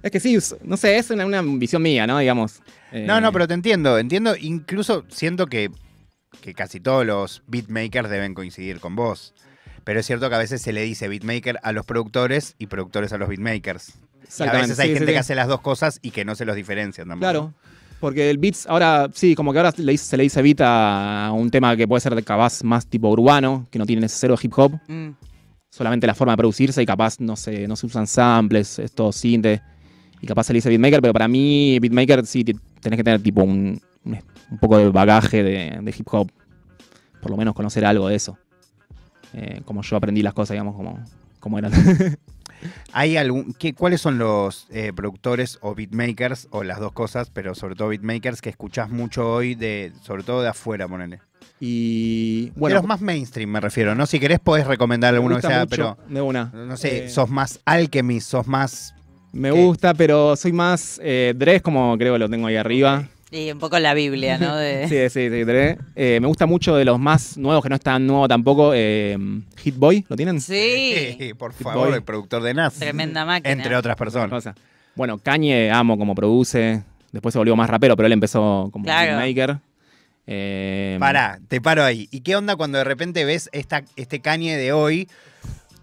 Es 0.01 0.11
que 0.11 0.19
sí, 0.19 0.37
no 0.63 0.75
sé, 0.77 0.97
es 0.97 1.09
una, 1.11 1.25
una 1.25 1.41
visión 1.41 1.81
mía, 1.81 2.05
¿no? 2.05 2.19
Digamos. 2.19 2.61
Eh, 2.91 3.05
No, 3.07 3.21
no, 3.21 3.31
pero 3.31 3.47
te 3.47 3.53
entiendo. 3.53 3.97
Entiendo, 3.97 4.35
incluso 4.39 5.05
siento 5.09 5.47
que, 5.47 5.71
que 6.41 6.53
casi 6.53 6.79
todos 6.79 7.05
los 7.05 7.43
beatmakers 7.47 8.09
deben 8.09 8.33
coincidir 8.33 8.79
con 8.79 8.95
vos. 8.95 9.33
Pero 9.83 9.99
es 9.99 10.05
cierto 10.05 10.29
que 10.29 10.35
a 10.35 10.39
veces 10.39 10.61
se 10.61 10.71
le 10.73 10.81
dice 10.81 11.07
beatmaker 11.07 11.59
a 11.63 11.71
los 11.73 11.85
productores 11.85 12.55
y 12.57 12.67
productores 12.67 13.11
a 13.13 13.17
los 13.17 13.27
beatmakers. 13.29 13.93
Y 14.39 14.43
a 14.43 14.51
veces 14.53 14.79
hay 14.79 14.89
sí, 14.89 14.93
gente 14.93 15.07
sí, 15.07 15.13
que 15.13 15.19
hace 15.19 15.35
las 15.35 15.47
dos 15.47 15.61
cosas 15.61 15.99
y 16.01 16.11
que 16.11 16.23
no 16.25 16.35
se 16.35 16.45
los 16.45 16.55
diferencian 16.55 17.07
tampoco. 17.07 17.19
Claro. 17.29 17.53
Porque 17.99 18.29
el 18.29 18.37
beats, 18.37 18.65
ahora, 18.67 19.09
sí, 19.13 19.35
como 19.35 19.53
que 19.53 19.59
ahora 19.59 19.73
le 19.77 19.91
dice- 19.93 20.05
se 20.05 20.17
le 20.17 20.23
dice 20.23 20.41
beat 20.41 20.59
a 20.61 21.31
un 21.33 21.49
tema 21.51 21.75
que 21.77 21.87
puede 21.87 22.01
ser 22.01 22.15
de 22.15 22.23
capaz 22.23 22.63
más 22.63 22.85
tipo 22.87 23.09
urbano, 23.09 23.65
que 23.71 23.79
no 23.79 23.85
tiene 23.85 24.05
ese 24.05 24.17
cero 24.19 24.35
hip 24.41 24.51
hop, 24.57 24.73
Mm. 24.87 25.09
solamente 25.69 26.05
la 26.07 26.13
forma 26.15 26.33
de 26.33 26.37
producirse 26.37 26.81
y 26.81 26.85
capaz 26.85 27.19
no 27.19 27.35
se, 27.35 27.67
no 27.67 27.75
se 27.75 27.85
usan 27.85 28.07
samples, 28.07 28.79
es 28.79 28.91
todo 28.93 29.11
synth. 29.11 29.59
Y 30.21 30.27
capaz 30.27 30.45
se 30.45 30.53
le 30.53 30.57
dice 30.57 30.69
beatmaker, 30.69 31.01
pero 31.01 31.13
para 31.13 31.27
mí 31.27 31.77
beatmaker 31.79 32.25
sí 32.25 32.43
tenés 32.43 32.97
que 32.97 33.03
tener 33.03 33.21
tipo 33.21 33.43
un, 33.43 33.79
un, 34.05 34.19
un 34.51 34.57
poco 34.57 34.77
de 34.77 34.89
bagaje 34.89 35.43
de, 35.43 35.79
de 35.81 35.95
hip 35.97 36.07
hop. 36.11 36.31
Por 37.21 37.31
lo 37.31 37.37
menos 37.37 37.53
conocer 37.55 37.85
algo 37.85 38.07
de 38.07 38.15
eso. 38.15 38.37
Eh, 39.33 39.61
como 39.65 39.81
yo 39.81 39.95
aprendí 39.95 40.21
las 40.21 40.33
cosas, 40.33 40.55
digamos, 40.55 40.75
como, 40.75 41.03
como 41.39 41.57
eran. 41.57 41.71
¿Hay 42.93 43.17
algún, 43.17 43.53
qué, 43.53 43.73
¿Cuáles 43.73 43.99
son 44.01 44.17
los 44.17 44.67
eh, 44.69 44.93
productores 44.93 45.57
o 45.61 45.75
beatmakers, 45.75 46.47
o 46.51 46.63
las 46.63 46.79
dos 46.79 46.93
cosas, 46.93 47.29
pero 47.29 47.55
sobre 47.55 47.75
todo 47.75 47.89
beatmakers 47.89 48.41
que 48.41 48.49
escuchás 48.49 48.89
mucho 48.89 49.29
hoy, 49.33 49.55
de, 49.55 49.91
sobre 50.01 50.23
todo 50.23 50.41
de 50.41 50.49
afuera, 50.49 50.87
ponele? 50.87 51.19
y 51.65 52.47
de 52.47 52.51
bueno, 52.55 52.75
los 52.77 52.85
más 52.85 52.99
mainstream 52.99 53.49
me 53.49 53.61
refiero, 53.61 53.95
¿no? 53.95 54.05
Si 54.05 54.19
querés 54.19 54.39
podés 54.39 54.67
recomendar 54.67 55.13
me 55.13 55.17
alguno 55.17 55.37
que 55.37 55.43
sea, 55.43 55.61
mucho 55.61 55.69
pero 55.69 55.97
de 56.09 56.21
una. 56.21 56.51
no 56.53 56.75
sé, 56.75 57.05
Eh, 57.05 57.09
sos 57.09 57.29
más 57.29 57.61
Alchemist, 57.65 58.29
sos 58.29 58.47
más... 58.47 58.93
Me 59.31 59.49
¿Qué? 59.51 59.63
gusta, 59.63 59.93
pero 59.93 60.35
soy 60.35 60.51
más 60.51 60.99
eh, 61.01 61.61
como 61.63 61.97
creo 61.97 62.13
que 62.13 62.19
lo 62.19 62.29
tengo 62.29 62.47
ahí 62.47 62.55
arriba. 62.57 63.07
Y 63.35 63.51
un 63.51 63.57
poco 63.59 63.79
la 63.79 63.93
Biblia, 63.95 64.37
¿no? 64.37 64.55
De... 64.55 64.87
Sí, 64.87 65.09
sí, 65.09 65.29
sí. 65.29 65.43
Eh, 65.95 66.19
me 66.21 66.27
gusta 66.27 66.45
mucho 66.45 66.75
de 66.75 66.85
los 66.85 66.99
más 66.99 67.35
nuevos, 67.37 67.63
que 67.63 67.69
no 67.69 67.75
es 67.75 67.81
tan 67.81 68.05
nuevo 68.05 68.27
tampoco. 68.27 68.73
Eh, 68.75 69.17
Hit 69.57 69.75
Boy, 69.75 70.05
¿lo 70.07 70.15
tienen? 70.15 70.39
Sí. 70.39 71.31
por 71.39 71.51
Hit 71.53 71.63
favor, 71.63 71.87
Boy. 71.87 71.97
el 71.97 72.03
productor 72.03 72.43
de 72.43 72.53
Nas. 72.53 72.75
Tremenda 72.75 73.25
máquina. 73.25 73.51
Entre 73.51 73.75
otras 73.75 73.95
personas. 73.95 74.29
Cosa. 74.29 74.53
Bueno, 74.95 75.17
Kanye 75.17 75.71
amo 75.71 75.97
como 75.97 76.13
produce. 76.13 76.83
Después 77.11 77.33
se 77.33 77.39
volvió 77.39 77.55
más 77.55 77.69
rapero, 77.69 77.95
pero 77.95 78.05
él 78.05 78.13
empezó 78.13 78.69
como 78.71 78.85
Claro. 78.85 79.17
beatmaker. 79.17 79.57
Eh, 80.27 80.97
Pará, 80.99 81.39
te 81.47 81.59
paro 81.59 81.83
ahí. 81.83 82.07
¿Y 82.11 82.21
qué 82.21 82.35
onda 82.35 82.55
cuando 82.55 82.77
de 82.77 82.83
repente 82.83 83.25
ves 83.25 83.49
esta, 83.51 83.83
este 83.95 84.19
Kanye 84.21 84.55
de 84.57 84.71
hoy, 84.73 85.09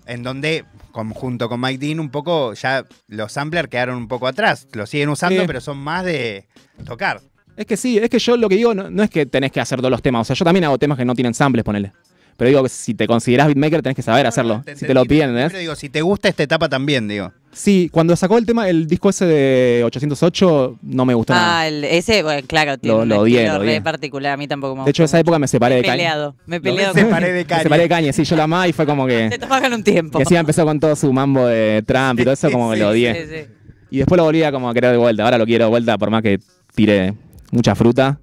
en 0.06 0.22
donde, 0.22 0.64
con- 0.92 1.10
junto 1.10 1.48
con 1.48 1.60
Mike 1.60 1.84
Dean, 1.84 2.00
un 2.00 2.10
poco 2.10 2.54
ya 2.54 2.84
los 3.08 3.32
samplers 3.32 3.68
quedaron 3.68 3.96
un 3.96 4.08
poco 4.08 4.26
atrás? 4.26 4.66
Lo 4.72 4.86
siguen 4.86 5.08
usando, 5.10 5.40
Sí. 5.42 5.46
pero 5.46 5.60
son 5.60 5.78
más 5.78 6.04
de 6.04 6.46
tocar. 6.84 7.20
Es 7.60 7.66
que 7.66 7.76
sí, 7.76 7.98
es 7.98 8.08
que 8.08 8.18
yo 8.18 8.38
lo 8.38 8.48
que 8.48 8.56
digo 8.56 8.72
no, 8.74 8.88
no 8.90 9.02
es 9.02 9.10
que 9.10 9.26
tenés 9.26 9.52
que 9.52 9.60
hacer 9.60 9.78
todos 9.80 9.90
los 9.90 10.00
temas. 10.00 10.22
O 10.22 10.24
sea, 10.24 10.34
yo 10.34 10.46
también 10.46 10.64
hago 10.64 10.78
temas 10.78 10.96
que 10.96 11.04
no 11.04 11.14
tienen 11.14 11.34
samples, 11.34 11.62
ponele. 11.62 11.92
Pero 12.38 12.48
digo 12.48 12.62
que 12.62 12.70
si 12.70 12.94
te 12.94 13.06
considerás 13.06 13.48
beatmaker 13.48 13.82
tenés 13.82 13.96
que 13.96 14.00
saber 14.00 14.26
hacerlo. 14.26 14.62
Te 14.64 14.74
si 14.74 14.86
te 14.86 14.94
lo 14.94 15.04
piden. 15.04 15.34
Pero 15.34 15.58
digo, 15.58 15.76
si 15.76 15.90
te 15.90 16.00
gusta 16.00 16.30
esta 16.30 16.42
etapa 16.42 16.70
también, 16.70 17.06
digo. 17.06 17.30
Sí, 17.52 17.90
cuando 17.92 18.16
sacó 18.16 18.38
el 18.38 18.46
tema, 18.46 18.66
el 18.70 18.86
disco 18.86 19.10
ese 19.10 19.26
de 19.26 19.82
808, 19.84 20.78
no 20.80 21.04
me 21.04 21.12
gustó 21.12 21.34
nada. 21.34 21.60
Ah, 21.60 21.68
el- 21.68 21.84
ese, 21.84 22.22
bueno, 22.22 22.46
claro, 22.48 22.78
tiene 22.78 22.96
Lo- 22.96 23.04
lo 23.04 23.20
odié, 23.20 23.46
lo 23.46 23.58
re 23.58 23.66
odié. 23.66 23.82
particular. 23.82 24.32
A 24.32 24.36
mí 24.38 24.48
tampoco 24.48 24.76
me 24.76 24.84
De 24.84 24.90
hecho, 24.90 25.04
esa 25.04 25.18
época 25.20 25.38
me 25.38 25.46
separé 25.48 25.74
Me 25.76 25.82
de 25.82 25.88
peleado. 25.88 26.34
Me 26.46 26.56
he 26.56 26.60
Me 26.60 26.62
peleado 26.62 26.94
separé 26.94 27.26
con... 27.26 27.34
de 27.34 27.40
Me 27.40 27.44
Kanye. 27.44 27.62
separé 27.64 27.82
de 27.82 27.88
Kanye, 27.90 28.12
sí, 28.14 28.24
yo 28.30 28.36
la 28.36 28.44
amaba 28.44 28.68
y 28.68 28.72
fue 28.72 28.86
como 28.86 29.06
que... 29.06 29.28
Te 29.28 29.38
tomaban 29.38 29.74
un 29.74 29.84
tiempo. 29.84 30.16
Que 30.18 30.22
encima 30.22 30.40
empezó 30.40 30.64
con 30.64 30.80
todo 30.80 30.96
su 30.96 31.12
mambo 31.12 31.46
de 31.46 31.82
Trump 31.86 32.20
y 32.20 32.22
todo 32.24 32.32
eso, 32.32 32.50
como 32.52 32.70
que 32.70 32.76
Sí, 32.76 32.82
lo 32.82 32.88
odié. 32.88 33.14
Sí, 33.14 33.30
sí. 33.30 33.52
Y 33.90 33.98
después 33.98 34.16
lo 34.16 34.24
volví 34.24 34.42
a 34.44 34.50
como 34.50 34.70
a 34.70 34.72
querer 34.72 34.92
de 34.92 34.96
vuelta. 34.96 35.24
Ahora 35.24 35.36
lo 35.36 35.44
quiero 35.44 35.64
de 35.66 35.70
vuelta 35.70 35.98
por 35.98 36.08
más 36.10 36.22
que 36.22 36.38
tire 36.74 37.12
mucha 37.50 37.74
fruta. 37.74 38.18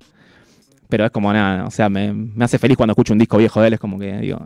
Pero 0.89 1.05
es 1.05 1.11
como 1.11 1.33
nada, 1.33 1.65
o 1.65 1.71
sea, 1.71 1.89
me, 1.89 2.13
me 2.13 2.45
hace 2.45 2.57
feliz 2.57 2.77
cuando 2.77 2.93
escucho 2.93 3.11
un 3.11 3.19
disco 3.19 3.37
viejo 3.37 3.59
de 3.59 3.67
él. 3.67 3.73
Es 3.73 3.79
como 3.79 3.99
que, 3.99 4.17
digo, 4.19 4.39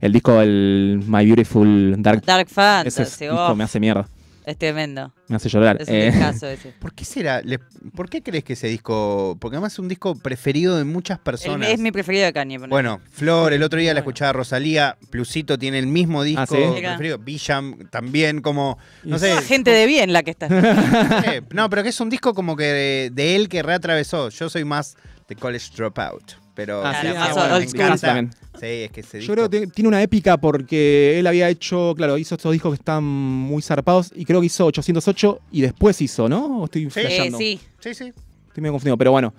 el 0.00 0.12
disco 0.12 0.38
del 0.40 1.02
My 1.06 1.24
Beautiful 1.24 1.94
Dark, 1.98 2.22
Dark 2.24 2.46
ese 2.46 2.54
Fantasy, 2.54 3.24
disco 3.24 3.36
oh, 3.36 3.54
me 3.54 3.64
hace 3.64 3.78
mierda, 3.78 4.08
es 4.50 4.58
tremendo. 4.58 5.12
me 5.28 5.36
hace 5.36 5.48
llorar. 5.48 5.76
Es 5.80 5.88
un 5.88 5.94
Eh, 5.94 6.10
discazo 6.10 6.46
ese. 6.48 6.72
¿Por 6.78 6.94
qué 6.94 7.04
será? 7.04 7.42
Le- 7.42 7.58
¿Por 7.94 8.08
qué 8.08 8.22
crees 8.22 8.44
que 8.44 8.54
ese 8.54 8.68
disco.? 8.68 9.36
Porque 9.40 9.56
además 9.56 9.74
es 9.74 9.78
un 9.78 9.88
disco 9.88 10.14
preferido 10.16 10.76
de 10.76 10.84
muchas 10.84 11.18
El- 11.18 11.24
personas. 11.24 11.68
es 11.68 11.78
mi 11.78 11.92
preferido 11.92 12.24
de 12.24 12.32
Kanye. 12.32 12.58
Bueno, 12.58 13.00
Flor, 13.12 13.52
el 13.52 13.62
otro 13.62 13.78
día 13.78 13.92
la 13.94 14.00
escuchaba 14.00 14.32
Rosalía, 14.32 14.96
Plusito 15.10 15.58
tiene 15.58 15.78
el 15.78 15.86
mismo 15.86 16.22
disco 16.22 16.42
Ah, 16.42 16.46
¿sí? 16.46 16.56
Preferido, 16.80 17.18
Bijam 17.18 17.88
también, 17.90 18.40
como, 18.40 18.78
no 19.04 19.18
sé, 19.18 19.28
Toda 19.30 19.42
gente 19.42 19.70
de 19.70 19.86
bien 19.86 20.12
la 20.12 20.22
que 20.22 20.30
está. 20.30 20.46
eh, 21.36 21.42
no, 21.50 21.68
pero 21.70 21.82
que 21.82 21.90
es 21.90 22.00
un 22.00 22.10
disco 22.10 22.32
como 22.34 22.56
que 22.56 22.64
de, 22.64 23.10
de 23.12 23.36
él 23.36 23.48
que 23.48 23.62
reatravesó. 23.62 24.30
Yo 24.30 24.48
soy 24.48 24.64
más 24.64 24.96
de 25.28 25.36
College 25.36 25.66
Dropout, 25.76 26.32
pero 26.54 26.82
Ah, 26.84 26.94
sí, 27.00 27.06
me 27.08 27.14
más 27.14 27.30
encanta. 27.30 27.56
old 27.56 27.68
school. 27.68 27.82
Ah, 27.82 27.96
también. 27.98 28.30
Sí, 28.58 28.66
es 28.66 28.90
que 28.90 29.00
ese 29.00 29.20
Yo 29.20 29.20
disco- 29.20 29.32
creo 29.34 29.50
que 29.50 29.66
tiene 29.68 29.88
una 29.88 30.02
épica 30.02 30.36
porque 30.38 31.18
él 31.18 31.26
había 31.26 31.48
hecho, 31.48 31.94
claro, 31.96 32.16
hizo 32.18 32.34
estos 32.34 32.50
discos 32.52 32.72
que 32.72 32.76
están 32.80 33.04
muy 33.04 33.60
zarpados 33.62 34.10
y 34.16 34.24
creo 34.24 34.40
que 34.40 34.46
hizo 34.46 34.64
808 34.66 35.40
y 35.52 35.60
después 35.60 36.00
hizo, 36.00 36.28
¿no? 36.28 36.60
¿O 36.60 36.64
estoy 36.64 36.90
Sí. 36.90 37.00
Eh, 37.00 37.30
sí. 37.36 37.60
Sí, 37.78 37.94
sí. 37.94 38.04
Estoy 38.48 38.62
medio 38.62 38.72
confundido, 38.72 38.96
pero 38.96 39.12
bueno. 39.12 39.32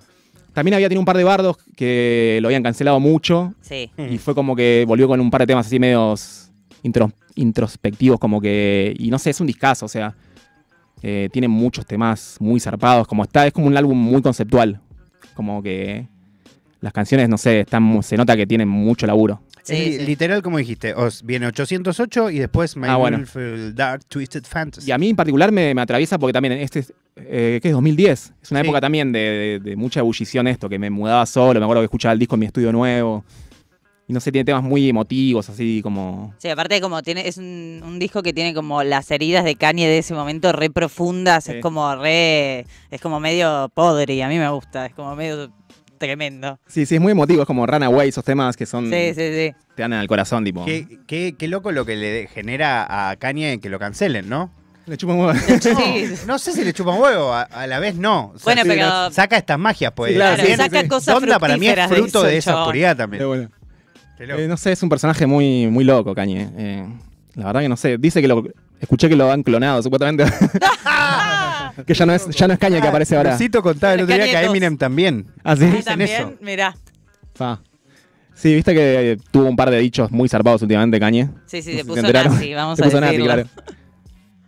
También 0.52 0.74
había 0.74 0.88
tenido 0.88 1.00
un 1.00 1.06
par 1.06 1.16
de 1.16 1.22
bardos 1.24 1.56
que 1.76 2.38
lo 2.42 2.48
habían 2.48 2.62
cancelado 2.62 2.98
mucho 2.98 3.54
Sí. 3.60 3.90
y 3.98 4.18
fue 4.18 4.34
como 4.34 4.56
que 4.56 4.84
volvió 4.86 5.06
con 5.06 5.20
un 5.20 5.30
par 5.30 5.42
de 5.42 5.46
temas 5.48 5.66
así 5.66 5.78
medios 5.78 6.50
intro- 6.82 7.12
introspectivos, 7.36 8.18
como 8.18 8.40
que. 8.40 8.94
Y 8.98 9.10
no 9.10 9.18
sé, 9.18 9.30
es 9.30 9.40
un 9.40 9.46
discazo, 9.46 9.86
o 9.86 9.88
sea. 9.88 10.14
eh, 11.02 11.30
tiene 11.32 11.48
muchos 11.48 11.86
temas 11.86 12.36
muy 12.40 12.60
zarpados, 12.60 13.06
como 13.06 13.22
está, 13.22 13.46
es 13.46 13.54
como 13.54 13.66
un 13.68 13.74
álbum 13.76 13.96
muy 13.96 14.20
conceptual. 14.20 14.80
Como 15.40 15.62
que 15.62 16.06
las 16.82 16.92
canciones, 16.92 17.26
no 17.30 17.38
sé, 17.38 17.60
están, 17.60 17.82
mu- 17.82 18.02
se 18.02 18.14
nota 18.14 18.36
que 18.36 18.46
tienen 18.46 18.68
mucho 18.68 19.06
laburo. 19.06 19.40
Sí, 19.62 19.72
Es 19.72 19.78
li- 19.78 19.98
sí. 20.00 20.04
Literal, 20.06 20.42
como 20.42 20.58
dijiste, 20.58 20.92
os 20.92 21.22
viene 21.22 21.46
808 21.46 22.28
y 22.28 22.40
después 22.40 22.76
My 22.76 22.88
Ah, 22.88 22.96
bueno. 22.96 23.24
Dark 23.72 24.04
Twisted 24.04 24.44
Fantasy. 24.44 24.86
Y 24.86 24.92
a 24.92 24.98
mí 24.98 25.08
en 25.08 25.16
particular 25.16 25.50
me, 25.50 25.74
me 25.74 25.80
atraviesa 25.80 26.18
porque 26.18 26.34
también 26.34 26.52
este 26.58 26.80
es, 26.80 26.92
eh, 27.16 27.58
¿qué 27.62 27.68
es 27.68 27.72
2010. 27.72 28.34
Es 28.42 28.50
una 28.50 28.60
Sí. 28.60 28.66
época 28.66 28.82
también 28.82 29.12
de, 29.12 29.18
de- 29.18 29.60
de 29.70 29.76
mucha 29.76 30.00
ebullición 30.00 30.46
esto, 30.46 30.68
que 30.68 30.78
me 30.78 30.90
mudaba 30.90 31.24
solo, 31.24 31.58
me 31.58 31.64
acuerdo 31.64 31.80
que 31.80 31.86
escuchaba 31.86 32.12
el 32.12 32.18
disco 32.18 32.34
en 32.34 32.40
mi 32.40 32.46
estudio 32.46 32.70
nuevo. 32.70 33.24
Y 34.10 34.12
no 34.12 34.18
sé, 34.18 34.32
tiene 34.32 34.44
temas 34.44 34.64
muy 34.64 34.88
emotivos, 34.88 35.48
así 35.50 35.82
como... 35.84 36.34
Sí, 36.38 36.48
aparte 36.48 36.80
como 36.80 37.00
tiene, 37.00 37.28
es 37.28 37.36
un, 37.36 37.80
un 37.86 38.00
disco 38.00 38.24
que 38.24 38.32
tiene 38.32 38.52
como 38.54 38.82
las 38.82 39.08
heridas 39.12 39.44
de 39.44 39.54
Kanye 39.54 39.86
de 39.86 39.98
ese 39.98 40.14
momento 40.14 40.50
re 40.50 40.68
profundas, 40.68 41.44
Sí. 41.44 41.52
es 41.52 41.62
como 41.62 41.94
re, 41.94 42.66
es 42.90 43.00
como 43.00 43.20
medio 43.20 43.70
podre, 43.72 44.20
a 44.24 44.28
mí 44.28 44.36
me 44.36 44.48
gusta, 44.48 44.86
es 44.86 44.94
como 44.94 45.14
medio 45.14 45.52
tremendo. 45.98 46.58
Sí, 46.66 46.86
sí, 46.86 46.96
es 46.96 47.00
muy 47.00 47.12
emotivo, 47.12 47.42
es 47.42 47.46
como 47.46 47.64
Runaway, 47.68 48.08
esos 48.08 48.24
temas 48.24 48.56
que 48.56 48.66
son... 48.66 48.90
Sí, 48.90 49.14
sí, 49.14 49.30
sí. 49.32 49.54
Te 49.76 49.82
dan 49.82 49.92
al 49.92 50.08
corazón, 50.08 50.42
tipo... 50.42 50.64
Qué, 50.64 50.88
qué- 51.06 51.36
qué 51.38 51.46
loco 51.46 51.70
lo 51.70 51.86
que 51.86 51.94
le 51.94 52.26
genera 52.34 53.10
a 53.10 53.14
Kanye 53.14 53.60
que 53.60 53.68
lo 53.68 53.78
cancelen, 53.78 54.28
¿no? 54.28 54.50
Le 54.86 54.96
chupa 54.96 55.12
un 55.12 55.20
huevo. 55.20 55.38
Sí. 55.60 56.14
No 56.26 56.36
sé 56.40 56.50
si 56.52 56.64
le 56.64 56.72
chupa 56.72 56.90
un 56.90 57.00
huevo, 57.00 57.32
a, 57.32 57.42
a 57.42 57.68
la 57.68 57.78
vez 57.78 57.94
no. 57.94 58.32
O 58.34 58.38
sea, 58.40 58.44
Bueno, 58.44 58.62
sí, 58.62 58.68
pero- 58.70 59.10
Saca 59.12 59.36
estas 59.36 59.56
magias, 59.56 59.92
pues. 59.94 60.10
Sí, 60.10 60.16
claro, 60.16 60.42
sí, 60.44 60.56
saca 60.56 60.80
sí. 60.80 60.88
cosas 60.88 61.14
Donda 61.14 61.38
para 61.38 61.56
mí 61.56 61.68
es 61.68 61.86
fruto 61.86 62.06
eso, 62.06 62.22
de 62.24 62.36
esa 62.38 62.50
chabón. 62.50 62.62
oscuridad 62.62 62.96
también. 62.96 63.24
bueno. 63.28 63.50
Eh, 64.20 64.46
no 64.48 64.56
sé, 64.56 64.72
es 64.72 64.82
un 64.82 64.88
personaje 64.88 65.26
muy, 65.26 65.66
muy 65.68 65.84
loco, 65.84 66.14
Kanye. 66.14 66.48
Eh, 66.56 66.86
la 67.34 67.46
verdad 67.46 67.60
que 67.62 67.68
no 67.68 67.76
sé. 67.76 67.98
Dice 67.98 68.20
que 68.20 68.28
lo... 68.28 68.44
Escuché 68.80 69.08
que 69.08 69.16
lo 69.16 69.30
han 69.30 69.42
clonado, 69.42 69.82
supuestamente. 69.82 70.24
que 71.86 71.94
ya 71.94 72.06
no 72.06 72.12
es, 72.14 72.28
ya 72.30 72.46
no 72.46 72.54
es 72.54 72.58
Kanye 72.58 72.80
que 72.80 72.88
aparece 72.88 73.16
ahora. 73.16 73.32
Lucito 73.32 73.62
contaba 73.62 73.94
el 73.94 74.02
otro 74.02 74.14
día 74.14 74.24
que 74.26 74.36
a 74.36 74.42
Eminem 74.44 74.76
también. 74.76 75.26
¿Ah, 75.44 75.56
sí? 75.56 75.64
Ah, 75.64 75.66
dicen 75.66 75.84
También, 75.84 76.10
eso. 76.10 76.32
mirá. 76.40 76.76
Fa. 77.34 77.60
Sí, 78.34 78.54
viste 78.54 78.72
que 78.74 79.12
eh, 79.12 79.16
tuvo 79.30 79.46
un 79.46 79.56
par 79.56 79.70
de 79.70 79.78
dichos 79.78 80.10
muy 80.10 80.28
zarpados 80.28 80.62
últimamente, 80.62 80.98
Kanye. 80.98 81.28
Sí, 81.46 81.60
sí, 81.62 81.72
No 81.72 81.78
se 81.78 81.84
puso 81.84 82.00
enteraron. 82.00 82.32
nazi, 82.34 82.54
vamos 82.54 82.76
Se 82.78 82.82
a 82.82 82.86
puso 82.86 83.00
nazi, 83.00 83.16
decirlo. 83.16 83.34
claro. 83.34 83.48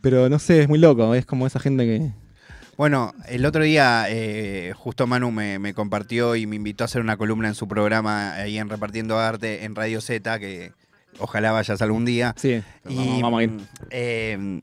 Pero 0.00 0.28
no 0.30 0.38
sé, 0.38 0.62
es 0.62 0.68
muy 0.68 0.78
loco. 0.78 1.14
Es 1.14 1.26
como 1.26 1.46
esa 1.46 1.60
gente 1.60 1.84
que. 1.84 2.10
Bueno, 2.82 3.14
el 3.28 3.46
otro 3.46 3.62
día 3.62 4.06
eh, 4.08 4.72
justo 4.74 5.06
Manu 5.06 5.30
me, 5.30 5.60
me 5.60 5.72
compartió 5.72 6.34
y 6.34 6.48
me 6.48 6.56
invitó 6.56 6.82
a 6.82 6.86
hacer 6.86 7.00
una 7.00 7.16
columna 7.16 7.46
en 7.46 7.54
su 7.54 7.68
programa 7.68 8.34
ahí 8.34 8.58
en 8.58 8.68
Repartiendo 8.68 9.20
Arte 9.20 9.62
en 9.64 9.76
Radio 9.76 10.00
Z, 10.00 10.40
que 10.40 10.72
ojalá 11.20 11.52
vayas 11.52 11.80
algún 11.80 12.04
día. 12.04 12.34
Sí, 12.36 12.60
Y, 12.88 12.96
vamos, 12.96 13.22
vamos 13.22 13.38
a 13.38 13.42
ir. 13.44 13.50
eh, 13.90 14.60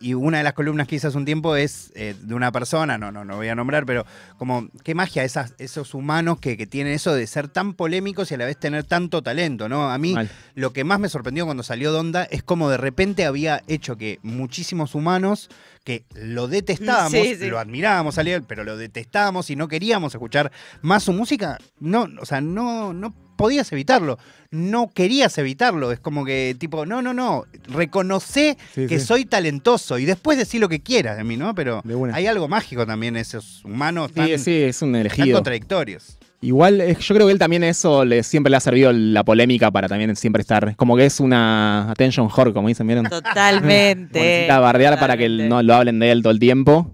y 0.00 0.14
una 0.14 0.38
de 0.38 0.44
las 0.44 0.52
columnas 0.52 0.86
que 0.86 0.96
hice 0.96 1.08
hace 1.08 1.16
un 1.16 1.24
tiempo 1.24 1.56
es 1.56 1.90
eh, 1.96 2.14
de 2.20 2.34
una 2.34 2.52
persona, 2.52 2.98
no, 2.98 3.10
no, 3.10 3.24
no 3.24 3.36
voy 3.36 3.48
a 3.48 3.56
nombrar, 3.56 3.84
pero 3.84 4.06
como 4.36 4.68
qué 4.84 4.94
magia 4.94 5.24
esas, 5.24 5.54
esos 5.58 5.92
humanos 5.92 6.38
que, 6.38 6.56
que 6.56 6.66
tienen 6.66 6.92
eso 6.92 7.14
de 7.14 7.26
ser 7.26 7.48
tan 7.48 7.74
polémicos 7.74 8.30
y 8.30 8.34
a 8.34 8.38
la 8.38 8.44
vez 8.44 8.58
tener 8.58 8.84
tanto 8.84 9.22
talento, 9.22 9.68
¿no? 9.68 9.90
A 9.90 9.98
mí 9.98 10.14
Mal. 10.14 10.30
lo 10.54 10.72
que 10.72 10.84
más 10.84 11.00
me 11.00 11.08
sorprendió 11.08 11.46
cuando 11.46 11.64
salió 11.64 11.90
Donda 11.90 12.24
es 12.24 12.44
como 12.44 12.70
de 12.70 12.76
repente 12.76 13.26
había 13.26 13.62
hecho 13.66 13.96
que 13.96 14.20
muchísimos 14.22 14.94
humanos 14.94 15.48
que 15.82 16.04
lo 16.14 16.46
detestábamos, 16.46 17.12
Sí, 17.12 17.34
sí. 17.34 17.46
lo 17.48 17.58
admirábamos 17.58 18.18
pero 18.46 18.62
lo 18.62 18.76
detestábamos 18.76 19.50
y 19.50 19.56
no 19.56 19.66
queríamos 19.68 20.14
escuchar 20.14 20.52
más 20.80 21.02
su 21.02 21.12
música, 21.12 21.58
no, 21.80 22.08
o 22.20 22.26
sea, 22.26 22.40
no, 22.40 22.92
no 22.92 23.14
podías 23.38 23.72
evitarlo, 23.72 24.18
no 24.50 24.90
querías 24.92 25.38
evitarlo, 25.38 25.92
es 25.92 26.00
como 26.00 26.26
que 26.26 26.54
tipo, 26.58 26.84
no, 26.84 27.00
no, 27.00 27.14
no, 27.14 27.44
reconoce 27.68 28.58
Sí, 28.74 28.86
que 28.86 28.98
sí. 28.98 29.06
soy 29.06 29.24
talentoso 29.24 29.98
y 29.98 30.04
después 30.04 30.36
decir 30.36 30.60
lo 30.60 30.68
que 30.68 30.80
quieras 30.80 31.16
de 31.16 31.24
mí, 31.24 31.38
¿no? 31.38 31.54
Pero 31.54 31.82
hay 32.12 32.26
algo 32.26 32.48
mágico 32.48 32.84
también 32.86 33.16
en 33.16 33.22
esos 33.22 33.64
humanos 33.64 34.12
tan, 34.12 34.26
Sí, 34.26 34.36
sí, 34.38 34.52
es 34.64 34.82
un 34.82 34.92
tan 34.92 35.00
elegido. 35.00 35.36
contradictorios. 35.38 36.18
Igual, 36.40 36.80
eh, 36.80 36.96
yo 37.00 37.14
creo 37.16 37.26
que 37.26 37.32
él 37.32 37.38
también 37.38 37.64
eso 37.64 38.04
le, 38.04 38.22
siempre 38.22 38.50
le 38.50 38.56
ha 38.56 38.60
servido 38.60 38.92
la 38.92 39.24
polémica 39.24 39.70
para 39.72 39.88
también 39.88 40.14
siempre 40.14 40.40
estar. 40.40 40.76
Como 40.76 40.96
que 40.96 41.04
es 41.06 41.18
una 41.18 41.90
attention 41.90 42.28
whore, 42.36 42.52
como 42.52 42.68
dicen, 42.68 42.86
¿vieron? 42.86 43.06
Totalmente. 43.06 44.20
Necesita 44.20 44.60
bardear 44.60 45.00
para 45.00 45.16
que 45.16 45.28
no 45.28 45.62
lo 45.64 45.74
hablen 45.74 45.98
de 45.98 46.10
él 46.12 46.22
todo 46.22 46.30
el 46.32 46.38
tiempo. 46.38 46.92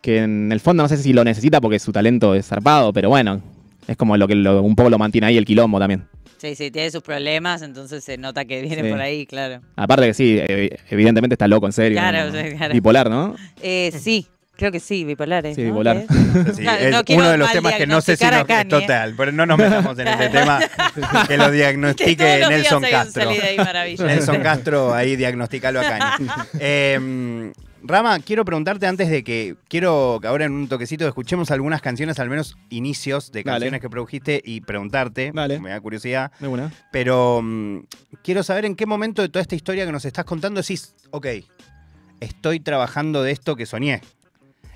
Que 0.00 0.18
en 0.18 0.50
el 0.50 0.60
fondo 0.60 0.82
no 0.82 0.88
sé 0.88 0.96
si 0.96 1.12
lo 1.12 1.24
necesita 1.24 1.60
porque 1.60 1.78
su 1.78 1.92
talento 1.92 2.34
es 2.34 2.46
zarpado, 2.46 2.92
pero 2.94 3.08
bueno, 3.10 3.42
es 3.88 3.96
como 3.96 4.16
lo 4.16 4.26
que 4.28 4.34
lo- 4.34 4.62
un 4.62 4.74
poco 4.76 4.90
lo 4.90 4.98
mantiene 4.98 5.26
ahí 5.28 5.36
el 5.36 5.44
quilombo 5.44 5.78
también. 5.78 6.06
Sí, 6.38 6.54
sí, 6.56 6.70
tiene 6.70 6.90
sus 6.90 7.02
problemas, 7.02 7.62
entonces 7.62 8.04
se 8.04 8.18
nota 8.18 8.44
que 8.44 8.60
viene 8.60 8.82
Sí. 8.82 8.88
por 8.90 9.00
ahí, 9.00 9.24
claro. 9.26 9.62
Aparte 9.76 10.06
que 10.08 10.14
sí, 10.14 10.36
ev- 10.36 10.78
evidentemente 10.90 11.34
está 11.34 11.48
loco, 11.48 11.64
en 11.66 11.72
serio. 11.72 11.98
Claro, 11.98 12.30
¿no? 12.30 12.38
sí, 12.42 12.54
claro. 12.56 12.74
Bipolar, 12.74 13.08
¿no? 13.08 13.34
Eh, 13.62 13.90
sí, 13.98 14.26
creo 14.56 14.70
que 14.70 14.78
sí, 14.80 15.04
bipolar. 15.04 15.46
¿eh? 15.46 15.54
Sí, 15.54 15.62
¿no? 15.62 15.68
bipolar. 15.68 16.04
¿Qué 16.06 16.50
es? 16.50 16.56
Sí, 16.56 16.62
Claro, 16.62 16.84
es 16.84 16.92
no 16.92 17.04
quiero 17.04 17.22
uno 17.22 17.30
de 17.30 17.38
los 17.38 17.50
temas 17.52 17.74
que 17.76 17.86
no 17.86 18.00
sé 18.02 18.16
si 18.18 18.24
nos, 18.24 18.44
Kanye, 18.44 18.60
¿eh? 18.62 18.64
total, 18.66 19.14
pero 19.16 19.32
no 19.32 19.46
nos 19.46 19.56
metamos 19.58 19.98
en 19.98 20.08
ese 20.08 20.28
tema 20.28 20.60
que 21.28 21.36
lo 21.38 21.46
Que 21.46 21.52
diagnostique 21.52 22.42
Nelson 22.46 22.82
Castro. 22.82 23.30
ahí. 23.30 23.96
Nelson 23.96 24.42
Castro, 24.42 24.92
ahí 24.94 25.16
diagnosticalo 25.16 25.80
a. 25.80 26.18
Eh, 26.60 27.52
Rama, 27.86 28.18
quiero 28.20 28.46
preguntarte 28.46 28.86
antes 28.86 29.10
de 29.10 29.22
que 29.22 29.56
quiero 29.68 30.18
que 30.22 30.26
ahora 30.26 30.46
en 30.46 30.52
un 30.52 30.68
toquecito 30.68 31.06
escuchemos 31.06 31.50
algunas 31.50 31.82
canciones, 31.82 32.18
al 32.18 32.30
menos 32.30 32.56
inicios 32.70 33.30
de 33.30 33.42
Dale. 33.42 33.56
canciones 33.56 33.80
que 33.82 33.90
produjiste 33.90 34.40
y 34.42 34.62
preguntarte, 34.62 35.32
Dale. 35.34 35.60
me 35.60 35.68
da 35.68 35.80
curiosidad, 35.82 36.32
De 36.40 36.48
una. 36.48 36.72
pero 36.90 37.40
mm, 37.42 37.80
quiero 38.22 38.42
saber 38.42 38.64
en 38.64 38.74
qué 38.74 38.86
momento 38.86 39.20
de 39.20 39.28
toda 39.28 39.42
esta 39.42 39.54
historia 39.54 39.84
que 39.84 39.92
nos 39.92 40.06
estás 40.06 40.24
contando 40.24 40.62
decís, 40.62 40.94
ok, 41.10 41.26
estoy 42.20 42.58
trabajando 42.60 43.22
de 43.22 43.32
esto 43.32 43.54
que 43.54 43.66
soñé. 43.66 44.00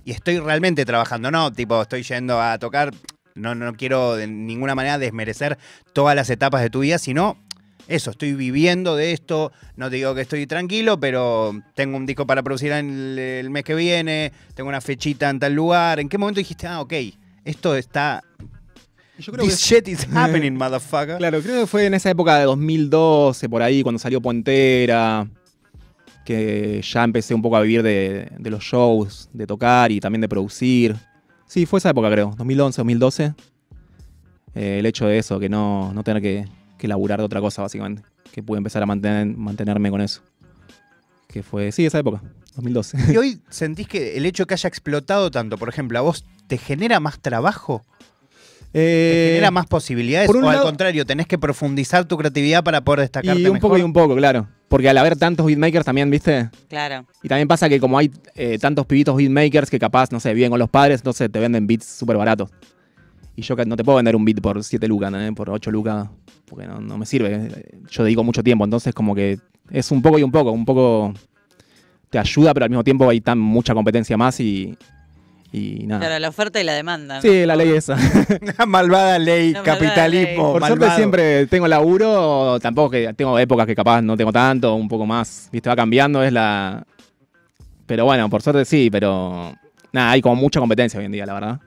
Y 0.05 0.11
estoy 0.11 0.39
realmente 0.39 0.85
trabajando, 0.85 1.31
no, 1.31 1.51
tipo, 1.51 1.81
estoy 1.81 2.03
yendo 2.03 2.39
a 2.43 2.59
tocar, 2.59 2.93
no, 3.35 3.55
no 3.55 3.73
quiero 3.75 4.17
de 4.17 4.27
ninguna 4.27 4.75
manera 4.75 4.99
desmerecer 4.99 5.57
todas 5.95 6.15
las 6.15 6.29
etapas 6.29 6.61
de 6.61 6.69
tu 6.69 6.81
vida, 6.81 6.99
sino 6.99 7.39
eso, 7.89 8.11
estoy 8.11 8.35
viviendo 8.35 8.97
de 8.97 9.13
esto, 9.13 9.51
no 9.77 9.89
te 9.89 9.97
digo 9.97 10.15
que 10.15 10.21
estoy 10.21 10.47
tranquilo, 10.47 11.01
pero 11.01 11.59
tengo 11.75 11.97
un 11.97 12.05
disco 12.05 12.27
para 12.27 12.43
producir 12.43 12.71
el, 12.71 13.19
el 13.19 13.49
mes 13.49 13.65
que 13.65 13.75
viene, 13.75 14.31
tengo 14.55 14.69
una 14.69 14.83
fechita 14.83 15.31
en 15.31 15.41
tal 15.41 15.55
lugar. 15.55 15.99
¿En 15.99 16.11
qué 16.11 16.19
momento 16.19 16.39
dijiste, 16.39 16.67
ah, 16.67 16.83
ok, 16.83 16.93
esto 17.45 17.75
está... 17.75 18.23
Yo 19.19 19.33
creo 19.33 19.47
que 19.47 19.51
This 19.51 19.61
shit 19.61 19.89
is 19.89 20.07
happening, 20.15 20.53
motherfucker. 20.53 21.17
Claro, 21.17 21.41
creo 21.41 21.63
que 21.63 21.67
fue 21.67 21.87
en 21.87 21.95
esa 21.95 22.11
época 22.11 22.39
de 22.39 22.45
2012, 22.45 23.49
por 23.49 23.63
ahí, 23.63 23.83
cuando 23.83 23.99
salió 23.99 24.21
Puentera, 24.21 25.27
que 26.27 26.83
ya 26.83 27.05
empecé 27.05 27.35
un 27.35 27.41
poco 27.41 27.57
a 27.57 27.63
vivir 27.63 27.83
de, 27.83 28.31
de 28.39 28.51
los 28.51 28.63
shows, 28.63 29.31
de 29.33 29.47
tocar 29.47 29.91
y 29.91 29.99
también 29.99 30.21
de 30.21 30.29
producir. 30.29 30.95
Sí, 31.47 31.65
fue 31.65 31.79
esa 31.79 31.89
época, 31.89 32.11
creo, 32.11 32.35
2011, 32.37 32.77
2012. 32.77 33.35
Eh, 34.55 34.79
el 34.81 34.85
hecho 34.85 35.07
de 35.07 35.17
eso, 35.17 35.41
que 35.41 35.49
no, 35.49 35.91
no 35.95 36.05
tener 36.05 36.21
que, 36.21 36.45
que 36.79 36.89
laburar 36.89 37.19
de 37.19 37.25
otra 37.25 37.41
cosa, 37.41 37.63
básicamente. 37.63 38.03
Que 38.33 38.43
pude 38.43 38.59
empezar 38.59 38.83
a 38.83 38.87
mantener, 38.87 39.27
mantenerme 39.37 39.91
con 39.91 40.01
eso. 40.01 40.23
Que 41.29 41.43
fue, 41.43 41.73
sí, 41.73 41.85
esa 41.85 41.99
época, 41.99 42.23
2012. 42.57 42.97
¿Y 43.13 43.17
hoy 43.17 43.41
sentís 43.51 43.87
que 43.89 44.17
el 44.17 44.25
hecho 44.25 44.45
de 44.45 44.47
que 44.49 44.55
haya 44.55 44.69
explotado 44.69 45.31
tanto, 45.31 45.59
por 45.59 45.69
ejemplo, 45.69 45.99
a 45.99 46.03
vos 46.03 46.25
te 46.47 46.57
genera 46.57 47.01
más 47.01 47.21
trabajo? 47.21 47.85
¿Te 48.73 48.79
Eh, 48.81 49.31
genera 49.35 49.51
más 49.51 49.67
posibilidades? 49.67 50.27
por 50.27 50.37
un 50.37 50.45
¿O 50.45 50.49
al 50.49 50.57
lado- 50.57 50.67
contrario, 50.67 51.05
tenés 51.07 51.27
que 51.27 51.39
profundizar 51.39 52.05
tu 52.07 52.17
creatividad 52.19 52.63
para 52.63 52.83
poder 52.83 53.01
destacarte 53.01 53.41
y 53.41 53.47
un 53.47 53.55
mejor? 53.55 53.61
poco 53.61 53.79
y 53.79 53.83
un 53.83 53.93
poco, 53.93 54.15
claro. 54.17 54.47
Porque 54.69 54.89
al 54.91 54.99
haber 54.99 55.17
tantos 55.17 55.47
beatmakers 55.47 55.87
también, 55.87 56.11
¿viste? 56.11 56.51
Claro. 56.69 57.07
Y 57.23 57.29
también 57.29 57.49
pasa 57.49 57.69
que 57.71 57.81
como 57.81 57.97
hay 57.99 58.11
eh, 58.35 58.59
tantos 58.59 58.85
pibitos 58.85 59.17
beatmakers 59.17 59.71
que 59.71 59.79
capaz, 59.79 60.13
no 60.13 60.21
sé, 60.21 60.35
viven 60.35 60.51
con 60.51 60.59
los 60.59 60.69
padres, 60.69 61.01
entonces 61.01 61.31
te 61.33 61.39
venden 61.41 61.67
beats 61.67 61.87
súper 61.87 62.19
baratos. 62.19 62.51
Y 63.39 63.43
yo 63.43 63.55
no 63.55 63.77
te 63.77 63.85
puedo 63.85 63.99
vender 63.99 64.17
un 64.17 64.25
beat 64.25 64.41
por 64.41 64.65
7 64.65 64.89
lucas, 64.89 65.13
por 65.37 65.49
8 65.49 65.71
lucas, 65.71 66.09
porque 66.45 66.67
no, 66.67 66.81
no 66.81 66.99
me 66.99 67.07
sirve. 67.07 67.49
Yo 67.89 68.03
dedico 68.03 68.25
mucho 68.25 68.43
tiempo, 68.43 68.65
entonces 68.65 68.93
como 68.93 69.15
que 69.15 69.39
es 69.71 69.93
un 69.93 70.03
poco 70.03 70.19
y 70.19 70.25
un 70.25 70.33
poco, 70.33 70.51
un 70.51 70.65
poco 70.65 71.15
te 72.11 72.19
ayuda, 72.19 72.53
pero 72.53 72.65
al 72.65 72.71
mismo 72.71 72.83
tiempo 72.83 73.09
hay 73.09 73.21
tan 73.21 73.39
mucha 73.39 73.75
competencia 73.75 74.17
más 74.17 74.41
y, 74.41 74.77
y 75.53 75.87
nada. 75.87 76.01
Claro, 76.01 76.19
la 76.19 76.29
oferta 76.31 76.61
y 76.61 76.65
la 76.65 76.73
demanda. 76.73 77.15
¿no? 77.15 77.23
Sí, 77.23 77.47
la 77.47 77.55
ley 77.55 77.69
esa. 77.69 77.97
La 78.59 78.67
malvada 78.67 79.21
ley, 79.21 79.53
malvada 79.53 79.79
capitalismo, 79.79 80.55
Por 80.55 80.67
suerte 80.67 80.91
siempre 80.97 81.47
tengo 81.47 81.69
laburo, 81.69 82.59
tampoco 82.59 82.91
que 82.91 83.15
tengo 83.15 83.39
épocas 83.39 83.69
que 83.69 83.77
capaz 83.77 84.03
no 84.03 84.17
tengo 84.17 84.33
tanto, 84.33 84.75
un 84.75 84.89
poco 84.89 85.07
más, 85.07 85.49
viste, 85.53 85.69
va 85.69 85.77
cambiando, 85.77 86.25
es 86.25 86.33
la... 86.33 86.85
Pero 87.87 88.05
bueno, 88.05 88.29
por 88.29 88.43
suerte 88.43 88.65
sí, 88.65 88.89
pero 88.91 89.55
nada, 89.93 90.11
hay 90.11 90.21
como 90.21 90.35
mucha 90.35 90.59
competencia 90.59 90.99
hoy 90.99 91.07
en 91.07 91.13
día, 91.13 91.25
la 91.25 91.35
verdad. 91.35 91.61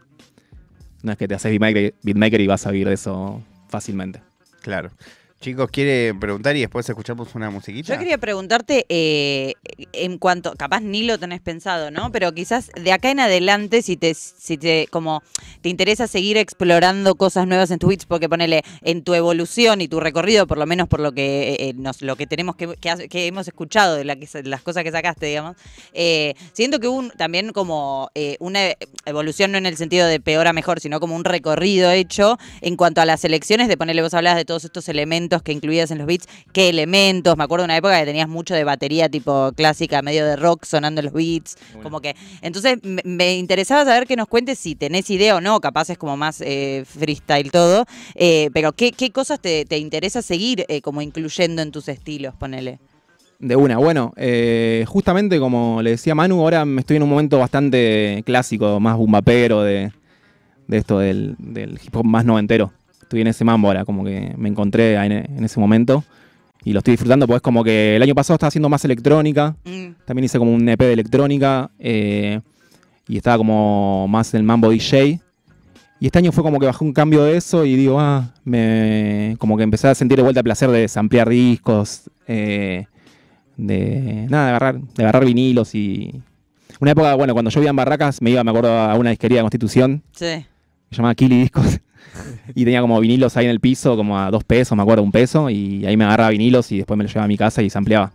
No 1.03 1.11
es 1.11 1.17
que 1.17 1.27
te 1.27 1.35
haces 1.35 1.51
beatmaker, 1.51 1.95
beatmaker 2.03 2.41
y 2.41 2.47
vas 2.47 2.65
a 2.67 2.71
vivir 2.71 2.87
de 2.87 2.93
eso 2.93 3.41
fácilmente. 3.69 4.21
Claro. 4.61 4.91
Chicos, 5.41 5.71
¿quiere 5.71 6.13
preguntar 6.13 6.55
y 6.55 6.59
después 6.59 6.87
escuchamos 6.87 7.33
una 7.33 7.49
musiquita? 7.49 7.91
Yo 7.95 7.97
quería 7.99 8.19
preguntarte, 8.19 8.85
eh, 8.89 9.55
en 9.91 10.19
cuanto, 10.19 10.53
capaz 10.55 10.81
ni 10.81 11.01
lo 11.01 11.17
tenés 11.17 11.41
pensado, 11.41 11.89
¿no? 11.89 12.11
Pero 12.11 12.31
quizás 12.31 12.69
de 12.79 12.91
acá 12.91 13.09
en 13.09 13.19
adelante, 13.21 13.81
si 13.81 13.97
te, 13.97 14.13
si 14.13 14.59
te, 14.59 14.87
como, 14.91 15.23
te 15.63 15.69
interesa 15.69 16.05
seguir 16.05 16.37
explorando 16.37 17.15
cosas 17.15 17.47
nuevas 17.47 17.71
en 17.71 17.79
tu 17.79 17.87
beats, 17.87 18.05
porque 18.05 18.29
ponele, 18.29 18.61
en 18.83 19.01
tu 19.03 19.15
evolución 19.15 19.81
y 19.81 19.87
tu 19.87 19.99
recorrido, 19.99 20.45
por 20.45 20.59
lo 20.59 20.67
menos 20.67 20.87
por 20.87 20.99
lo 20.99 21.11
que 21.11 21.57
eh, 21.59 21.73
nos, 21.75 22.03
lo 22.03 22.15
que 22.15 22.27
tenemos 22.27 22.55
que, 22.55 22.67
que, 22.79 23.09
que 23.09 23.25
hemos 23.25 23.47
escuchado 23.47 23.95
de 23.95 24.03
la 24.05 24.17
que, 24.17 24.27
las 24.43 24.61
cosas 24.61 24.83
que 24.83 24.91
sacaste, 24.91 25.25
digamos, 25.25 25.55
eh, 25.93 26.35
siento 26.53 26.79
que 26.79 26.87
un- 26.87 27.09
también 27.09 27.51
como 27.51 28.11
eh, 28.13 28.37
una 28.39 28.59
evolución, 29.05 29.51
no 29.53 29.57
en 29.57 29.65
el 29.65 29.75
sentido 29.75 30.05
de 30.05 30.19
peor 30.19 30.45
a 30.45 30.53
mejor, 30.53 30.79
sino 30.79 30.99
como 30.99 31.15
un 31.15 31.25
recorrido 31.25 31.89
hecho 31.89 32.37
en 32.61 32.75
cuanto 32.75 33.01
a 33.01 33.05
las 33.07 33.25
elecciones 33.25 33.67
de 33.69 33.75
ponerle, 33.75 34.03
vos 34.03 34.13
hablabas 34.13 34.37
de 34.37 34.45
todos 34.45 34.65
estos 34.65 34.87
elementos 34.87 35.30
que 35.39 35.51
incluías 35.51 35.91
en 35.91 35.97
los 35.99 36.07
beats, 36.07 36.27
qué 36.53 36.69
elementos, 36.69 37.37
me 37.37 37.43
acuerdo 37.43 37.63
de 37.63 37.65
una 37.67 37.77
época 37.77 37.99
que 37.99 38.05
tenías 38.05 38.27
mucho 38.27 38.53
de 38.53 38.63
batería 38.63 39.07
tipo 39.07 39.51
clásica, 39.55 40.01
medio 40.01 40.25
de 40.25 40.35
rock 40.35 40.65
sonando 40.65 40.99
en 40.99 41.05
los 41.05 41.13
beats, 41.13 41.55
Bueno. 41.73 41.83
como 41.83 42.01
que, 42.01 42.15
entonces 42.41 42.79
me, 42.83 43.01
me 43.05 43.37
interesaba 43.37 43.85
saber 43.85 44.07
que 44.07 44.15
nos 44.15 44.27
cuentes 44.27 44.59
si 44.59 44.75
tenés 44.75 45.09
idea 45.09 45.35
o 45.35 45.41
no, 45.41 45.59
capaz 45.61 45.89
es 45.89 45.97
como 45.97 46.17
más 46.17 46.41
eh, 46.41 46.83
freestyle 46.85 47.51
todo, 47.51 47.85
eh, 48.15 48.49
pero 48.53 48.73
qué, 48.73 48.91
qué 48.91 49.11
cosas 49.11 49.39
te, 49.39 49.63
te 49.65 49.77
interesa 49.77 50.21
seguir 50.21 50.65
eh, 50.67 50.81
como 50.81 51.01
incluyendo 51.01 51.61
en 51.61 51.71
tus 51.71 51.87
estilos, 51.87 52.33
ponele. 52.35 52.79
De 53.39 53.55
una, 53.55 53.77
bueno, 53.77 54.13
eh, 54.17 54.85
justamente 54.87 55.39
como 55.39 55.81
le 55.81 55.91
decía 55.91 56.13
Manu, 56.13 56.41
ahora 56.41 56.63
me 56.63 56.81
estoy 56.81 56.97
en 56.97 57.03
un 57.03 57.09
momento 57.09 57.39
bastante 57.39 58.21
clásico, 58.23 58.79
más 58.79 58.95
bumbapero 58.97 59.63
de, 59.63 59.91
de 60.67 60.77
esto 60.77 60.99
del, 60.99 61.35
del 61.39 61.79
hip 61.83 61.95
hop 61.95 62.05
más 62.05 62.23
noventero. 62.23 62.71
Estoy 63.11 63.21
en 63.21 63.27
ese 63.27 63.43
mambo 63.43 63.67
ahora, 63.67 63.83
como 63.83 64.05
que 64.05 64.33
me 64.37 64.47
encontré 64.47 64.95
en, 64.95 65.11
en 65.11 65.43
ese 65.43 65.59
momento 65.59 66.05
y 66.63 66.71
lo 66.71 66.79
estoy 66.79 66.93
disfrutando, 66.93 67.27
pues 67.27 67.41
como 67.41 67.61
que 67.61 67.97
el 67.97 68.01
año 68.01 68.15
pasado 68.15 68.35
estaba 68.35 68.47
haciendo 68.47 68.69
más 68.69 68.85
electrónica, 68.85 69.55
Mm, 69.65 69.95
también 70.05 70.23
hice 70.23 70.37
como 70.37 70.53
un 70.53 70.67
EP 70.69 70.79
de 70.79 70.93
electrónica 70.93 71.71
eh, 71.77 72.39
y 73.09 73.17
estaba 73.17 73.37
como 73.37 74.07
más 74.07 74.33
en 74.33 74.39
el 74.39 74.43
mambo 74.43 74.69
DJ. 74.69 75.19
Y 75.99 76.05
este 76.05 76.19
año 76.19 76.31
fue 76.31 76.41
como 76.41 76.57
que 76.57 76.65
bajé 76.67 76.85
un 76.85 76.93
cambio 76.93 77.23
de 77.23 77.35
eso 77.35 77.65
y 77.65 77.75
digo, 77.75 77.99
ah, 77.99 78.33
me, 78.43 79.35
como 79.39 79.57
que 79.57 79.63
empecé 79.63 79.89
a 79.89 79.95
sentir 79.95 80.15
de 80.15 80.23
vuelta 80.23 80.39
el 80.39 80.45
placer 80.45 80.71
de 80.71 80.87
samplear 80.87 81.27
discos, 81.27 82.09
eh, 82.27 82.85
de 83.57 84.25
nada, 84.29 84.45
de 84.45 84.49
agarrar, 84.51 84.81
de 84.81 85.03
agarrar 85.03 85.25
vinilos 85.25 85.75
y... 85.75 86.21
Una 86.79 86.91
época, 86.91 87.13
bueno, 87.13 87.33
cuando 87.33 87.51
yo 87.51 87.59
vivía 87.59 87.69
en 87.69 87.75
Barracas, 87.75 88.21
me 88.21 88.31
iba, 88.31 88.43
me 88.43 88.49
acuerdo, 88.49 88.71
a 88.71 88.95
una 88.95 89.11
disquería 89.11 89.39
de 89.39 89.43
Constitución, 89.43 90.01
sí. 90.13 90.25
que 90.25 90.45
se 90.89 90.95
llamaba 90.95 91.13
Kili 91.13 91.41
Discos, 91.41 91.79
y 92.55 92.63
tenía 92.65 92.81
como 92.81 92.99
vinilos 92.99 93.35
ahí 93.37 93.45
en 93.45 93.51
el 93.51 93.59
piso, 93.59 93.95
como 93.95 94.17
a 94.19 94.29
dos 94.31 94.43
pesos, 94.43 94.75
me 94.75 94.81
acuerdo, 94.83 95.03
un 95.03 95.11
peso, 95.11 95.49
y 95.49 95.85
ahí 95.85 95.95
me 95.97 96.03
agarraba 96.05 96.29
vinilos 96.29 96.71
y 96.71 96.77
después 96.77 96.97
me 96.97 97.03
los 97.03 97.11
llevaba 97.11 97.25
a 97.25 97.27
mi 97.27 97.37
casa 97.37 97.61
y 97.61 97.69
sampleaba. 97.69 98.11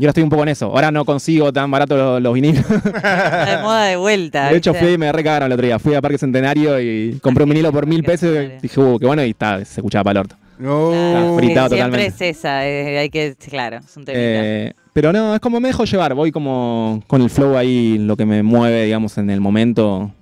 Y 0.00 0.04
ahora 0.04 0.10
estoy 0.10 0.22
un 0.22 0.30
poco 0.30 0.44
en 0.44 0.50
eso. 0.50 0.66
Ahora 0.66 0.92
no 0.92 1.04
consigo 1.04 1.52
tan 1.52 1.70
barato 1.72 1.96
los, 1.96 2.22
los 2.22 2.32
vinilos. 2.32 2.64
Está 2.70 3.56
de 3.56 3.62
moda 3.64 3.84
de 3.86 3.96
vuelta. 3.96 4.48
De 4.48 4.56
hecho, 4.56 4.70
¿viste? 4.70 4.86
fui 4.86 4.94
y 4.94 4.98
me 4.98 5.10
recagaron 5.10 5.46
el 5.46 5.52
otro 5.54 5.66
día. 5.66 5.78
Fui 5.80 5.94
a 5.94 6.00
Parque 6.00 6.18
Centenario 6.18 6.80
y 6.80 7.18
compré 7.20 7.42
un 7.42 7.50
vinilo 7.50 7.72
por 7.72 7.84
mil 7.86 8.04
pesos. 8.04 8.28
Y 8.32 8.62
dije, 8.62 8.78
uh, 8.80 8.96
qué 9.00 9.06
bueno, 9.06 9.24
y 9.24 9.30
está, 9.30 9.64
se 9.64 9.80
escuchaba 9.80 10.04
para 10.04 10.12
el 10.12 10.18
orto. 10.26 10.36
No. 10.60 10.90
Claro, 10.90 11.18
Está 11.18 11.36
fritado 11.38 11.68
siempre 11.68 11.88
totalmente. 11.88 12.28
es 12.28 12.36
esa, 12.38 12.68
eh, 12.68 12.98
hay 12.98 13.10
que, 13.10 13.34
claro, 13.50 13.78
es 13.78 13.96
un. 13.96 14.04
Eh, 14.06 14.72
Pero 14.92 15.12
no, 15.12 15.34
es 15.34 15.40
como 15.40 15.58
me 15.58 15.66
dejo 15.68 15.84
llevar, 15.84 16.14
voy 16.14 16.30
como 16.30 17.02
con 17.08 17.20
el 17.22 17.28
flow 17.30 17.56
ahí, 17.56 17.98
lo 17.98 18.16
que 18.16 18.24
me 18.24 18.44
mueve, 18.44 18.84
digamos, 18.84 19.18
en 19.18 19.30
el 19.30 19.40
momento. 19.40 20.12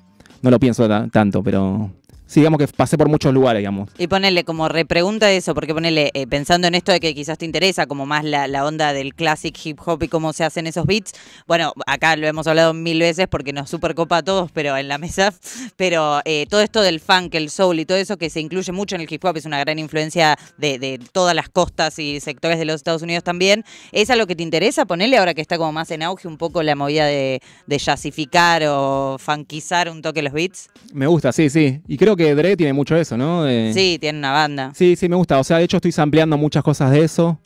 No 0.40 0.50
lo 0.50 0.58
pienso 0.58 0.88
ta- 0.88 1.06
tanto, 1.12 1.42
pero 1.42 1.90
sí, 2.26 2.40
digamos 2.40 2.58
que 2.58 2.66
pasé 2.68 2.98
por 2.98 3.08
muchos 3.08 3.32
lugares, 3.32 3.60
digamos. 3.60 3.90
Y 3.98 4.06
ponele 4.06 4.44
como 4.44 4.68
repregunta 4.68 5.30
eso, 5.30 5.54
porque 5.54 5.74
ponele, 5.74 6.10
eh, 6.14 6.26
pensando 6.26 6.68
en 6.68 6.74
esto 6.74 6.92
de 6.92 7.00
que 7.00 7.14
quizás 7.14 7.38
te 7.38 7.44
interesa 7.44 7.86
como 7.86 8.06
más 8.06 8.24
la, 8.24 8.46
la 8.48 8.64
onda 8.64 8.92
del 8.92 9.14
classic 9.14 9.56
hip 9.64 9.80
hop 9.84 10.02
y 10.02 10.08
cómo 10.08 10.32
se 10.32 10.44
hacen 10.44 10.66
esos 10.66 10.86
beats, 10.86 11.12
bueno, 11.46 11.72
acá 11.86 12.16
lo 12.16 12.26
hemos 12.26 12.46
hablado 12.46 12.74
mil 12.74 12.98
veces 12.98 13.26
porque 13.28 13.52
nos 13.52 13.70
super 13.70 13.94
copa 13.94 14.18
a 14.18 14.22
todos, 14.22 14.50
pero 14.52 14.76
en 14.76 14.88
la 14.88 14.98
mesa, 14.98 15.32
pero 15.76 16.20
eh, 16.24 16.46
todo 16.48 16.60
esto 16.60 16.82
del 16.82 17.00
funk, 17.00 17.34
el 17.34 17.50
soul 17.50 17.80
y 17.80 17.84
todo 17.84 17.98
eso 17.98 18.16
que 18.16 18.30
se 18.30 18.40
incluye 18.40 18.72
mucho 18.72 18.96
en 18.96 19.02
el 19.02 19.08
hip 19.10 19.24
hop, 19.24 19.36
es 19.36 19.46
una 19.46 19.58
gran 19.60 19.78
influencia 19.78 20.38
de, 20.58 20.78
de 20.78 21.00
todas 21.12 21.34
las 21.34 21.48
costas 21.48 21.98
y 21.98 22.20
sectores 22.20 22.58
de 22.58 22.64
los 22.64 22.76
Estados 22.76 23.02
Unidos 23.02 23.24
también, 23.24 23.64
¿es 23.92 24.10
algo 24.10 24.26
que 24.26 24.36
te 24.36 24.42
interesa? 24.42 24.86
Ponele 24.86 25.16
ahora 25.18 25.34
que 25.34 25.40
está 25.40 25.58
como 25.58 25.72
más 25.72 25.90
en 25.90 26.02
auge 26.02 26.28
un 26.28 26.38
poco 26.38 26.62
la 26.62 26.74
movida 26.74 27.06
de, 27.06 27.40
de 27.66 27.78
jazzificar 27.78 28.64
o 28.68 29.16
funkizar 29.18 29.88
un 29.90 30.02
toque 30.02 30.22
los 30.22 30.32
beats. 30.32 30.68
Me 30.92 31.06
gusta, 31.06 31.32
sí, 31.32 31.50
sí. 31.50 31.80
Y 31.86 31.96
creo 31.96 32.15
que 32.16 32.34
Dre 32.34 32.56
tiene 32.56 32.72
mucho 32.72 32.96
eso, 32.96 33.16
¿no? 33.16 33.44
De- 33.44 33.72
Sí, 33.74 33.98
tiene 34.00 34.18
una 34.18 34.32
banda. 34.32 34.72
Sí, 34.74 34.96
sí, 34.96 35.08
me 35.08 35.16
gusta. 35.16 35.38
O 35.38 35.44
sea, 35.44 35.58
de 35.58 35.64
hecho 35.64 35.76
estoy 35.76 35.92
sampleando 35.92 36.36
muchas 36.38 36.62
cosas 36.64 36.90
de 36.90 37.04
eso. 37.04 37.38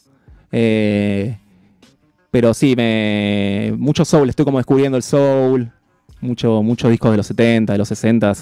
Eh, 0.52 1.36
pero 2.30 2.54
sí, 2.54 2.74
me 2.76 3.72
mucho 3.76 4.04
soul. 4.04 4.28
Estoy 4.28 4.44
como 4.44 4.58
descubriendo 4.58 4.96
el 4.96 5.02
soul. 5.02 5.70
Mucho, 6.20 6.62
muchos 6.62 6.90
discos 6.90 7.10
de 7.12 7.16
los 7.16 7.26
70, 7.26 7.72
de 7.72 7.78
los 7.78 7.88
60. 7.88 8.32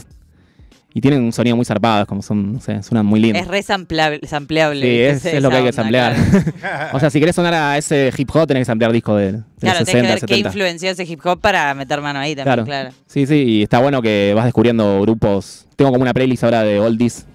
Y 0.95 1.01
tienen 1.03 1.23
un 1.23 1.33
sonido 1.33 1.55
muy 1.55 1.65
zarpado, 1.67 2.07
como 2.07 2.23
son, 2.23 2.55
no 2.55 2.61
sé, 2.61 2.83
suenan 2.83 3.05
muy 3.05 3.21
lindos. 3.21 3.43
Es 3.43 3.49
re 3.49 3.63
sampleable. 3.63 4.21
sampleable 4.27 4.81
Sí, 4.81 5.01
es, 5.01 5.25
es 5.35 5.43
lo 5.43 5.51
que 5.51 5.57
hay 5.57 5.65
que 5.65 5.73
samplear. 5.73 6.15
claro. 6.61 6.89
o 6.97 7.01
sea, 7.01 7.11
si 7.11 7.21
querés 7.21 7.37
sonar 7.37 7.53
a 7.55 7.77
ese 7.77 8.11
hip 8.17 8.31
hop, 8.35 8.47
tenés 8.47 8.63
que 8.63 8.65
samplear 8.65 8.91
discos 8.91 9.19
de, 9.19 9.33
de 9.33 9.43
Claro, 9.61 9.81
los 9.81 9.89
tenés 9.89 10.03
que 10.03 10.09
60, 10.09 10.09
ver 10.09 10.21
qué 10.21 10.35
70. 10.35 10.49
influenció 10.49 10.91
ese 10.91 11.05
hip 11.05 11.21
hop 11.25 11.41
para 11.41 11.75
meter 11.75 12.01
mano 12.01 12.19
ahí 12.19 12.35
también, 12.35 12.55
Claro. 12.55 12.65
claro. 12.65 12.91
Sí, 13.07 13.27
sí, 13.27 13.35
y 13.35 13.63
está 13.63 13.81
bueno 13.81 14.01
que 14.01 14.33
vas 14.35 14.47
descubriendo 14.47 15.01
grupos. 15.03 15.67
Tengo 15.77 15.91
como 15.93 16.03
una 16.03 16.15
playlist 16.15 16.43
ahora 16.45 16.63
de 16.63 16.81
oldies, 16.81 17.27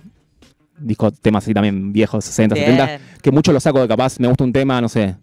discos, 0.80 1.14
temas 1.22 1.44
así 1.44 1.54
también 1.54 1.94
viejos, 1.94 2.26
60, 2.26 2.56
70, 2.56 2.86
Bien. 2.86 3.00
que 3.22 3.32
mucho 3.32 3.54
lo 3.54 3.60
saco 3.60 3.80
de 3.82 3.88
capaz, 3.88 4.20
me 4.20 4.28
gusta 4.28 4.44
un 4.44 4.52
tema, 4.52 4.82
no 4.82 4.90
sé, 4.90 5.16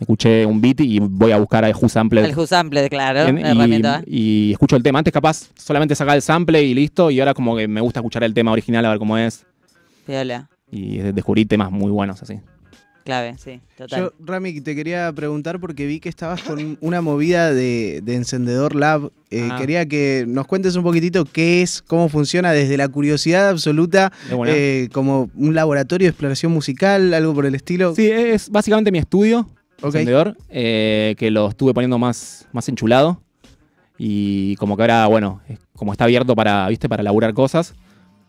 escuché 0.00 0.44
un 0.46 0.60
beat 0.60 0.80
y 0.80 0.98
voy 1.00 1.32
a 1.32 1.38
buscar 1.38 1.64
a 1.64 1.70
Who 1.70 1.88
Sample. 1.88 2.24
El 2.24 2.36
Who 2.36 2.46
Sample, 2.46 2.88
claro, 2.88 3.20
herramienta. 3.20 4.02
y, 4.06 4.48
y 4.48 4.52
escucho 4.52 4.76
el 4.76 4.82
tema. 4.82 4.98
Antes 4.98 5.12
capaz 5.12 5.48
solamente 5.56 5.94
sacaba 5.94 6.14
el 6.14 6.22
sample 6.22 6.62
y 6.62 6.74
listo, 6.74 7.10
y 7.10 7.20
ahora 7.20 7.34
como 7.34 7.56
que 7.56 7.66
me 7.68 7.80
gusta 7.80 8.00
escuchar 8.00 8.24
el 8.24 8.34
tema 8.34 8.52
original 8.52 8.84
a 8.84 8.90
ver 8.90 8.98
cómo 8.98 9.16
es. 9.18 9.44
Piola, 10.06 10.48
Y 10.70 10.98
descubrí 10.98 11.44
temas 11.46 11.70
muy 11.72 11.90
buenos 11.90 12.22
así. 12.22 12.38
clave, 13.04 13.36
sí, 13.38 13.60
total. 13.76 14.00
Yo, 14.00 14.12
Rami, 14.24 14.60
te 14.60 14.74
quería 14.74 15.12
preguntar 15.12 15.58
porque 15.60 15.86
vi 15.86 16.00
que 16.00 16.08
estabas 16.08 16.42
con 16.42 16.76
una 16.80 17.00
movida 17.00 17.52
de, 17.54 18.00
de 18.02 18.14
encendedor 18.16 18.74
lab. 18.74 19.10
Eh, 19.30 19.48
Ah. 19.50 19.56
Quería 19.60 19.86
que 19.86 20.24
nos 20.28 20.46
cuentes 20.46 20.76
un 20.76 20.82
poquitito 20.84 21.24
qué 21.24 21.62
es, 21.62 21.82
cómo 21.82 22.08
funciona 22.08 22.52
desde 22.52 22.76
la 22.76 22.88
curiosidad 22.88 23.48
absoluta, 23.48 24.12
eh, 24.46 24.88
como 24.92 25.30
un 25.36 25.54
laboratorio 25.54 26.06
de 26.06 26.10
exploración 26.10 26.52
musical, 26.52 27.12
algo 27.14 27.34
por 27.34 27.46
el 27.46 27.54
estilo. 27.56 27.94
Sí, 27.94 28.06
es 28.08 28.48
básicamente 28.50 28.92
mi 28.92 28.98
estudio, 28.98 29.48
Ok. 29.78 29.86
encendedor, 29.86 30.36
eh, 30.48 31.14
que 31.18 31.30
lo 31.30 31.48
estuve 31.48 31.74
poniendo 31.74 31.98
más, 31.98 32.46
más 32.52 32.68
enchulado. 32.68 33.20
Y 33.98 34.56
como 34.56 34.76
que 34.76 34.82
ahora, 34.82 35.06
bueno, 35.06 35.40
como 35.74 35.92
está 35.92 36.04
abierto 36.04 36.34
para, 36.34 36.68
¿viste? 36.68 36.88
Para 36.88 37.02
laburar 37.02 37.32
cosas. 37.34 37.74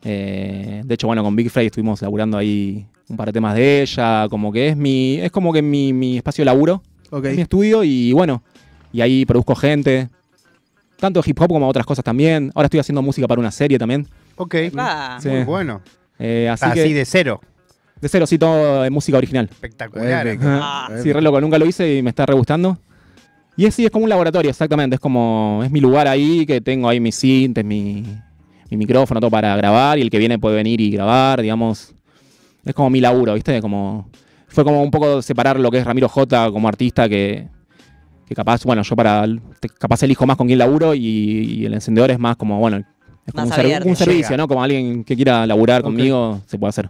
Eh, 0.04 0.82
de 0.86 0.94
hecho, 0.94 1.08
bueno, 1.08 1.24
con 1.24 1.36
Big 1.36 1.50
Fray 1.50 1.68
estuvimos 1.68 2.02
laburando 2.02 2.38
ahí 2.38 2.86
un 3.10 3.18
par 3.18 3.28
de 3.28 3.34
temas 3.34 3.56
de 3.56 3.82
ella. 3.82 4.28
Como 4.30 4.52
que 4.52 4.70
es 4.70 4.78
mi. 4.78 5.16
Es 5.20 5.32
como 5.32 5.52
que 5.52 5.62
mi, 5.62 5.92
mi 5.94 6.18
espacio 6.18 6.44
de 6.44 6.46
laburo. 6.46 6.82
Ok. 7.10 7.26
Es 7.26 7.36
mi 7.36 7.42
estudio 7.42 7.84
y 7.84 8.14
bueno. 8.14 8.44
Y 8.94 9.02
ahí 9.02 9.26
produzco 9.26 9.56
gente. 9.56 10.10
Tanto 11.00 11.22
hip 11.26 11.40
hop 11.42 11.50
como 11.50 11.68
otras 11.68 11.86
cosas 11.86 12.04
también. 12.04 12.52
Ahora 12.56 12.68
estoy 12.68 12.80
haciendo 12.80 13.02
música 13.02 13.28
para 13.28 13.40
una 13.40 13.52
serie 13.52 13.78
también. 13.78 14.08
Ok. 14.38 14.56
Sí. 15.20 15.30
Muy 15.30 15.44
bueno. 15.44 15.82
Eh, 16.20 16.48
así 16.50 16.66
Así, 16.66 16.76
que. 16.76 16.94
de 16.94 17.06
cero. 17.06 17.42
De 18.02 18.10
cero, 18.10 18.28
sí, 18.28 18.38
todo 18.38 18.84
de 18.84 18.90
música 18.90 19.18
original. 19.18 19.48
Espectacular. 19.52 20.38
Ah. 20.42 20.90
Sí, 21.02 21.12
re 21.12 21.22
loco, 21.22 21.42
nunca 21.42 21.58
lo 21.58 21.66
hice 21.66 21.98
y 21.98 22.02
me 22.02 22.10
está 22.10 22.26
re 22.26 22.34
gustando. 22.34 22.78
Y 23.56 23.66
es, 23.66 23.74
sí, 23.74 23.86
es 23.86 23.92
como 23.92 24.04
un 24.04 24.10
laboratorio, 24.10 24.52
exactamente. 24.52 24.96
Es 24.96 25.00
como, 25.00 25.62
es 25.64 25.72
mi 25.72 25.82
lugar 25.82 26.08
ahí, 26.08 26.46
que 26.46 26.62
tengo 26.62 26.88
ahí 26.88 27.00
mis 27.00 27.16
cintes, 27.16 27.66
mi, 27.66 28.04
mi 28.70 28.78
micrófono, 28.78 29.20
todo 29.20 29.32
para 29.32 29.56
grabar, 29.56 29.98
y 29.98 30.02
el 30.02 30.12
que 30.12 30.20
viene 30.20 30.38
puede 30.38 30.56
venir 30.56 30.80
y 30.80 30.92
grabar, 30.92 31.42
digamos. 31.42 31.94
Es 32.64 32.74
como 32.76 32.90
mi 32.90 33.02
laburo, 33.02 33.34
¿viste? 33.34 33.60
Como, 33.62 34.10
fue 34.48 34.64
como 34.64 34.84
un 34.84 34.92
poco 34.92 35.22
separar 35.22 35.60
lo 35.60 35.72
que 35.72 35.80
es 35.80 35.86
Ramiro 35.86 36.08
J 36.08 36.52
como 36.52 36.68
artista, 36.68 37.10
que, 37.10 37.48
que 38.28 38.36
capaz, 38.36 38.64
bueno, 38.64 38.84
yo 38.84 38.96
para, 38.96 39.26
capaz 39.80 40.04
elijo 40.04 40.28
más 40.28 40.38
con 40.38 40.46
quién 40.46 40.60
laburo, 40.60 40.94
y, 40.94 41.02
y 41.02 41.66
el 41.66 41.74
encendedor 41.74 42.12
es 42.12 42.20
más 42.20 42.36
como, 42.36 42.60
bueno, 42.60 42.84
es 43.28 43.34
como 43.34 43.46
un, 43.46 43.96
servicio. 43.96 44.38
¿no? 44.38 44.48
Como 44.48 44.64
alguien 44.64 45.04
que 45.04 45.16
quiera 45.16 45.46
laburar 45.46 45.82
conmigo, 45.82 46.42
se 46.46 46.58
puede 46.58 46.70
hacer. 46.70 46.90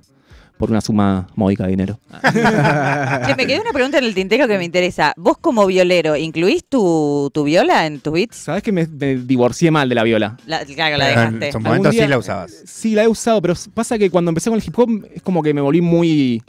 Por 0.58 0.72
una 0.72 0.82
suma 0.82 1.28
módica 1.36 1.66
de 1.66 1.70
dinero. 1.70 2.00
Che, 2.24 3.36
me 3.36 3.46
quedó 3.46 3.62
una 3.62 3.72
pregunta 3.72 4.00
en 4.00 4.06
el 4.06 4.16
tintero 4.16 4.48
que 4.48 4.58
me 4.58 4.64
interesa. 4.66 5.14
Vos 5.16 5.38
como 5.38 5.66
violero, 5.68 6.16
¿incluís 6.16 6.66
tu, 6.68 7.30
tu 7.34 7.44
viola 7.44 7.86
en 7.86 8.00
tus 8.00 8.12
beats? 8.14 8.38
¿Sabes 8.38 8.64
que 8.64 8.72
me, 8.72 8.88
me 8.88 9.16
divorcié 9.18 9.70
mal 9.70 9.88
de 9.88 9.94
la 9.96 10.04
viola? 10.04 10.36
La, 10.48 10.66
claro, 10.66 10.98
la 10.98 11.08
dejaste. 11.08 11.46
En 11.48 11.52
su 11.52 11.58
Algún 11.60 11.64
momento 11.70 11.90
día- 11.92 12.04
sí 12.04 12.10
la 12.10 12.18
usabas. 12.18 12.52
Sí, 12.66 12.96
la 12.96 13.04
he 13.04 13.08
usado, 13.08 13.42
pero 13.42 13.54
pasa 13.74 13.98
que 14.00 14.10
cuando 14.10 14.30
empecé 14.30 14.50
con 14.50 14.58
el 14.60 14.66
hip 14.66 14.78
hop 14.80 14.90
es 15.14 15.22
como 15.22 15.44
que 15.44 15.54
me 15.54 15.62
volví 15.62 15.82
muy. 15.82 16.42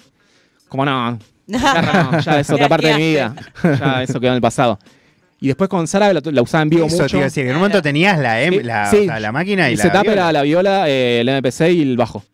Como 0.69 0.85
no, 0.87 1.19
guitarra 1.47 2.11
no, 2.13 2.21
ya 2.21 2.41
es 2.41 2.51
otra 2.51 2.69
parte 2.69 2.87
de 2.89 2.95
mi 2.95 3.09
vida. 3.11 3.35
Ya 3.63 4.03
eso 4.03 4.19
quedó 4.21 4.31
en 4.31 4.37
el 4.37 4.41
pasado. 4.43 4.79
Y 5.41 5.47
después 5.49 5.69
con 5.71 5.87
Sara 5.87 6.13
la, 6.13 6.21
la 6.25 6.43
usaba 6.43 6.63
en 6.63 6.69
vivo 6.71 6.87
Eso 6.87 6.97
mucho. 6.97 7.07
te 7.09 7.17
iba 7.17 7.23
a 7.23 7.25
decir, 7.29 7.45
que 7.45 7.51
en 7.51 7.57
un 7.57 7.61
momento 7.61 7.81
tenías 7.81 8.19
la, 8.19 8.43
em- 8.43 8.55
Sí, 8.55 8.63
la, 8.63 8.91
sí. 8.91 8.97
o 9.03 9.05
sea, 9.05 9.21
la 9.21 9.33
máquina 9.33 9.69
y 9.69 9.73
el 9.75 9.79
la 9.79 9.85
setup 9.85 10.03
viola. 10.03 10.13
era 10.15 10.33
la 10.33 10.43
viola, 10.43 10.89
eh, 10.89 11.21
el 11.21 11.29
MPC 11.29 11.61
y 11.73 11.83
el 11.83 11.97
bajo. 11.97 12.25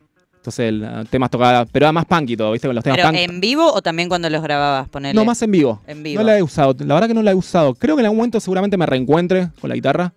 Entonces, 0.45 0.69
el, 0.69 0.85
eh, 0.85 1.05
temas 1.09 1.31
tocados. 1.31 1.67
Pero 1.73 1.87
era 1.87 1.93
más 1.93 2.05
punky 2.05 2.37
todo, 2.37 2.53
¿viste? 2.53 2.69
Con 2.69 2.75
los 2.75 2.85
temas 2.85 2.99
¿Pero 2.99 3.09
punk. 3.09 3.19
en 3.19 3.41
vivo 3.41 3.73
o 3.73 3.81
también 3.81 4.11
cuando 4.11 4.29
los 4.29 4.43
grababas? 4.43 4.91
Ponele. 4.91 5.15
No, 5.15 5.25
más 5.25 5.41
en 5.41 5.51
vivo. 5.51 5.81
En 5.87 6.03
vivo. 6.03 6.21
No 6.21 6.27
la 6.27 6.39
he 6.39 6.43
usado. 6.43 6.77
La 6.81 6.93
verdad 6.93 7.09
que 7.09 7.15
no 7.15 7.23
la 7.23 7.31
he 7.31 7.35
usado. 7.35 7.75
Creo 7.75 7.97
que 7.97 8.01
en 8.01 8.07
algún 8.07 8.19
momento 8.19 8.39
seguramente 8.41 8.77
me 8.77 8.85
reencuentre 8.85 9.49
con 9.59 9.71
la 9.71 9.75
guitarra. 9.75 10.13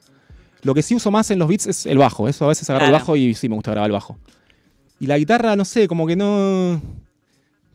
Lo 0.63 0.73
que 0.73 0.82
sí 0.82 0.95
uso 0.95 1.11
más 1.11 1.32
en 1.32 1.39
los 1.39 1.47
beats 1.47 1.67
es 1.67 1.86
el 1.86 1.97
bajo. 1.97 2.28
Eso 2.28 2.43
a 2.43 2.49
veces 2.49 2.69
agarro 2.69 2.88
el 2.88 2.91
bajo 2.91 3.15
y 3.15 3.34
sí 3.36 3.47
me 3.47 3.55
gusta 3.55 3.71
grabar 3.71 3.88
el 3.88 3.93
bajo. 3.93 4.17
Y 4.99 5.05
la 5.07 5.17
guitarra, 5.17 5.55
no 5.55 5.63
sé, 5.63 5.88
como 5.88 6.05
que 6.05 6.17
no. 6.17 6.82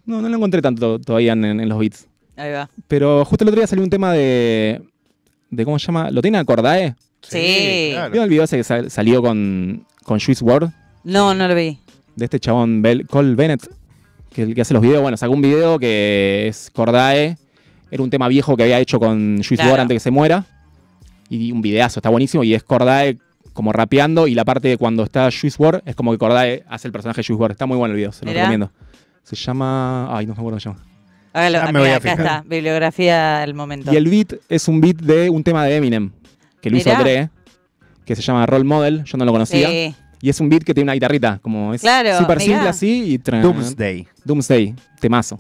No, 0.05 0.21
no 0.21 0.29
lo 0.29 0.37
encontré 0.37 0.61
tanto 0.61 0.99
todavía 0.99 1.33
en, 1.33 1.45
en 1.47 1.69
los 1.71 1.79
beats. 1.79 2.07
Ahí 2.37 2.53
va. 2.53 2.69
Pero 2.87 3.25
justo 3.25 3.45
el 3.45 3.49
otro 3.49 3.61
día 3.61 3.67
salió 3.67 3.83
un 3.83 3.89
tema 3.89 4.13
de. 4.13 4.83
de 5.49 5.65
¿Cómo 5.65 5.79
se 5.79 5.87
llama? 5.87 6.11
¿Lo 6.11 6.21
tiene 6.21 6.37
Acordae? 6.37 6.97
Sí. 7.23 7.91
claro. 7.93 8.11
¿Vieron 8.11 8.25
el 8.25 8.31
video 8.31 8.45
ese 8.45 8.59
que 8.59 8.65
sal- 8.65 8.91
salió 8.91 9.23
con, 9.23 9.87
con 10.05 10.21
Juice 10.21 10.45
WRLD? 10.45 10.71
No, 11.05 11.35
no 11.35 11.49
lo 11.49 11.55
vi. 11.55 11.79
De 12.17 12.25
este 12.25 12.41
chabón 12.41 12.83
Bel- 12.83 13.07
Cole 13.07 13.35
Bennett, 13.35 13.69
que 14.33 14.43
el 14.43 14.55
que 14.55 14.63
hace 14.63 14.75
los 14.75 14.83
videos. 14.83 15.03
Bueno, 15.03 15.17
sacó 15.17 15.33
un 15.33 15.43
video 15.43 15.79
que 15.79 16.47
es 16.49 16.71
Cordae. 16.73 17.37
Era 17.91 18.03
un 18.03 18.11
tema 18.11 18.29
viejo 18.29 18.57
que 18.57 18.63
había 18.63 18.79
hecho 18.81 18.99
con 18.99 19.37
Juice 19.37 19.57
Claro. 19.57 19.71
WRLD 19.73 19.81
antes 19.83 19.95
que 19.97 20.01
se 20.01 20.11
muera. 20.11 20.45
Y 21.29 21.53
un 21.53 21.61
videazo, 21.63 22.01
está 22.01 22.09
buenísimo. 22.11 22.43
Y 22.45 22.55
es 22.55 22.63
Cordae 22.63 23.19
como 23.53 23.73
rapeando. 23.73 24.27
Y 24.27 24.35
la 24.35 24.45
parte 24.45 24.69
de 24.69 24.79
cuando 24.79 25.03
está 25.03 25.25
Juice 25.31 25.57
WRLD 25.63 25.83
es 25.87 25.95
como 25.95 26.13
que 26.13 26.19
Cordae 26.19 26.65
hace 26.69 26.89
el 26.89 26.93
personaje 26.93 27.21
de 27.21 27.27
Juice 27.27 27.39
WRLD. 27.39 27.53
Está 27.53 27.67
muy 27.67 27.77
bueno 27.77 27.93
el 27.93 27.97
video, 27.99 28.13
se 28.13 28.25
lo 28.25 28.31
Mirá. 28.31 28.43
recomiendo. 28.45 28.73
Se 29.23 29.37
llama. 29.37 30.09
Ay, 30.17 30.27
no 30.27 30.35
me 30.35 30.41
acuerdo 30.41 30.59
cómo 30.59 30.61
se 30.61 30.69
llama. 30.71 30.85
Hágalo. 31.35 31.59
Ah, 31.61 31.67
me 31.73 31.79
voy 31.79 31.83
mira, 31.83 31.95
a 31.95 31.97
acá 31.99 32.11
fijar. 32.11 32.21
está. 32.27 32.45
Bibliografía 32.49 33.39
del 33.39 33.55
momento. 33.55 33.93
Y 33.93 33.97
el 33.97 34.09
beat 34.09 34.35
es 34.49 34.69
un 34.69 34.81
beat 34.81 34.97
de 34.97 35.31
un 35.31 35.43
tema 35.45 35.65
de 35.65 35.77
Eminem, 35.77 36.11
que 36.61 36.71
lo 36.71 36.77
hizo. 36.77 36.91
Dre, 36.95 37.31
que 38.05 38.17
se 38.17 38.23
llama 38.23 38.45
Role 38.47 38.65
Model. 38.65 39.05
Yo 39.05 39.17
no 39.19 39.25
lo 39.25 39.33
conocía. 39.33 39.69
Sí. 39.69 39.95
Y 40.23 40.31
es 40.31 40.41
un 40.41 40.49
beat 40.49 40.63
que 40.63 40.73
tiene 40.73 40.85
una 40.87 40.95
guitarrita, 40.95 41.41
como 41.43 41.75
es 41.75 41.81
Claro, 41.83 42.17
súper 42.17 42.41
simple 42.41 42.69
así 42.69 43.13
y 43.15 43.19
Doomsday. 43.19 44.07
Doomsday, 44.25 44.75
temazo. 45.01 45.39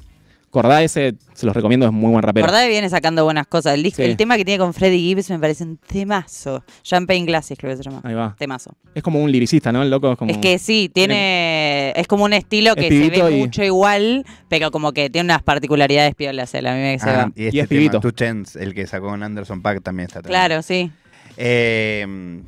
Cordae 0.50 0.84
ese, 0.84 1.14
se 1.32 1.46
los 1.46 1.56
recomiendo, 1.56 1.86
es 1.86 1.92
muy 1.92 2.10
buen 2.10 2.22
rapero. 2.22 2.46
Que 2.46 2.68
viene 2.68 2.90
sacando 2.90 3.24
buenas 3.24 3.46
cosas. 3.46 3.72
El, 3.72 3.82
disco, 3.82 4.02
Sí. 4.02 4.10
el 4.10 4.18
tema 4.18 4.36
que 4.36 4.44
tiene 4.44 4.58
con 4.58 4.74
Freddie 4.74 4.98
Gibbs 4.98 5.30
me 5.30 5.38
parece 5.38 5.64
un 5.64 5.78
temazo. 5.78 6.62
Champagne 6.82 7.24
Glasses 7.24 7.56
creo 7.56 7.70
que 7.70 7.78
se 7.78 7.88
llama. 7.88 8.02
Ahí 8.04 8.12
va. 8.12 8.34
Temazo. 8.38 8.76
Es 8.94 9.02
como 9.02 9.22
un 9.22 9.32
liricista, 9.32 9.72
¿no? 9.72 9.82
El 9.82 9.88
loco 9.88 10.12
es 10.12 10.18
como... 10.18 10.30
Es 10.30 10.36
que 10.36 10.58
sí, 10.58 10.90
tiene. 10.92 11.92
Es 11.96 12.06
como 12.06 12.24
un 12.24 12.34
estilo 12.34 12.74
que 12.74 12.88
Es 12.88 12.92
se 13.12 13.20
ve 13.22 13.30
y- 13.34 13.38
mucho 13.40 13.62
igual, 13.64 14.26
pero 14.50 14.70
como 14.70 14.92
que 14.92 15.08
tiene 15.08 15.24
unas 15.28 15.42
particularidades 15.42 16.14
piolas. 16.16 16.52
él, 16.54 16.66
A 16.66 16.74
mí 16.74 16.80
me 16.80 16.98
se 16.98 17.08
Ah, 17.08 17.12
va. 17.16 17.32
y 17.34 17.46
este 17.46 17.56
Y 17.56 17.60
es 17.60 17.68
tema, 17.68 17.78
pibito. 17.78 18.00
Two 18.00 18.10
Chainz, 18.10 18.56
el 18.56 18.74
que 18.74 18.86
sacó 18.86 19.06
con 19.06 19.22
Anderson 19.22 19.62
Paak 19.62 19.82
también 19.82 20.08
está 20.08 20.20
también. 20.20 20.38
Claro, 20.38 20.60
sí. 20.60 20.90
Eh, 21.38 22.42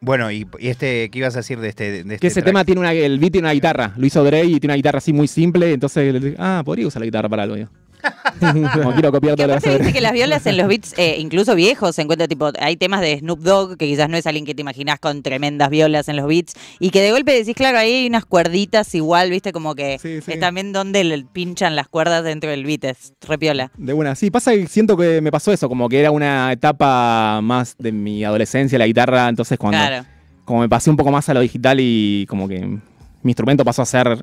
bueno, 0.00 0.30
y, 0.32 0.46
y 0.58 0.68
este, 0.68 1.10
¿qué 1.10 1.18
ibas 1.18 1.34
a 1.36 1.40
decir 1.40 1.60
de 1.60 1.68
este? 1.68 1.90
De 2.04 2.14
este 2.14 2.18
Que 2.18 2.26
ese 2.28 2.40
track? 2.42 2.46
tema 2.46 2.64
tiene 2.64 2.80
una... 2.80 2.92
El 2.92 3.18
beat 3.18 3.32
tiene 3.32 3.46
una 3.46 3.52
guitarra. 3.54 3.92
Lo 3.96 4.06
hizo 4.06 4.22
Dre 4.24 4.44
y 4.44 4.58
tiene 4.60 4.72
una 4.72 4.76
guitarra 4.76 4.98
así 4.98 5.12
muy 5.12 5.28
simple. 5.28 5.72
Entonces, 5.72 6.12
le 6.12 6.20
dije, 6.20 6.36
ah, 6.38 6.62
podría 6.64 6.86
usar 6.86 7.00
la 7.00 7.06
guitarra 7.06 7.28
para 7.28 7.42
algo. 7.44 7.56
yo. 7.56 7.66
Como 8.40 8.92
quiero 8.92 9.12
copiar 9.12 9.36
Que 9.36 9.44
todo 9.46 9.78
lo 9.78 9.92
que 9.92 10.00
las 10.00 10.12
violas 10.12 10.46
en 10.46 10.56
los 10.56 10.66
beats, 10.68 10.94
eh, 10.96 11.16
incluso 11.18 11.54
viejos, 11.54 11.94
se 11.96 12.02
encuentra 12.02 12.26
tipo, 12.28 12.50
hay 12.58 12.76
temas 12.76 13.00
de 13.00 13.18
Snoop 13.18 13.40
Dogg, 13.40 13.76
que 13.76 13.86
quizás 13.86 14.08
no 14.08 14.16
es 14.16 14.26
alguien 14.26 14.44
que 14.46 14.54
te 14.54 14.62
imaginas 14.62 14.98
con 14.98 15.22
tremendas 15.22 15.68
violas 15.70 16.08
en 16.08 16.16
los 16.16 16.26
beats, 16.26 16.54
y 16.78 16.90
que 16.90 17.00
de 17.02 17.12
golpe 17.12 17.32
decís, 17.32 17.54
claro, 17.54 17.78
ahí 17.78 17.92
hay 17.92 18.06
unas 18.06 18.24
cuerditas 18.24 18.94
igual, 18.94 19.30
viste, 19.30 19.52
como 19.52 19.74
que 19.74 19.98
Sí, 19.98 20.20
sí. 20.22 20.32
es 20.32 20.40
también 20.40 20.72
donde 20.72 21.04
le 21.04 21.24
pinchan 21.24 21.76
las 21.76 21.88
cuerdas 21.88 22.24
dentro 22.24 22.50
del 22.50 22.64
beat, 22.64 22.84
es 22.84 23.12
repiola. 23.20 23.70
De 23.76 23.92
una, 23.92 24.14
sí, 24.14 24.30
pasa 24.30 24.52
que 24.52 24.66
siento 24.66 24.96
que 24.96 25.20
me 25.20 25.30
pasó 25.30 25.52
eso, 25.52 25.68
como 25.68 25.88
que 25.88 26.00
era 26.00 26.10
una 26.10 26.52
etapa 26.52 27.40
más 27.42 27.76
de 27.78 27.92
mi 27.92 28.24
adolescencia, 28.24 28.78
la 28.78 28.86
guitarra, 28.86 29.28
entonces 29.28 29.58
cuando 29.58 29.78
Claro. 29.78 30.06
como 30.44 30.60
me 30.60 30.68
pasé 30.68 30.90
un 30.90 30.96
poco 30.96 31.10
más 31.10 31.28
a 31.28 31.34
lo 31.34 31.40
digital 31.40 31.78
y 31.80 32.26
como 32.28 32.48
que 32.48 32.58
mi 32.60 33.30
instrumento 33.32 33.64
pasó 33.64 33.82
a 33.82 33.86
ser 33.86 34.18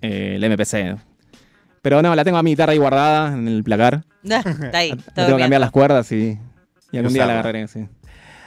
eh, 0.00 0.34
el 0.36 0.44
MPC. 0.44 0.96
Pero 1.82 2.02
no, 2.02 2.14
la 2.14 2.24
tengo 2.24 2.38
a 2.38 2.42
mi 2.42 2.50
guitarra 2.52 2.72
ahí 2.72 2.78
guardada 2.78 3.32
en 3.32 3.46
el 3.48 3.62
placar. 3.64 4.04
Está 4.22 4.78
ahí, 4.78 4.90
todo 4.90 5.26
tengo 5.26 5.36
que 5.36 5.42
cambiar 5.42 5.60
las 5.60 5.70
cuerdas 5.70 6.10
y, 6.12 6.38
y 6.92 6.96
algún 6.98 7.12
día 7.12 7.26
la 7.26 7.32
agarraré, 7.34 7.68
sí. 7.68 7.86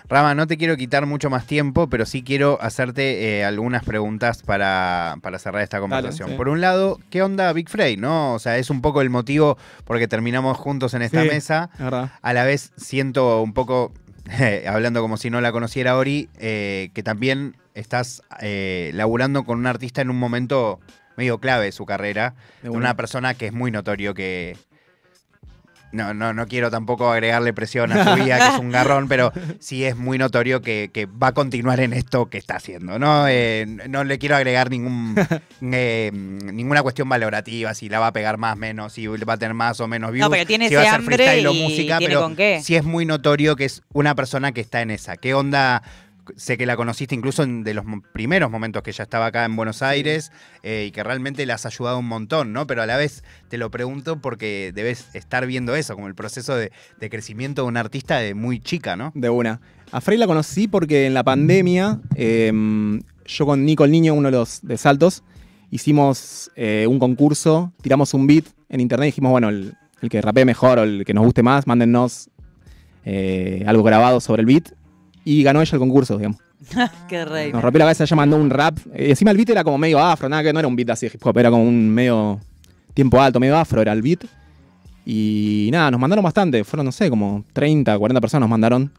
Rama, 0.10 0.36
no 0.36 0.46
te 0.46 0.58
quiero 0.58 0.76
quitar 0.76 1.06
mucho 1.06 1.30
más 1.30 1.46
tiempo, 1.46 1.88
pero 1.88 2.06
sí 2.06 2.22
quiero 2.22 2.58
hacerte 2.62 3.38
eh, 3.40 3.46
algunas 3.46 3.86
preguntas 3.86 4.44
para, 4.44 5.16
para 5.22 5.40
cerrar 5.40 5.62
esta 5.62 5.80
conversación. 5.80 6.32
sí. 6.32 6.36
Por 6.36 6.50
un 6.50 6.60
lado, 6.60 7.00
¿qué 7.10 7.24
onda 7.24 7.54
Big 7.54 7.70
Frey? 7.70 7.96
¿No? 7.96 8.34
O 8.34 8.40
sea, 8.40 8.58
es 8.58 8.70
un 8.70 8.82
poco 8.82 9.02
el 9.02 9.10
motivo 9.10 9.58
porque 9.86 10.10
terminamos 10.10 10.58
juntos 10.58 10.94
en 10.96 11.02
esta 11.04 11.22
Sí. 11.22 11.30
mesa. 11.30 11.70
Verdad. 11.80 12.12
A 12.22 12.34
la 12.34 12.44
vez 12.44 12.74
siento 12.76 13.42
un 13.42 13.54
poco, 13.54 13.94
hablando 14.68 15.02
como 15.02 15.16
si 15.16 15.30
no 15.30 15.40
la 15.40 15.54
conociera 15.54 15.96
Ori, 15.96 16.28
eh, 16.40 16.90
que 16.94 17.04
también 17.04 17.56
estás 17.74 18.22
eh, 18.42 18.92
laburando 18.94 19.46
con 19.46 19.60
un 19.60 19.66
artista 19.68 20.02
en 20.02 20.10
un 20.10 20.20
momento 20.20 20.82
medio 21.18 21.40
clave 21.40 21.66
de 21.66 21.72
su 21.72 21.86
carrera, 21.86 22.36
De 22.62 22.70
una 22.70 22.78
una. 22.80 22.94
persona 22.96 23.34
que 23.34 23.48
es 23.48 23.54
muy 23.54 23.72
notorio 23.72 24.14
que... 24.14 24.58
No, 25.94 26.14
no, 26.14 26.32
no 26.32 26.48
quiero 26.48 26.72
tampoco 26.72 27.12
agregarle 27.12 27.52
presión 27.52 27.92
a 27.92 28.06
su 28.16 28.24
vida, 28.24 28.38
que 28.38 28.54
es 28.56 28.60
un 28.62 28.72
garrón, 28.72 29.10
pero 29.10 29.34
sí 29.60 29.84
es 29.84 29.98
muy 29.98 30.18
notorio 30.18 30.62
que, 30.62 30.90
que 30.94 31.06
va 31.06 31.28
a 31.28 31.32
continuar 31.34 31.82
en 31.82 31.92
esto 31.92 32.30
que 32.30 32.38
está 32.38 32.56
haciendo. 32.56 32.98
No, 32.98 33.26
Eh, 33.28 33.66
no 33.90 34.06
le 34.06 34.18
quiero 34.18 34.38
agregar 34.38 34.70
ningún, 34.70 35.16
eh, 35.74 36.10
ninguna 36.14 36.82
cuestión 36.82 37.10
valorativa, 37.10 37.74
si 37.74 37.90
la 37.90 38.00
va 38.00 38.08
a 38.08 38.14
pegar 38.14 38.38
más, 38.38 38.56
menos, 38.56 38.94
si 38.94 39.06
va 39.08 39.34
a 39.34 39.38
tener 39.38 39.54
más 39.54 39.82
o 39.82 39.88
menos 39.90 40.14
views. 40.14 40.28
No, 40.28 40.32
pero 40.32 40.46
tiene 40.46 40.70
si 40.70 40.76
va 40.76 40.82
a 40.82 40.86
ser 40.86 40.94
hambre 40.94 41.16
freestyle 41.18 41.48
o 41.48 41.54
y 41.54 41.62
música, 41.62 41.98
tiene 41.98 42.14
pero 42.14 42.22
con 42.22 42.36
qué. 42.38 42.62
sí 42.64 42.78
es 42.78 42.86
muy 42.86 43.06
notorio 43.06 43.58
que 43.58 43.66
es 43.66 43.82
una 43.92 44.16
persona 44.16 44.54
que 44.54 44.62
está 44.62 44.82
en 44.82 44.92
esa. 44.92 45.18
¿Qué 45.18 45.34
onda? 45.34 45.84
Sé 46.36 46.58
que 46.58 46.66
la 46.66 46.76
conociste 46.76 47.16
incluso 47.16 47.44
en 47.44 47.64
de 47.64 47.74
los 47.74 47.86
primeros 48.14 48.50
momentos 48.50 48.84
que 48.84 48.92
ella 48.92 49.04
estaba 49.04 49.28
acá 49.28 49.46
en 49.46 49.56
Buenos 49.56 49.82
Aires 49.82 50.32
eh, 50.64 50.86
y 50.88 50.92
que 50.92 51.04
realmente 51.04 51.46
le 51.46 51.54
has 51.54 51.66
ayudado 51.66 52.00
un 52.00 52.08
montón, 52.08 52.54
¿no? 52.54 52.68
Pero 52.68 52.82
a 52.82 52.86
la 52.86 52.98
vez 52.98 53.24
te 53.50 53.58
lo 53.58 53.72
pregunto 53.72 54.20
porque 54.20 54.72
debes 54.74 55.14
estar 55.16 55.46
viendo 55.46 55.76
eso, 55.76 55.96
como 55.96 56.08
el 56.08 56.16
proceso 56.16 56.56
de, 56.56 56.72
de 57.00 57.10
crecimiento 57.10 57.64
de 57.64 57.68
un 57.68 57.78
artista 57.78 58.18
de 58.18 58.34
muy 58.34 58.60
chica, 58.60 58.96
¿no? 58.96 59.12
De 59.16 59.30
una. 59.30 59.62
A 59.92 60.02
Frey 60.02 60.18
la 60.18 60.28
conocí 60.28 60.68
porque 60.68 61.06
en 61.06 61.14
la 61.14 61.24
pandemia, 61.24 62.00
eh, 62.16 62.52
yo 63.26 63.46
con 63.46 63.66
Nico 63.66 63.86
el 63.86 63.92
Niño, 63.92 64.14
uno 64.14 64.30
de 64.30 64.38
los 64.38 64.62
de 64.62 64.78
Saltos, 64.78 65.24
hicimos 65.70 66.52
eh, 66.56 66.86
un 66.88 67.00
concurso, 67.00 67.74
tiramos 67.82 68.14
un 68.14 68.28
beat 68.28 68.46
en 68.70 68.80
internet 68.80 69.08
y 69.08 69.12
dijimos, 69.12 69.32
bueno, 69.32 69.50
el, 69.50 69.76
el 70.02 70.10
que 70.10 70.22
rapee 70.22 70.46
mejor 70.46 70.80
o 70.80 70.84
el 70.84 71.06
que 71.06 71.14
nos 71.14 71.26
guste 71.26 71.44
más, 71.44 71.68
mándennos 71.68 72.30
eh, 73.06 73.64
algo 73.66 73.84
grabado 73.84 74.20
sobre 74.20 74.42
el 74.42 74.46
beat. 74.46 74.74
Y 75.24 75.44
ganó 75.44 75.62
ella 75.62 75.72
el 75.74 75.80
concurso, 75.80 76.18
digamos. 76.18 76.40
Qué 77.08 77.26
rey. 77.26 77.52
Nos 77.52 77.62
rompió 77.62 77.80
la 77.80 77.86
cabeza, 77.86 78.04
ella 78.04 78.16
mandó 78.16 78.38
un 78.38 78.50
rap. 78.50 78.78
Eh, 78.94 79.10
encima 79.10 79.32
el 79.32 79.38
beat 79.38 79.50
era 79.50 79.64
como 79.64 79.78
medio 79.78 80.00
afro, 80.00 80.30
nada 80.30 80.44
que 80.44 80.54
no 80.54 80.60
era 80.60 80.68
un 80.68 80.76
beat 80.76 80.90
así 80.90 81.08
de 81.08 81.14
hip 81.16 81.26
hop, 81.26 81.38
era 81.38 81.50
como 81.50 81.64
un 81.64 81.90
medio 81.90 82.40
tiempo 82.94 83.22
alto, 83.22 83.40
medio 83.40 83.58
afro 83.58 83.82
era 83.82 83.94
el 83.94 84.02
beat. 84.02 84.26
Y 85.06 85.70
nada, 85.72 85.90
nos 85.92 86.00
mandaron 86.00 86.24
bastante, 86.24 86.64
fueron, 86.64 86.86
no 86.86 86.92
sé, 86.92 87.10
como 87.10 87.44
30, 87.54 87.98
40 87.98 88.22
personas 88.22 88.42
nos 88.42 88.50
mandaron. 88.50 88.92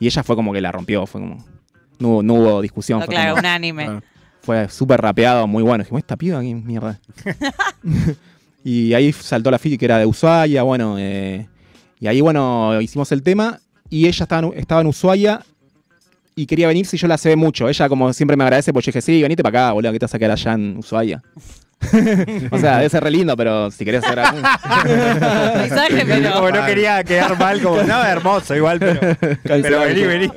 Y 0.00 0.06
ella 0.06 0.22
fue 0.22 0.36
como 0.36 0.52
que 0.52 0.60
la 0.60 0.72
rompió, 0.72 1.06
fue 1.06 1.20
como. 1.20 1.44
No 1.98 2.08
hubo, 2.08 2.22
no 2.22 2.34
hubo 2.34 2.60
discusión. 2.62 2.98
No, 3.00 3.06
fue 3.06 3.14
claro, 3.14 3.30
como- 3.30 3.40
unánime. 3.40 3.84
Claro. 3.84 4.02
fue 4.42 4.68
súper 4.68 5.00
rapeado, 5.00 5.46
muy 5.46 5.62
bueno. 5.62 5.82
Dijimos, 5.84 6.00
esta 6.00 6.16
piba, 6.16 6.40
qué 6.40 6.54
mierda. 6.54 6.98
y 8.64 8.92
ahí 8.94 9.12
saltó 9.12 9.50
la 9.50 9.58
fit 9.58 9.78
que 9.78 9.84
era 9.84 9.98
de 9.98 10.06
Ushuaia, 10.06 10.62
bueno. 10.62 10.96
eh, 10.98 11.46
y 12.00 12.06
ahí, 12.08 12.20
bueno, 12.20 12.78
hicimos 12.80 13.10
el 13.12 13.22
tema. 13.22 13.60
Y 13.88 14.06
ella 14.06 14.24
estaba 14.24 14.48
en, 14.48 14.58
estaba 14.58 14.80
en 14.80 14.88
Ushuaia 14.88 15.40
y 16.38 16.44
quería 16.46 16.68
venir 16.68 16.84
si 16.84 16.98
yo 16.98 17.08
la 17.08 17.16
sé 17.16 17.34
mucho. 17.34 17.66
Ella, 17.66 17.88
como 17.88 18.12
siempre, 18.12 18.36
me 18.36 18.44
agradece 18.44 18.72
porque 18.72 18.86
yo 18.86 18.90
dije, 18.90 19.00
sí, 19.00 19.22
venite 19.22 19.42
para 19.42 19.68
acá, 19.68 19.72
boludo, 19.72 19.90
que 19.90 19.98
te 19.98 20.04
vas 20.04 20.14
a 20.14 20.18
quedar 20.18 20.32
allá 20.32 20.52
en 20.52 20.76
Ushuaia. 20.76 21.22
o 22.50 22.58
sea, 22.58 22.76
debe 22.76 22.90
ser 22.90 23.02
re 23.02 23.10
lindo, 23.10 23.34
pero 23.36 23.70
si 23.70 23.86
querés 23.86 24.04
hacer 24.04 24.18
algo. 24.18 24.42
Mensaje, 25.56 26.04
pero. 26.06 26.32
Como 26.34 26.50
no 26.50 26.66
quería 26.66 27.02
quedar 27.04 27.38
mal, 27.38 27.62
como, 27.62 27.82
no, 27.82 28.04
hermoso 28.04 28.54
igual, 28.54 28.78
pero, 28.78 29.00
pero 29.42 29.80
vení, 29.80 30.02
vení. 30.02 30.30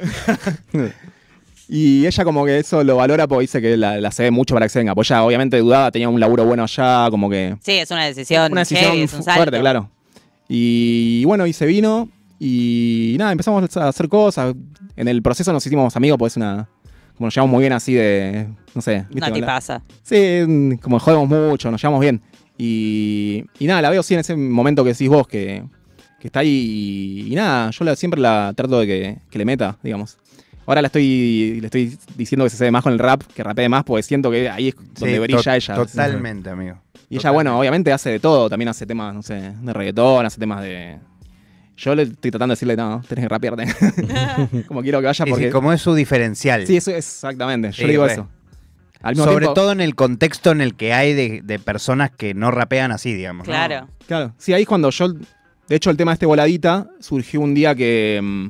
Y 1.67 2.07
ella 2.07 2.23
como 2.23 2.45
que 2.45 2.59
eso 2.59 2.83
lo 2.83 2.95
valora 2.95 3.27
porque 3.27 3.41
dice 3.41 3.61
que 3.61 3.75
la, 3.75 3.99
la 3.99 4.11
se 4.11 4.23
ve 4.23 4.31
mucho 4.31 4.53
para 4.55 4.67
que 4.67 4.69
se 4.69 4.79
venga. 4.79 4.95
Pues 4.95 5.11
ella 5.11 5.23
obviamente 5.23 5.57
dudaba, 5.57 5.91
tenía 5.91 6.07
un 6.07 6.19
laburo 6.19 6.45
bueno 6.45 6.63
allá, 6.63 7.09
como 7.11 7.29
que... 7.29 7.57
Sí, 7.61 7.73
es 7.73 7.91
una 7.91 8.05
decisión. 8.05 8.51
una 8.53 8.61
decisión 8.61 8.91
heavy, 8.91 9.03
es 9.03 9.13
un 9.13 9.23
salto. 9.23 9.39
fuerte, 9.39 9.59
claro. 9.59 9.91
Y 10.47 11.25
bueno, 11.25 11.45
y 11.45 11.53
se 11.53 11.65
vino 11.65 12.09
y 12.39 13.15
nada, 13.19 13.31
empezamos 13.31 13.75
a 13.77 13.87
hacer 13.89 14.07
cosas. 14.09 14.55
En 14.95 15.07
el 15.07 15.21
proceso 15.21 15.51
nos 15.53 15.65
hicimos 15.65 15.95
amigos, 15.95 16.17
pues 16.17 16.37
una... 16.37 16.67
Como 17.15 17.27
nos 17.27 17.35
llevamos 17.35 17.51
muy 17.51 17.61
bien 17.63 17.73
así 17.73 17.93
de... 17.93 18.47
No 18.73 18.81
sé. 18.81 19.05
¿viste? 19.09 19.29
No 19.29 19.33
te 19.35 19.43
pasa. 19.43 19.81
Sí, 20.03 20.77
como 20.81 20.99
jodemos 20.99 21.27
mucho, 21.27 21.69
nos 21.69 21.81
llevamos 21.81 21.99
bien. 21.99 22.21
Y, 22.57 23.43
y 23.59 23.67
nada, 23.67 23.81
la 23.81 23.89
veo 23.89 24.01
sí 24.03 24.13
en 24.13 24.21
ese 24.21 24.35
momento 24.37 24.83
que 24.85 24.91
decís 24.91 25.09
vos, 25.09 25.27
que, 25.27 25.63
que 26.19 26.27
está 26.27 26.39
ahí. 26.39 27.25
Y, 27.27 27.33
y 27.33 27.35
nada, 27.35 27.71
yo 27.71 27.83
la- 27.85 27.95
siempre 27.97 28.21
la 28.21 28.53
trato 28.55 28.79
de 28.79 28.87
que, 28.87 29.17
que 29.29 29.37
le 29.37 29.43
meta, 29.45 29.77
digamos. 29.83 30.17
Ahora 30.65 30.81
la 30.81 30.85
estoy, 30.87 31.57
le 31.59 31.65
estoy 31.67 31.97
diciendo 32.15 32.45
que 32.45 32.51
se 32.51 32.57
cede 32.57 32.71
más 32.71 32.83
con 32.83 32.93
el 32.93 32.99
rap, 32.99 33.21
que 33.33 33.43
rapee 33.43 33.67
más, 33.67 33.83
porque 33.83 34.03
siento 34.03 34.29
que 34.31 34.49
ahí 34.49 34.69
es 34.69 34.75
donde 34.99 35.15
Sí, 35.15 35.19
brilla 35.19 35.41
to- 35.43 35.51
ella. 35.53 35.75
Totalmente, 35.75 36.49
amigo. 36.51 36.77
Y 37.09 37.17
ella, 37.17 37.31
bueno, 37.31 37.59
obviamente 37.59 37.91
hace 37.91 38.11
de 38.11 38.19
todo, 38.19 38.49
también 38.49 38.69
hace 38.69 38.85
temas, 38.85 39.13
no 39.15 39.23
sé, 39.23 39.53
de 39.61 39.73
reggaetón, 39.73 40.25
hace 40.25 40.39
temas 40.39 40.61
de... 40.61 40.99
Yo 41.79 41.95
le 41.95 42.03
estoy 42.03 42.29
tratando 42.31 42.51
de 42.51 42.55
decirle, 42.57 42.75
no, 42.75 43.01
tenés 43.07 43.23
que 43.25 43.29
rapearte. 43.29 43.65
como 44.67 44.81
quiero 44.81 44.99
que 44.99 45.05
vaya 45.05 45.25
porque... 45.25 45.49
como 45.49 45.71
es 45.73 45.81
su 45.81 45.93
diferencial. 45.93 46.67
Sí, 46.67 46.77
eso 46.77 46.91
es 46.91 46.97
exactamente, 46.97 47.71
yo 47.71 47.83
Sí, 47.85 47.89
digo 47.89 48.05
re. 48.05 48.13
eso. 48.13 48.27
Al 49.01 49.11
mismo 49.15 49.25
Sobre 49.25 49.45
tiempo- 49.45 49.53
todo 49.53 49.71
en 49.71 49.79
el 49.79 49.95
contexto 49.95 50.51
en 50.51 50.59
el 50.59 50.75
que 50.75 50.91
hay 50.93 51.13
de, 51.13 51.41
de 51.41 51.57
personas 51.59 52.11
que 52.11 52.33
no 52.33 52.51
rapean 52.51 52.91
así, 52.91 53.13
digamos. 53.13 53.47
¿no? 53.47 53.53
Claro. 53.53 53.87
Claro, 54.07 54.33
sí, 54.37 54.51
ahí 54.53 54.63
es 54.63 54.67
cuando 54.67 54.89
yo. 54.89 55.07
De 55.69 55.75
hecho, 55.75 55.89
el 55.89 55.95
tema 55.97 56.11
de 56.11 56.15
este 56.15 56.25
voladita 56.25 56.89
surgió 56.99 57.39
un 57.39 57.53
día 57.53 57.73
que 57.75 58.19
mm, 58.21 58.47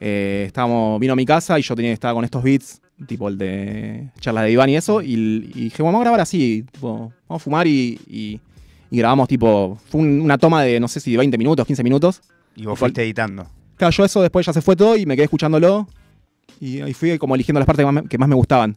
eh, 0.00 0.44
estábamos, 0.46 0.98
vino 0.98 1.12
a 1.12 1.16
mi 1.16 1.24
casa 1.26 1.58
y 1.58 1.62
yo 1.62 1.76
tenía, 1.76 1.92
estaba 1.92 2.14
con 2.14 2.24
estos 2.24 2.42
beats, 2.42 2.80
tipo 3.06 3.28
el 3.28 3.38
de 3.38 4.08
charlas 4.20 4.44
de 4.44 4.50
Iván 4.52 4.70
y 4.70 4.76
eso, 4.76 5.02
y, 5.02 5.12
y 5.54 5.64
dije, 5.64 5.82
bueno, 5.82 5.98
vamos 5.98 6.00
a 6.00 6.04
grabar 6.04 6.20
así, 6.22 6.64
tipo, 6.72 7.12
vamos 7.28 7.42
a 7.42 7.44
fumar 7.44 7.66
y, 7.66 8.00
y- 8.08 8.40
y 8.94 8.98
grabamos, 8.98 9.26
tipo, 9.28 9.76
fue 9.90 10.00
un- 10.02 10.20
una 10.20 10.38
toma 10.38 10.62
de 10.62 10.78
no 10.78 10.86
sé 10.88 11.00
si 11.00 11.10
de 11.12 11.18
20 11.18 11.36
minutos, 11.36 11.66
15 11.66 11.82
minutos. 11.82 12.22
Y 12.56 12.64
vos 12.66 12.78
fuiste 12.78 13.02
editando. 13.02 13.46
Claro, 13.76 13.90
yo 13.90 14.04
eso 14.04 14.22
después 14.22 14.46
ya 14.46 14.52
se 14.52 14.62
fue 14.62 14.76
todo 14.76 14.96
y 14.96 15.04
me 15.04 15.16
quedé 15.16 15.24
escuchándolo 15.24 15.88
y 16.60 16.80
ahí 16.80 16.94
fui 16.94 17.18
como 17.18 17.34
eligiendo 17.34 17.58
las 17.58 17.66
partes 17.66 17.82
que 17.84 17.90
más 17.92 18.04
me, 18.04 18.08
que 18.08 18.18
más 18.18 18.28
me 18.28 18.36
gustaban. 18.36 18.76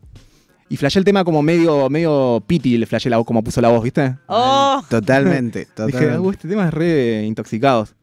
Y 0.70 0.76
flashé 0.78 0.97
el 0.99 1.05
tema 1.05 1.24
como 1.24 1.41
medio, 1.43 1.89
medio 1.89 2.43
piti, 2.45 2.78
le 2.78 2.86
flashé 2.88 3.09
la 3.09 3.18
voz, 3.18 3.26
como 3.28 3.43
puso 3.43 3.61
la 3.61 3.70
voz, 3.70 3.84
¿viste? 3.84 4.15
Oh, 4.28 4.82
Totalmente, 4.89 5.59
Dije, 5.59 5.72
totalmente. 5.76 6.18
"Uh, 6.20 6.32
este 6.32 6.47
tema 6.47 6.68
es 6.68 6.74
re 6.74 7.24
intoxicados. 7.26 7.93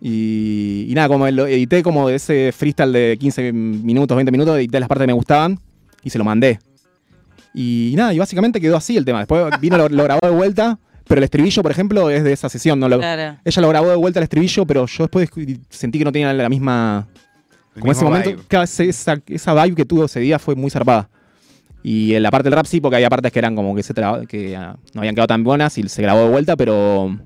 Y, 0.00 0.86
y 0.88 0.94
nada, 0.94 1.08
como 1.08 1.26
lo 1.30 1.46
edité 1.46 1.82
como 1.82 2.06
de 2.08 2.16
ese 2.16 2.52
freestyle 2.52 2.92
de 2.92 3.16
15 3.18 3.52
minutos, 3.52 4.14
20 4.14 4.30
minutos, 4.30 4.56
edité 4.58 4.78
las 4.78 4.88
partes 4.88 5.04
que 5.04 5.06
me 5.08 5.12
gustaban 5.14 5.58
y 6.02 6.10
se 6.10 6.18
lo 6.18 6.24
mandé. 6.24 6.58
Y 7.54 7.94
nada, 7.96 8.12
y 8.12 8.18
básicamente 8.18 8.60
quedó 8.60 8.76
así 8.76 8.96
el 8.98 9.04
tema. 9.06 9.20
Después 9.20 9.58
vino, 9.60 9.78
lo, 9.78 9.88
lo 9.88 10.04
grabó 10.04 10.20
de 10.28 10.30
vuelta, 10.34 10.78
pero 11.08 11.18
el 11.20 11.24
estribillo, 11.24 11.62
por 11.62 11.70
ejemplo, 11.70 12.10
es 12.10 12.24
de 12.24 12.32
esa 12.32 12.48
sesión. 12.48 12.78
No 12.80 12.88
lo- 12.88 12.98
claro. 12.98 13.38
Ella 13.44 13.62
lo 13.62 13.68
grabó 13.68 13.88
de 13.90 13.96
vuelta 13.96 14.18
el 14.20 14.24
estribillo, 14.24 14.66
pero 14.66 14.86
yo 14.86 15.04
después 15.04 15.28
sentí 15.70 15.98
que 15.98 16.04
no 16.04 16.12
tenía 16.12 16.32
la 16.32 16.48
misma... 16.48 17.06
El 17.74 17.80
Como 17.80 17.92
ese 17.92 18.04
momento, 18.04 18.30
vibe. 18.30 18.62
esa, 18.88 19.18
esa 19.26 19.64
vibe 19.64 19.76
que 19.76 19.84
tuvo 19.84 20.06
ese 20.06 20.18
día 20.20 20.38
fue 20.38 20.54
muy 20.54 20.70
zarpada. 20.70 21.08
Y 21.82 22.14
en 22.14 22.22
la 22.22 22.30
parte 22.30 22.44
del 22.48 22.54
rap 22.56 22.66
sí, 22.66 22.80
porque 22.80 22.96
había 22.96 23.10
partes 23.10 23.30
que 23.30 23.38
eran 23.38 23.54
como 23.54 23.74
que, 23.76 23.82
se 23.82 23.92
traba- 23.94 24.24
que 24.26 24.56
ah, 24.56 24.76
no 24.94 25.00
habían 25.02 25.14
quedado 25.14 25.28
tan 25.28 25.44
buenas 25.44 25.76
y 25.78 25.86
se 25.88 26.02
grabó 26.02 26.22
de 26.22 26.28
vuelta, 26.30 26.56
pero 26.56 27.16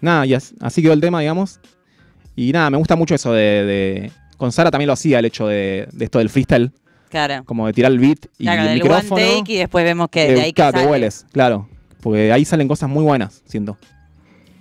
nada, 0.00 0.24
y 0.24 0.32
as- 0.34 0.54
así 0.60 0.80
quedó 0.80 0.92
el 0.92 1.00
tema, 1.00 1.20
digamos. 1.20 1.58
Y 2.36 2.52
nada, 2.52 2.70
me 2.70 2.78
gusta 2.78 2.94
mucho 2.96 3.14
eso 3.14 3.32
de... 3.32 3.42
de- 3.64 4.12
con 4.36 4.52
Sara 4.52 4.70
también 4.70 4.86
lo 4.86 4.92
hacía, 4.92 5.18
el 5.18 5.24
hecho 5.24 5.48
de, 5.48 5.88
de 5.92 6.04
esto 6.04 6.18
del 6.18 6.28
freestyle, 6.30 6.70
Claro. 7.10 7.42
como 7.44 7.66
de 7.66 7.72
tirar 7.72 7.90
el 7.90 7.98
beat 7.98 8.26
y 8.38 8.44
Claro, 8.44 8.62
el 8.62 8.68
del 8.68 8.74
micrófono. 8.82 9.14
one 9.24 9.38
take 9.40 9.52
y 9.54 9.56
después 9.56 9.84
vemos 9.84 10.08
que 10.10 10.32
de 10.34 10.40
ahí 10.40 10.46
que 10.50 10.54
claro, 10.54 10.72
te 10.72 10.78
sale. 10.78 10.90
hueles, 10.90 11.26
claro. 11.32 11.68
Porque 12.06 12.30
ahí 12.30 12.44
salen 12.44 12.68
cosas 12.68 12.88
muy 12.88 13.02
buenas, 13.02 13.42
siento. 13.46 13.76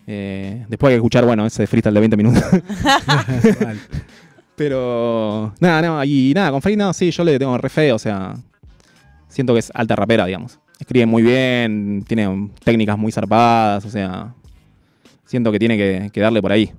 Eh, 0.07 0.65
después 0.67 0.89
hay 0.89 0.95
que 0.95 0.97
escuchar, 0.97 1.25
bueno, 1.25 1.45
ese 1.45 1.67
freestyle 1.67 1.93
de 1.93 1.99
20 1.99 2.17
minutos. 2.17 2.43
Pero 4.55 5.53
nada, 5.59 5.79
no, 5.83 6.03
y 6.03 6.33
nada, 6.33 6.49
con 6.49 6.63
Frey 6.63 6.75
no, 6.75 6.91
sí, 6.91 7.11
yo 7.11 7.23
le 7.23 7.37
tengo 7.37 7.55
re 7.59 7.69
fe, 7.69 7.91
o 7.91 7.99
sea, 7.99 8.33
siento 9.27 9.53
que 9.53 9.59
es 9.59 9.71
alta 9.75 9.95
rapera, 9.95 10.25
digamos. 10.25 10.57
Escribe 10.79 11.05
muy 11.05 11.21
bien, 11.21 12.03
tiene 12.07 12.49
técnicas 12.63 12.97
muy 12.97 13.11
zarpadas, 13.11 13.85
o 13.85 13.91
sea, 13.91 14.33
siento 15.25 15.51
que 15.51 15.59
tiene 15.59 15.77
que, 15.77 16.09
que 16.11 16.21
darle 16.21 16.41
por 16.41 16.51
ahí. 16.51 16.73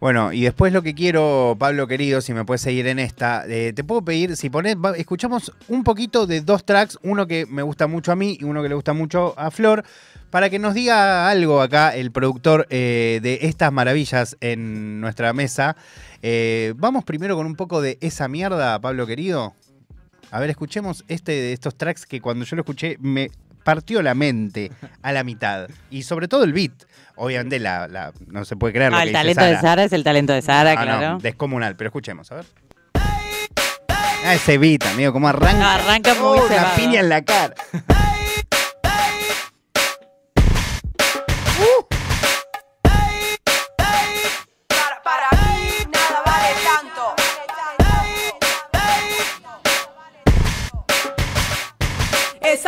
Bueno, 0.00 0.32
y 0.32 0.42
después 0.42 0.72
lo 0.72 0.82
que 0.82 0.94
quiero, 0.94 1.56
Pablo 1.58 1.88
querido, 1.88 2.20
si 2.20 2.32
me 2.32 2.44
puedes 2.44 2.60
seguir 2.60 2.86
en 2.86 3.00
esta, 3.00 3.44
eh, 3.48 3.72
te 3.72 3.82
puedo 3.82 4.02
pedir, 4.02 4.36
si 4.36 4.48
pones, 4.48 4.76
escuchamos 4.96 5.52
un 5.66 5.82
poquito 5.82 6.28
de 6.28 6.40
dos 6.40 6.64
tracks, 6.64 7.00
uno 7.02 7.26
que 7.26 7.46
me 7.46 7.62
gusta 7.62 7.88
mucho 7.88 8.12
a 8.12 8.16
mí 8.16 8.38
y 8.40 8.44
uno 8.44 8.62
que 8.62 8.68
le 8.68 8.76
gusta 8.76 8.92
mucho 8.92 9.34
a 9.36 9.50
Flor, 9.50 9.84
para 10.30 10.50
que 10.50 10.60
nos 10.60 10.74
diga 10.74 11.28
algo 11.28 11.60
acá 11.60 11.96
el 11.96 12.12
productor 12.12 12.68
eh, 12.70 13.18
de 13.22 13.40
estas 13.42 13.72
maravillas 13.72 14.36
en 14.40 15.00
nuestra 15.00 15.32
mesa. 15.32 15.74
Eh, 16.22 16.74
vamos 16.76 17.02
primero 17.02 17.34
con 17.34 17.46
un 17.46 17.56
poco 17.56 17.80
de 17.80 17.98
esa 18.00 18.28
mierda, 18.28 18.80
Pablo 18.80 19.04
querido. 19.04 19.54
A 20.30 20.38
ver, 20.38 20.50
escuchemos 20.50 21.04
este 21.08 21.32
de 21.32 21.52
estos 21.52 21.74
tracks 21.74 22.06
que 22.06 22.20
cuando 22.20 22.44
yo 22.44 22.54
lo 22.54 22.62
escuché 22.62 22.98
me 23.00 23.30
partió 23.68 24.00
la 24.00 24.14
mente 24.14 24.72
a 25.02 25.12
la 25.12 25.24
mitad. 25.24 25.68
Y 25.90 26.02
sobre 26.04 26.26
todo 26.26 26.42
el 26.44 26.54
beat. 26.54 26.72
Obviamente 27.16 27.58
la, 27.58 27.86
la- 27.86 28.12
no 28.26 28.46
se 28.46 28.56
puede 28.56 28.72
creer 28.72 28.92
lo 28.92 28.96
Ah, 28.96 29.02
que 29.02 29.08
el 29.10 29.12
dice 29.12 29.34
talento 29.34 29.44
de 29.56 29.60
Sara. 29.60 29.84
Es 29.84 29.92
el 29.92 30.04
talento 30.04 30.32
de 30.32 30.40
Sara, 30.40 30.70
Ah, 30.72 30.74
no, 30.76 30.82
claro. 30.98 31.18
descomunal, 31.20 31.76
pero 31.76 31.88
escuchemos, 31.88 32.32
a 32.32 32.36
ver. 32.36 32.46
Ah, 34.24 34.32
ese 34.34 34.56
beat, 34.56 34.86
amigo, 34.86 35.12
cómo 35.12 35.28
arranca. 35.28 35.52
No, 35.58 35.68
arranca 35.68 36.14
muy 36.14 36.22
Oh, 36.38 36.46
una 36.46 36.48
cebado. 36.48 36.76
piña 36.76 37.00
en 37.00 37.08
la 37.10 37.20
cara. 37.22 37.54
Para, 37.86 38.08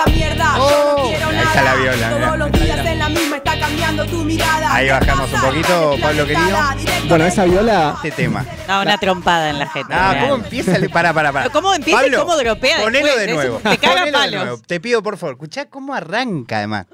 Esa 0.00 0.10
mierda, 0.10 0.56
yo 0.56 0.62
Oh, 0.64 0.96
no 1.02 1.08
quiero 1.08 1.28
ahí 1.28 1.34
nada. 1.36 1.48
está 1.48 1.62
la 1.62 1.74
viola, 1.74 2.10
Todos 2.10 2.38
los 2.38 2.52
días 2.52 2.86
en 2.86 2.98
la 2.98 3.08
misma 3.08 3.36
está 3.36 3.58
cambiando 3.58 4.06
tu 4.06 4.16
mirada. 4.24 4.74
Ahí 4.74 4.86
¿Qué 4.86 4.92
bajamos 4.92 5.32
un 5.32 5.40
poquito, 5.40 5.96
Pablo 6.00 6.26
querido. 6.26 6.58
Bueno, 7.08 7.24
esa 7.26 7.44
viola, 7.44 7.94
Este 7.96 8.10
tema. 8.22 8.44
No, 8.68 8.82
una 8.82 8.98
trompada 8.98 9.50
en 9.50 9.58
la 9.58 9.68
jeta. 9.68 9.88
No, 10.06 10.12
real. 10.12 10.28
¿cómo 10.28 10.44
empieza? 10.44 10.72
pará, 10.92 11.12
pará. 11.12 11.32
Pero 11.32 11.50
¿cómo 11.50 11.74
empieza 11.74 12.06
y 12.06 12.12
cómo 12.12 12.36
dropea 12.36 12.78
Ponelo 12.82 13.16
de 13.16 13.32
nuevo. 13.32 13.58
te 13.58 13.78
caga 13.78 13.94
Ponelo 14.00 14.04
de 14.06 14.12
palos. 14.12 14.42
nuevo. 14.44 14.62
Te 14.66 14.80
pido, 14.80 15.02
por 15.02 15.18
favor, 15.18 15.34
escuchá 15.34 15.66
cómo 15.66 15.94
arranca, 15.94 16.58
además. 16.58 16.86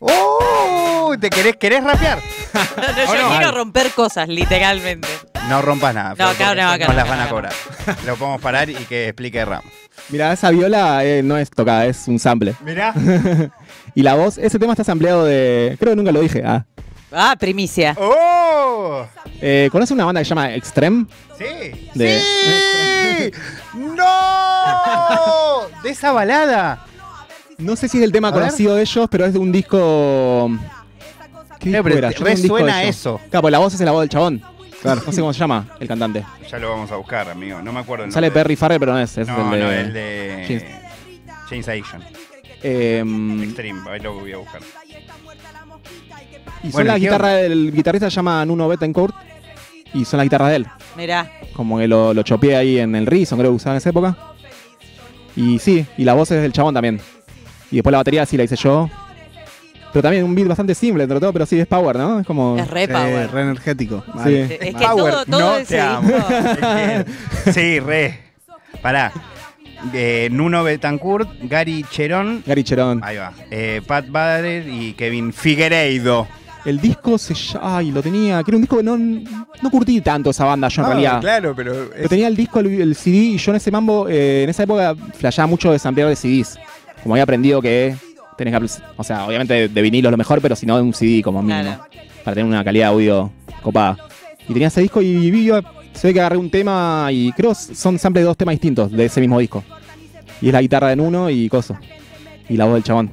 ¡Oh! 0.00 1.14
¿Te 1.20 1.30
querés, 1.30 1.56
querés 1.56 1.82
rapear? 1.84 2.18
No, 2.56 2.62
no, 3.04 3.10
¿O 3.10 3.14
yo 3.14 3.22
no? 3.22 3.36
quiero 3.36 3.52
romper 3.52 3.90
cosas, 3.90 4.28
literalmente. 4.28 5.08
No 5.48 5.62
rompas 5.62 5.94
nada. 5.94 6.10
No, 6.10 6.32
claro, 6.34 6.60
no, 6.60 6.68
nos 6.68 6.76
claro, 6.78 6.92
las 6.94 7.04
no, 7.04 7.10
van 7.10 7.20
a 7.20 7.24
no. 7.24 7.30
cobrar. 7.30 7.52
Lo 8.06 8.16
podemos 8.16 8.40
parar 8.40 8.68
y 8.68 8.74
que 8.74 9.08
explique 9.08 9.44
Ram. 9.44 9.62
mira, 10.08 10.32
esa 10.32 10.50
viola 10.50 11.04
eh, 11.04 11.22
no 11.22 11.36
es 11.36 11.50
tocada, 11.50 11.86
es 11.86 12.08
un 12.08 12.18
sample. 12.18 12.54
Mirá. 12.64 12.92
Y 13.94 14.02
la 14.02 14.14
voz, 14.14 14.36
ese 14.36 14.58
tema 14.58 14.74
está 14.74 14.84
sampleado 14.84 15.24
de. 15.24 15.74
Creo 15.80 15.92
que 15.92 15.96
nunca 15.96 16.12
lo 16.12 16.20
dije. 16.20 16.42
Ah. 16.44 16.66
Ah, 17.10 17.34
primicia. 17.38 17.96
¡Oh! 17.98 19.06
Eh, 19.40 19.70
¿Conoces 19.72 19.92
una 19.92 20.04
banda 20.04 20.20
que 20.20 20.24
se 20.26 20.28
llama 20.30 20.52
Extreme? 20.54 21.06
¡Sí! 21.38 21.88
De- 21.94 22.20
¡Sí! 22.20 23.30
¡No! 23.78 25.68
De 25.82 25.90
esa 25.90 26.12
balada. 26.12 26.84
No 27.56 27.74
sé 27.76 27.88
si 27.88 27.96
es 27.98 28.04
el 28.04 28.12
tema 28.12 28.28
A 28.28 28.32
ver. 28.32 28.40
conocido 28.42 28.74
de 28.74 28.82
ellos, 28.82 29.08
pero 29.10 29.24
es 29.24 29.32
de 29.32 29.38
un 29.38 29.50
disco. 29.50 30.50
¿Qué 31.58 31.70
disco 31.70 31.88
era? 31.88 32.08
disco 32.08 32.24
de 32.24 32.30
resuena 32.34 32.82
eso. 32.82 33.18
Claro, 33.30 33.42
pues 33.42 33.52
la 33.52 33.58
voz 33.58 33.72
es 33.72 33.80
la 33.80 33.92
voz 33.92 34.00
del 34.02 34.10
chabón. 34.10 34.42
Claro, 34.82 35.02
no 35.04 35.12
sé 35.12 35.20
cómo 35.20 35.32
se 35.32 35.38
llama 35.40 35.66
el 35.80 35.88
cantante. 35.88 36.22
Ya 36.50 36.58
lo 36.58 36.70
vamos 36.70 36.90
a 36.92 36.96
buscar, 36.96 37.28
amigo. 37.28 37.60
No 37.62 37.72
me 37.72 37.80
acuerdo 37.80 38.04
el 38.04 38.12
Sale 38.12 38.28
nombre. 38.28 38.42
Perry 38.42 38.56
Farrell, 38.56 38.78
pero 38.80 38.92
no 38.92 38.98
es. 39.00 39.16
es 39.18 39.26
No, 39.26 39.52
el 39.54 39.58
de. 39.60 39.64
no, 39.64 39.72
el 39.72 39.92
de. 39.92 40.44
James. 40.46 40.64
James 41.48 41.68
Addiction. 41.68 42.02
Em, 42.62 43.42
Extreme, 43.42 43.80
ahí 43.90 44.00
lo 44.00 44.14
voy 44.14 44.32
a 44.32 44.36
buscar. 44.38 44.60
y 46.62 46.66
son 46.66 46.72
Bueno, 46.72 46.92
la 46.92 46.98
¿y 46.98 47.00
qué 47.00 47.06
guitarra 47.06 47.28
del 47.34 47.72
guitarrista 47.72 48.10
se 48.10 48.16
llama 48.16 48.44
Nuno 48.44 48.68
Bettencourt. 48.68 49.14
Y 49.94 50.04
son 50.04 50.18
las 50.18 50.24
guitarras 50.24 50.50
de 50.50 50.56
él. 50.56 50.66
Mirá. 50.96 51.30
Como 51.54 51.78
que 51.78 51.88
lo, 51.88 52.12
lo 52.12 52.22
chopeé 52.22 52.56
ahí 52.56 52.78
en 52.78 52.94
el 52.94 53.06
Reason, 53.06 53.38
creo 53.38 53.50
que 53.52 53.56
usaba 53.56 53.74
en 53.74 53.78
esa 53.78 53.90
época. 53.90 54.16
Y 55.36 55.58
sí, 55.58 55.86
y 55.96 56.04
la 56.04 56.14
voz 56.14 56.30
es 56.30 56.42
del 56.42 56.52
chabón 56.52 56.74
también. 56.74 57.00
Y 57.70 57.76
después 57.76 57.92
la 57.92 57.98
batería 57.98 58.26
sí 58.26 58.36
la 58.36 58.44
hice 58.44 58.56
yo. 58.56 58.90
Pero 59.96 60.02
también 60.02 60.24
un 60.24 60.34
beat 60.34 60.46
bastante 60.46 60.74
simple 60.74 61.04
entre 61.04 61.18
todo, 61.18 61.32
pero 61.32 61.46
sí 61.46 61.58
es 61.58 61.66
power, 61.66 61.96
¿no? 61.96 62.20
Es 62.20 62.26
como. 62.26 62.58
Es 62.58 62.68
re 62.68 62.82
Eh, 62.82 62.88
power. 62.88 63.30
re 63.32 63.40
energético. 63.40 64.04
Sí. 64.24 64.34
Es 64.34 64.58
que 64.58 64.72
Power, 64.86 65.12
todo, 65.14 65.24
todo 65.24 65.40
no 65.40 65.56
ese 65.56 65.74
te 65.76 65.80
amo. 65.80 66.10
Sí, 67.54 67.80
re. 67.80 68.20
Pará. 68.82 69.10
Eh, 69.94 70.28
Nuno 70.30 70.62
Betancourt, 70.64 71.30
Gary 71.44 71.82
Cherón. 71.90 72.42
Gary 72.46 72.62
Cherón. 72.62 73.00
Ahí 73.02 73.16
va. 73.16 73.32
Eh, 73.50 73.80
Pat 73.86 74.06
Bader 74.10 74.68
y 74.68 74.92
Kevin 74.92 75.32
Figueiredo. 75.32 76.28
El 76.66 76.78
disco 76.78 77.16
se. 77.16 77.32
Ay, 77.62 77.90
lo 77.90 78.02
tenía. 78.02 78.42
Que 78.44 78.50
era 78.50 78.56
un 78.56 78.62
disco 78.64 78.76
que 78.76 78.82
no, 78.82 78.98
no 78.98 79.70
curtí 79.70 80.02
tanto 80.02 80.28
esa 80.28 80.44
banda 80.44 80.68
yo 80.68 80.82
en 80.82 80.88
realidad. 80.88 81.20
claro, 81.22 81.54
pero. 81.56 81.88
Pero 81.90 82.08
tenía 82.10 82.28
el 82.28 82.36
disco, 82.36 82.60
el, 82.60 82.82
el 82.82 82.94
CD, 82.96 83.16
y 83.16 83.38
yo 83.38 83.50
en 83.52 83.56
ese 83.56 83.70
mambo, 83.70 84.08
eh, 84.10 84.42
en 84.42 84.50
esa 84.50 84.64
época, 84.64 84.94
flasheaba 85.14 85.46
mucho 85.46 85.72
de 85.72 85.78
samplear 85.78 86.10
de 86.10 86.16
CDs. 86.16 86.58
Como 87.02 87.14
había 87.14 87.22
aprendido 87.22 87.62
que 87.62 87.96
tenés 88.36 88.58
que. 88.58 88.82
O 88.96 89.04
sea, 89.04 89.26
obviamente 89.26 89.68
de, 89.68 89.82
vinilo 89.82 90.08
es 90.08 90.12
lo 90.12 90.16
mejor, 90.16 90.40
pero 90.40 90.56
si 90.56 90.66
no 90.66 90.76
de 90.76 90.82
un 90.82 90.92
CD 90.94 91.22
como 91.22 91.42
mínimo. 91.42 91.62
Claro. 91.62 91.84
Para 92.24 92.34
tener 92.34 92.44
una 92.48 92.64
calidad 92.64 92.86
de 92.86 92.92
audio 92.92 93.30
copada. 93.62 93.96
Y 94.48 94.52
tenía 94.52 94.68
ese 94.68 94.80
disco 94.80 95.00
y 95.02 95.30
vi, 95.30 95.50
se 95.92 96.08
ve 96.08 96.14
que 96.14 96.20
agarré 96.20 96.36
un 96.36 96.50
tema 96.50 97.08
y 97.10 97.32
creo 97.32 97.54
son 97.54 97.98
samples 97.98 98.22
de 98.22 98.26
dos 98.26 98.36
temas 98.36 98.52
distintos 98.54 98.90
de 98.92 99.04
ese 99.06 99.20
mismo 99.20 99.38
disco. 99.38 99.62
Y 100.40 100.48
es 100.48 100.52
la 100.52 100.60
guitarra 100.60 100.88
de 100.88 100.96
Nuno 100.96 101.30
y 101.30 101.48
Coso. 101.48 101.76
Y 102.48 102.56
la 102.56 102.64
voz 102.64 102.74
del 102.74 102.82
chabón. 102.84 103.10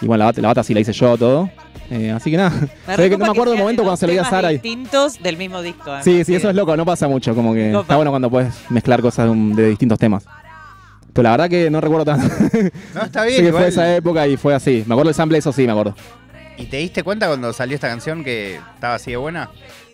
Y 0.00 0.06
bueno, 0.06 0.18
la, 0.20 0.24
bata- 0.26 0.40
la 0.42 0.48
bata 0.48 0.62
sí 0.62 0.74
la 0.74 0.80
hice 0.80 0.92
yo 0.92 1.16
todo. 1.16 1.48
Eh, 1.90 2.10
así 2.10 2.30
que 2.32 2.36
nada. 2.36 2.50
Ve 2.98 3.08
que 3.08 3.16
no 3.16 3.24
me 3.26 3.30
acuerdo 3.30 3.52
del 3.52 3.60
momento 3.60 3.82
cuando 3.82 3.96
se 3.96 4.06
lo 4.06 4.12
di 4.12 4.18
a 4.18 4.24
Sara. 4.24 4.48
distintos 4.48 5.22
del 5.22 5.36
mismo 5.36 5.62
disco. 5.62 5.82
además. 5.84 6.04
Sí, 6.04 6.24
sí, 6.24 6.34
eso 6.34 6.50
es 6.50 6.56
loco, 6.56 6.76
no 6.76 6.84
pasa 6.84 7.06
mucho, 7.06 7.34
como 7.34 7.54
que 7.54 7.70
Copa. 7.70 7.82
está 7.82 7.96
bueno 7.96 8.10
cuando 8.10 8.28
puedes 8.28 8.52
mezclar 8.70 9.00
cosas 9.00 9.26
de, 9.26 9.30
un- 9.30 9.54
de 9.54 9.68
distintos 9.68 9.98
temas. 9.98 10.26
Pero 11.16 11.22
la 11.24 11.30
verdad 11.32 11.48
que 11.50 11.70
no 11.70 11.80
recuerdo 11.80 12.04
tanto. 12.04 12.28
No, 12.94 13.02
está 13.02 13.24
bien. 13.24 13.40
que 13.40 13.48
igual. 13.48 13.62
fue 13.64 13.68
esa 13.70 13.96
época 13.96 14.28
y 14.28 14.36
fue 14.36 14.54
así. 14.54 14.84
Me 14.86 14.94
acuerdo 14.94 15.08
del 15.08 15.14
sample, 15.14 15.38
eso 15.38 15.50
sí, 15.52 15.64
me 15.66 15.72
acuerdo. 15.72 15.94
¿Y 16.58 16.66
te 16.66 16.76
diste 16.76 17.02
cuenta 17.02 17.26
cuando 17.26 17.52
salió 17.52 17.74
esta 17.74 17.88
canción 17.88 18.22
que 18.22 18.60
estaba 18.74 18.94
así 18.94 19.10
de 19.10 19.16
buena? 19.16 19.50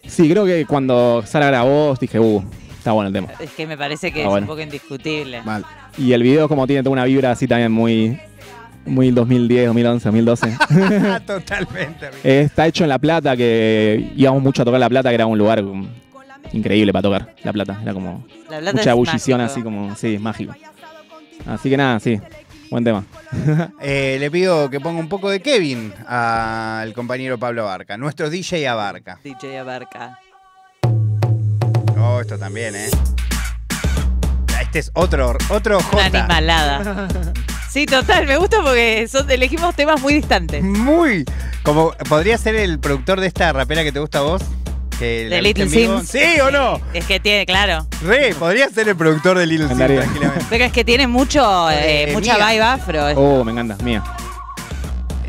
Sí, 0.06 0.28
creo 0.28 0.44
que 0.44 0.66
cuando 0.66 1.22
Sara 1.24 1.46
grabó 1.46 1.94
dije, 2.00 2.18
uh, 2.20 2.42
está 2.76 2.92
bueno 2.92 3.08
el 3.08 3.14
tema. 3.14 3.28
Es 3.40 3.50
que 3.52 3.66
me 3.66 3.76
parece 3.78 4.12
que 4.12 4.20
Ah, 4.20 4.24
es 4.24 4.28
bueno. 4.28 4.44
un 4.44 4.48
poco 4.48 4.60
indiscutible. 4.60 5.42
Mal. 5.42 5.64
Y 5.96 6.12
el 6.12 6.22
video 6.22 6.48
como 6.48 6.66
tiene 6.66 6.82
toda 6.82 6.92
una 6.92 7.04
vibra 7.04 7.30
así 7.32 7.46
también 7.48 7.70
muy, 7.72 8.18
muy 8.84 9.10
2010, 9.10 9.66
2011, 9.66 10.04
2012. 10.08 10.56
Totalmente, 11.26 12.06
amigo. 12.06 12.20
Está 12.24 12.66
hecho 12.66 12.84
en 12.84 12.90
La 12.90 12.98
Plata, 12.98 13.36
que 13.36 14.12
íbamos 14.16 14.42
mucho 14.42 14.62
a 14.62 14.64
tocar 14.64 14.80
La 14.80 14.88
Plata, 14.88 15.08
que 15.08 15.14
era 15.16 15.26
un 15.26 15.38
lugar 15.38 15.62
increíble 16.52 16.92
para 16.92 17.02
tocar 17.02 17.34
La 17.44 17.52
Plata. 17.52 17.78
Era 17.82 17.92
como 17.94 18.24
La 18.50 18.58
plata 18.58 18.72
mucha 18.72 18.80
es 18.82 18.86
ebullición 18.88 19.38
mágico. 19.40 19.52
así 19.52 19.62
como, 19.62 19.96
sí, 19.96 20.18
mágico. 20.18 20.54
Así 21.46 21.68
que 21.70 21.76
nada, 21.76 21.98
sí, 22.00 22.20
buen 22.70 22.84
tema. 22.84 23.04
Eh, 23.80 24.18
le 24.20 24.30
pido 24.30 24.68
que 24.70 24.78
ponga 24.78 25.00
un 25.00 25.08
poco 25.08 25.30
de 25.30 25.40
Kevin 25.40 25.92
al 26.06 26.92
compañero 26.92 27.38
Pablo 27.38 27.62
Abarca, 27.62 27.96
nuestro 27.96 28.28
DJ 28.30 28.68
Abarca. 28.68 29.18
DJ 29.24 29.58
Abarca. 29.58 30.18
Oh, 31.98 32.20
esto 32.20 32.38
también, 32.38 32.74
¿eh? 32.76 32.90
Este 34.60 34.78
es 34.80 34.90
otro, 34.94 35.36
otro 35.50 35.78
Una 35.92 36.04
J. 36.04 36.18
animalada. 36.18 37.08
Sí, 37.72 37.86
total, 37.86 38.26
me 38.26 38.36
gusta 38.36 38.58
porque 38.62 39.08
son- 39.08 39.30
elegimos 39.30 39.74
temas 39.74 39.98
muy 40.02 40.12
distantes. 40.12 40.62
Muy. 40.62 41.24
Como 41.62 41.92
podría 42.06 42.36
ser 42.36 42.54
el 42.54 42.78
productor 42.78 43.18
de 43.18 43.28
esta 43.28 43.50
rapera 43.54 43.82
que 43.82 43.90
te 43.92 43.98
gusta 43.98 44.18
a 44.18 44.22
vos. 44.22 44.42
Que 45.02 45.28
De 45.28 45.42
Little. 45.42 45.68
Sims. 45.68 46.08
¿Sí 46.10 46.40
o 46.40 46.52
no? 46.52 46.80
Es 46.94 47.04
que 47.06 47.18
tiene, 47.18 47.44
claro. 47.44 47.84
Re, 48.02 48.34
podría 48.38 48.68
ser 48.68 48.88
el 48.88 48.94
productor 48.94 49.36
de 49.36 49.46
Little 49.46 49.66
Sims 49.66 49.78
tranquilamente. 49.84 50.44
Pero 50.48 50.64
es 50.64 50.70
que 50.72 50.84
tiene 50.84 51.08
mucho, 51.08 51.68
eh, 51.72 52.04
Eh, 52.04 52.12
mucha 52.12 52.36
mía. 52.36 52.46
vibe 52.50 52.62
afro. 52.62 53.06
Oh, 53.16 53.42
me 53.42 53.50
encanta, 53.50 53.76
mía. 53.82 54.00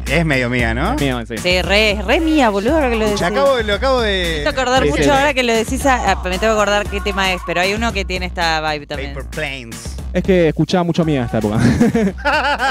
Es 0.06 0.24
medio 0.26 0.48
mía, 0.48 0.76
¿no? 0.76 0.94
Mía, 0.96 1.24
sí. 1.28 1.40
Sí, 1.40 1.62
re, 1.64 1.98
re 2.06 2.20
mía, 2.20 2.52
boludo, 2.52 2.76
ahora 2.76 2.92
que 2.92 2.98
lo 2.98 3.06
decís. 3.06 3.22
Acabo, 3.24 3.58
lo 3.62 3.74
acabo 3.74 4.02
Me 4.02 4.08
de. 4.10 4.36
tengo 4.44 4.54
que 4.54 4.62
acordar 4.62 4.84
Sí, 4.84 4.90
mucho 4.90 5.04
sí. 5.06 5.10
ahora 5.10 5.34
que 5.34 5.42
lo 5.42 5.54
decís. 5.54 5.86
a- 5.88 6.12
a- 6.12 6.16
me 6.24 6.38
tengo 6.38 6.54
que 6.56 6.62
acordar 6.62 6.88
qué 6.88 7.02
tema 7.02 7.34
es, 7.34 7.42
pero 7.48 7.62
hay 7.62 7.74
uno 7.74 7.92
que 7.94 8.06
tiene 8.06 8.28
esta 8.28 8.62
vibe 8.74 8.86
también. 8.86 9.14
Paper 9.16 9.30
Planes. 9.32 9.96
Es 10.14 10.24
que 10.24 10.50
escuchaba 10.50 10.84
mucho 10.84 11.04
mía 11.04 11.24
esta 11.26 11.40
época. 11.40 11.60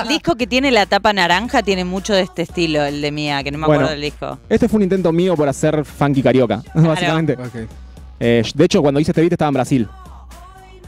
El 0.02 0.08
disco 0.08 0.36
que 0.36 0.46
tiene 0.46 0.70
la 0.70 0.86
tapa 0.86 1.12
naranja 1.12 1.62
tiene 1.62 1.84
mucho 1.84 2.14
de 2.14 2.22
este 2.22 2.42
estilo, 2.42 2.84
el 2.84 3.00
de 3.02 3.10
Mía, 3.10 3.42
que 3.42 3.50
no 3.50 3.58
me 3.58 3.66
Bueno. 3.66 3.80
acuerdo 3.82 4.00
del 4.00 4.02
disco. 4.10 4.38
Este 4.48 4.68
fue 4.68 4.76
un 4.78 4.84
intento 4.84 5.10
mío 5.12 5.34
por 5.34 5.48
hacer 5.48 5.84
funky 5.84 6.22
carioca, 6.22 6.62
básicamente. 6.74 7.36
Eh, 8.20 8.44
de 8.54 8.64
hecho, 8.64 8.80
cuando 8.80 9.00
hice 9.00 9.10
este 9.10 9.20
beat 9.22 9.32
estaba 9.32 9.48
en 9.48 9.54
Brasil. 9.54 9.88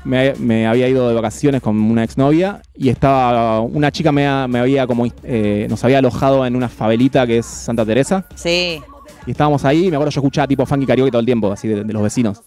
Me, 0.05 0.35
me 0.35 0.67
había 0.67 0.87
ido 0.87 1.09
de 1.09 1.15
vacaciones 1.15 1.63
con 1.63 1.81
una 1.81 2.05
exnovia 2.05 2.61
y 2.77 2.91
estaba 2.91 3.61
una 3.61 3.91
chica 3.91 4.13
me, 4.13 4.27
ha- 4.27 4.47
me 4.47 4.59
había 4.59 4.87
como 4.87 5.07
eh, 5.23 5.67
nos 5.71 5.83
había 5.83 5.97
alojado 5.99 6.45
en 6.45 6.55
una 6.57 6.69
favelita 6.69 7.27
que 7.27 7.39
es 7.39 7.47
Santa 7.47 7.87
Teresa 7.87 8.27
Sí. 8.35 8.83
y 9.27 9.31
estábamos 9.31 9.65
ahí. 9.65 9.87
y 9.87 9.91
Me 9.91 9.97
acuerdo 9.97 10.11
yo 10.11 10.21
escuchaba 10.21 10.47
tipo 10.47 10.67
funky 10.67 10.85
karaoke 10.85 11.11
todo 11.11 11.21
el 11.21 11.25
tiempo, 11.27 11.51
así 11.51 11.69
de, 11.69 11.85
de 11.85 11.93
los 11.95 12.03
vecinos. 12.03 12.43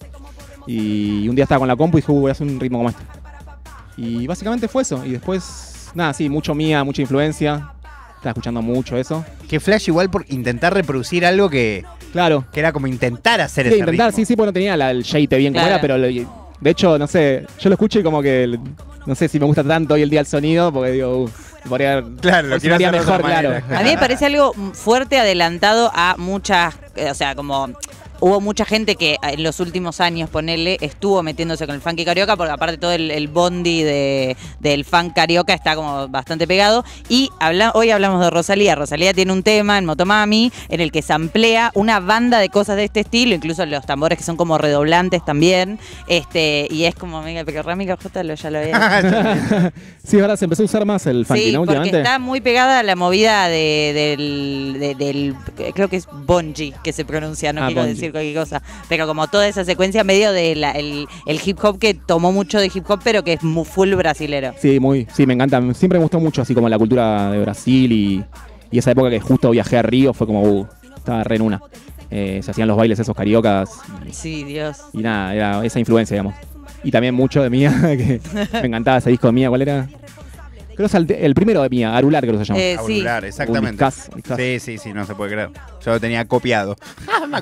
Y 0.67 1.27
un 1.27 1.35
día 1.35 1.43
estaba 1.45 1.57
con 1.59 1.67
la 1.67 1.75
compu 1.75 1.97
y 1.97 2.01
dije, 2.01 2.11
"Uh, 2.11 2.19
voy 2.21 2.29
a 2.29 2.33
hacer 2.33 2.45
un 2.45 2.59
ritmo 2.59 2.77
como 2.77 2.89
este. 2.91 3.01
Y 3.97 4.27
básicamente 4.27 4.67
fue 4.67 4.83
eso. 4.83 5.03
Y 5.05 5.11
después, 5.11 5.89
nada, 5.95 6.13
sí, 6.13 6.29
mucho 6.29 6.53
mía, 6.55 6.83
mucha 6.83 7.01
influencia. 7.01 7.71
Estaba 8.15 8.31
escuchando 8.31 8.61
mucho 8.61 8.97
eso. 8.97 9.25
Que 9.49 9.59
Flash 9.59 9.87
igual 9.89 10.09
por 10.09 10.25
intentar 10.29 10.73
reproducir 10.73 11.25
algo 11.25 11.49
que, 11.49 11.83
Claro. 12.13 12.45
que 12.51 12.59
era 12.59 12.71
como 12.71 12.87
intentar 12.87 13.41
hacer 13.41 13.65
Sí, 13.65 13.69
ese 13.73 13.79
intentar, 13.79 14.07
ritmo. 14.07 14.15
sí, 14.15 14.25
sí, 14.25 14.35
porque 14.35 14.47
no 14.47 14.53
tenía 14.53 14.77
la- 14.77 14.91
el 14.91 15.03
shade 15.03 15.37
bien 15.37 15.53
como 15.53 15.63
Claro. 15.65 15.75
era, 15.75 15.81
pero 15.81 15.97
lo- 15.97 16.07
de 16.59 16.69
hecho, 16.71 16.97
no 16.97 17.05
sé, 17.07 17.45
yo 17.59 17.69
lo 17.69 17.73
escucho 17.75 17.99
y 17.99 18.03
como 18.03 18.21
que 18.21 18.57
no 19.05 19.15
sé 19.15 19.27
si 19.27 19.39
me 19.39 19.45
gusta 19.45 19.63
tanto 19.63 19.93
hoy 19.93 20.01
el 20.01 20.09
día 20.09 20.19
el 20.21 20.25
sonido, 20.25 20.71
porque 20.73 20.91
digo, 20.91 21.23
uff, 21.23 21.53
podría 21.69 22.03
Claro, 22.19 22.47
lo 22.49 22.91
mejor, 22.91 23.21
claro. 23.21 23.53
A 23.75 23.83
mí 23.83 23.89
me 23.91 23.97
parece 23.97 24.25
algo 24.25 24.53
fuerte 24.73 25.19
adelantado 25.19 25.91
a 25.93 26.15
muchas, 26.17 26.75
eh, 26.95 27.11
o 27.11 27.13
sea, 27.13 27.35
como 27.35 27.69
hubo 28.19 28.41
mucha 28.41 28.65
gente 28.65 28.95
que 28.95 29.13
eh, 29.13 29.17
en 29.23 29.43
los 29.43 29.59
últimos 29.59 29.99
años, 30.01 30.29
ponele, 30.29 30.77
estuvo 30.81 31.21
metiéndose 31.23 31.65
con 31.65 31.75
el 31.75 31.81
funky 31.81 32.05
carioca, 32.05 32.35
porque 32.35 32.51
aparte 32.51 32.77
todo 32.77 32.91
el, 32.91 33.11
el 33.11 33.27
bondi 33.27 33.83
de, 33.83 34.37
del 34.59 34.85
funk 34.85 35.13
carioca 35.13 35.53
está 35.53 35.75
como 35.75 36.07
bastante 36.07 36.47
pegado. 36.47 36.83
Y 37.09 37.29
habla, 37.39 37.71
hoy 37.75 37.91
hablamos 37.91 38.21
de 38.23 38.29
Rosalía. 38.29 38.75
Rosalía 38.75 39.13
tiene 39.13 39.31
un 39.33 39.43
tema 39.43 39.77
en 39.77 39.85
Motomami 39.85 40.51
en 40.69 40.81
el 40.81 40.91
que 40.91 41.01
se 41.01 41.13
amplía 41.13 41.71
una 41.75 41.99
banda 41.99 42.39
de 42.39 42.49
cosas 42.49 42.75
de 42.75 42.85
este 42.85 43.01
estilo, 43.01 43.35
incluso 43.35 43.65
los 43.65 43.85
tambores 43.85 44.17
que 44.17 44.23
son 44.23 44.37
como 44.37 44.57
redoblantes 44.57 45.23
también. 45.25 45.79
Este, 46.07 46.67
y 46.69 46.85
es 46.85 46.95
como, 46.95 47.21
mira, 47.21 47.43
porque 47.43 47.61
Ramiro 47.61 47.97
J 48.01 48.23
lo, 48.23 48.33
ya 48.35 48.49
lo 48.51 48.59
había 48.59 49.71
sí, 50.03 50.17
verdad, 50.17 50.35
se 50.37 50.45
empezó 50.45 50.63
a 50.63 50.65
usar 50.65 50.85
más 50.85 51.05
el 51.05 51.25
funky, 51.25 51.41
sí, 51.43 51.51
¿no? 51.53 51.59
porque 51.59 51.71
Últimamente. 51.79 51.97
está 51.99 52.19
muy 52.19 52.41
pegada 52.41 52.79
a 52.79 52.83
la 52.83 52.95
movida 52.95 53.47
de- 53.47 53.91
del, 53.93 54.77
de- 54.79 54.95
del, 54.95 55.35
creo 55.73 55.87
que 55.89 55.97
es 55.97 56.07
Bonji 56.11 56.73
que 56.83 56.93
se 56.93 57.05
pronuncia, 57.05 57.53
no 57.53 57.63
Ah, 57.63 57.67
quiero 57.67 57.81
Bonji. 57.81 57.93
decir 57.95 58.06
cualquier 58.11 58.35
cosa, 58.35 58.61
pero 58.89 59.07
como 59.07 59.27
toda 59.27 59.47
esa 59.47 59.63
secuencia 59.65 60.03
medio 60.03 60.31
del 60.31 60.63
el, 60.63 61.07
el 61.25 61.41
hip 61.43 61.57
hop 61.63 61.79
que 61.79 61.93
tomó 61.93 62.31
mucho 62.31 62.59
de 62.59 62.71
hip 62.73 62.89
hop, 62.89 62.99
pero 63.03 63.23
que 63.23 63.33
es 63.33 63.43
muy 63.43 63.65
full 63.65 63.93
brasilero. 63.95 64.53
Sí, 64.59 64.79
muy, 64.79 65.07
sí, 65.13 65.25
me 65.25 65.33
encanta. 65.33 65.61
Siempre 65.73 65.99
me 65.99 66.03
gustó 66.03 66.19
mucho 66.19 66.41
así 66.41 66.53
como 66.53 66.69
la 66.69 66.77
cultura 66.77 67.31
de 67.31 67.39
Brasil 67.39 67.91
y, 67.91 68.23
y 68.71 68.77
esa 68.77 68.91
época 68.91 69.09
que 69.09 69.19
justo 69.19 69.49
viajé 69.51 69.77
a 69.77 69.81
Río 69.81 70.13
fue 70.13 70.27
como, 70.27 70.41
uh, 70.43 70.67
estaba 70.95 71.23
re 71.23 71.35
en 71.37 71.41
una. 71.41 71.61
Eh, 72.09 72.39
se 72.41 72.51
hacían 72.51 72.69
los 72.69 72.77
bailes 72.77 72.97
esos 72.99 73.13
cariocas 73.15 73.69
Sí, 74.11 74.45
Dios. 74.45 74.77
y 74.93 74.99
nada, 74.99 75.35
era 75.35 75.65
esa 75.65 75.79
influencia, 75.79 76.15
digamos. 76.15 76.35
Y 76.83 76.91
también 76.91 77.13
mucho 77.13 77.41
de 77.43 77.49
Mía, 77.49 77.73
que 77.81 78.21
me 78.53 78.67
encantaba 78.67 78.97
ese 78.97 79.09
disco 79.09 79.27
de 79.27 79.33
Mía, 79.33 79.49
¿cuál 79.49 79.63
era? 79.63 79.89
Creo 80.77 80.87
que 80.87 80.95
es 80.95 81.09
el, 81.09 81.11
el 81.11 81.33
primero 81.33 81.63
de 81.63 81.69
Mía, 81.69 81.97
Arular 81.97 82.23
creo 82.23 82.37
que 82.37 82.45
se 82.45 82.53
llama. 82.53 82.59
Eh, 82.59 82.73
sí. 82.73 82.79
Auricular, 82.79 83.25
exactamente. 83.25 83.83
Sí, 83.89 84.59
sí, 84.59 84.77
sí, 84.77 84.93
no 84.93 85.07
se 85.07 85.15
puede 85.15 85.31
creer. 85.31 85.49
Yo 85.83 85.91
lo 85.93 85.99
tenía 85.99 86.23
copiado. 86.25 86.75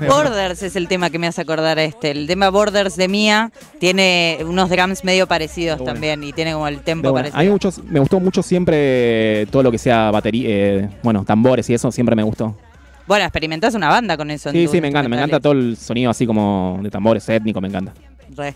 Borders 0.08 0.64
es 0.64 0.78
el 0.78 0.88
tema 0.88 1.10
que 1.10 1.20
me 1.20 1.28
hace 1.28 1.42
acordar 1.42 1.78
a 1.78 1.84
este. 1.84 2.12
El 2.12 2.28
tema 2.28 2.50
Borders 2.50 2.96
de 2.96 3.10
Mía 3.10 3.52
tiene 3.78 4.40
unos 4.48 4.70
drums 4.70 5.04
medio 5.04 5.28
parecidos 5.28 5.80
bueno. 5.80 5.92
también 5.92 6.24
y 6.24 6.32
tiene 6.32 6.54
como 6.54 6.66
el 6.70 6.80
tempo 6.80 7.12
buena. 7.12 7.24
parecido. 7.30 7.42
A 7.42 7.44
mí 7.44 7.50
muchos, 7.50 7.84
me 7.84 8.00
gustó 8.00 8.22
mucho 8.22 8.42
siempre 8.42 9.48
todo 9.52 9.64
lo 9.64 9.72
que 9.72 9.80
sea 9.80 10.12
batería, 10.12 10.48
eh, 10.50 10.90
bueno, 11.04 11.26
tambores 11.26 11.70
y 11.70 11.74
eso, 11.74 11.92
siempre 11.92 12.16
me 12.16 12.24
gustó. 12.24 12.58
Bueno, 13.06 13.26
experimentás 13.26 13.76
una 13.76 13.90
banda 13.90 14.16
con 14.16 14.32
eso. 14.32 14.50
Sí, 14.50 14.66
sí, 14.70 14.80
me 14.80 14.88
encanta, 14.88 15.10
me 15.10 15.18
encanta 15.18 15.42
todo 15.42 15.52
el 15.52 15.76
sonido 15.76 16.10
así 16.10 16.26
como 16.26 16.80
de 16.82 16.90
tambores 16.90 17.28
étnico, 17.28 17.60
me 17.60 17.68
encanta. 17.68 17.94
Re. 18.34 18.56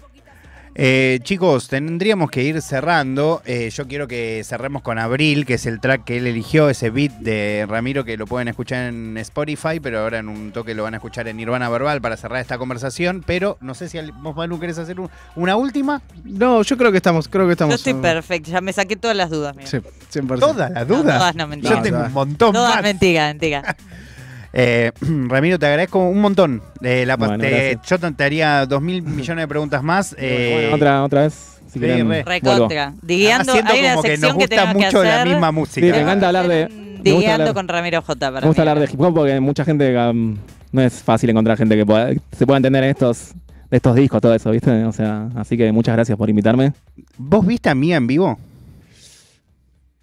Eh, 0.75 1.19
chicos, 1.23 1.67
tendríamos 1.67 2.31
que 2.31 2.43
ir 2.43 2.61
cerrando. 2.61 3.41
Eh, 3.45 3.69
yo 3.69 3.87
quiero 3.87 4.07
que 4.07 4.41
cerremos 4.45 4.81
con 4.81 4.97
Abril, 4.97 5.45
que 5.45 5.55
es 5.55 5.65
el 5.65 5.81
track 5.81 6.05
que 6.05 6.17
él 6.17 6.27
eligió, 6.27 6.69
ese 6.69 6.89
beat 6.89 7.11
de 7.19 7.65
Ramiro 7.67 8.05
que 8.05 8.15
lo 8.15 8.25
pueden 8.27 8.47
escuchar 8.47 8.85
en 8.85 9.17
Spotify, 9.17 9.79
pero 9.81 9.99
ahora 9.99 10.19
en 10.19 10.29
un 10.29 10.51
toque 10.51 10.73
lo 10.75 10.83
van 10.83 10.93
a 10.93 10.97
escuchar 10.97 11.27
en 11.27 11.37
Nirvana 11.37 11.67
Verbal 11.69 11.99
para 12.01 12.15
cerrar 12.15 12.39
esta 12.39 12.57
conversación. 12.57 13.23
Pero 13.25 13.57
no 13.59 13.73
sé 13.73 13.89
si 13.89 13.97
al- 13.97 14.11
vos, 14.13 14.35
Manu, 14.35 14.59
querés 14.59 14.77
hacer 14.77 14.99
un- 14.99 15.09
una 15.35 15.57
última. 15.57 16.01
No, 16.23 16.61
yo 16.61 16.77
creo 16.77 16.91
que 16.91 16.97
estamos, 16.97 17.27
creo 17.27 17.45
que 17.47 17.53
estamos. 17.53 17.71
Yo 17.73 17.75
estoy 17.77 18.01
perfecto, 18.01 18.51
ya 18.51 18.61
me 18.61 18.71
saqué 18.71 18.95
todas 18.95 19.17
las 19.17 19.29
dudas. 19.29 19.55
mira. 19.55 19.67
Sí, 19.69 19.79
100%. 20.11 20.39
Todas 20.39 20.71
las 20.71 20.87
No, 20.87 20.97
dudas. 20.97 21.17
todas 21.17 21.35
no, 21.35 21.47
mentira. 21.47 21.71
yo 21.71 21.77
No, 21.77 21.83
tengo 21.83 21.99
un 22.05 22.13
montón 22.13 22.53
Todas 22.53 22.75
más. 22.75 22.83
mentira, 22.83 23.27
mentira. 23.27 23.75
Eh, 24.53 24.91
Ramiro, 25.27 25.59
te 25.59 25.65
agradezco 25.65 25.99
un 26.07 26.21
montón. 26.21 26.61
Eh, 26.81 27.05
la, 27.05 27.17
Bueno, 27.17 27.37
te- 27.37 27.49
gracias. 27.49 27.81
yo 27.89 27.99
te 27.99 28.11
te 28.11 28.23
haría 28.23 28.65
dos 28.65 28.81
mil 28.81 29.01
millones 29.01 29.43
de 29.43 29.47
preguntas 29.47 29.83
más. 29.83 30.15
eh, 30.17 30.51
Bueno, 30.61 30.75
otra, 30.75 31.03
otra 31.03 31.21
vez. 31.23 31.59
Si 31.71 31.77
sí. 31.79 31.85
Recontra. 32.25 32.93
Digueando, 33.03 33.51
siento 33.53 33.71
hay 33.73 33.79
una 33.81 33.89
como 33.91 34.03
que 34.03 34.17
nos 34.17 34.31
que, 34.31 34.33
gusta 34.33 34.67
que 34.67 34.73
mucho 34.73 35.03
la 35.03 35.23
misma 35.25 35.51
música. 35.51 35.85
Sí, 35.85 35.91
me 35.93 35.99
encanta 36.01 36.27
hablar 36.27 36.47
de- 36.47 36.67
Digueando 37.03 37.53
con 37.53 37.67
Ramiro 37.67 38.01
J. 38.01 38.19
Para 38.19 38.41
Me 38.41 38.47
gusta 38.47 38.63
mí. 38.63 38.67
hablar 38.69 38.87
de 38.87 38.91
hip 38.93 38.99
hop 38.99 39.13
porque 39.13 39.39
mucha 39.39 39.63
gente 39.63 39.95
um, 39.97 40.35
no 40.71 40.81
es 40.81 41.01
fácil 41.03 41.29
encontrar 41.29 41.57
gente 41.57 41.77
que 41.77 41.85
pueda, 41.85 42.09
se 42.35 42.45
pueda 42.45 42.57
entender 42.57 42.83
en 42.83 42.89
estos, 42.89 43.33
de 43.69 43.77
estos 43.77 43.95
discos, 43.95 44.19
todo 44.19 44.33
eso, 44.33 44.49
¿viste? 44.51 44.83
O 44.83 44.91
sea, 44.91 45.29
así 45.35 45.55
que 45.55 45.71
muchas 45.71 45.95
gracias 45.95 46.17
por 46.17 46.29
invitarme. 46.29 46.73
¿Vos 47.17 47.45
viste 47.45 47.69
a 47.69 47.75
Mía 47.75 47.97
en 47.97 48.07
vivo? 48.07 48.37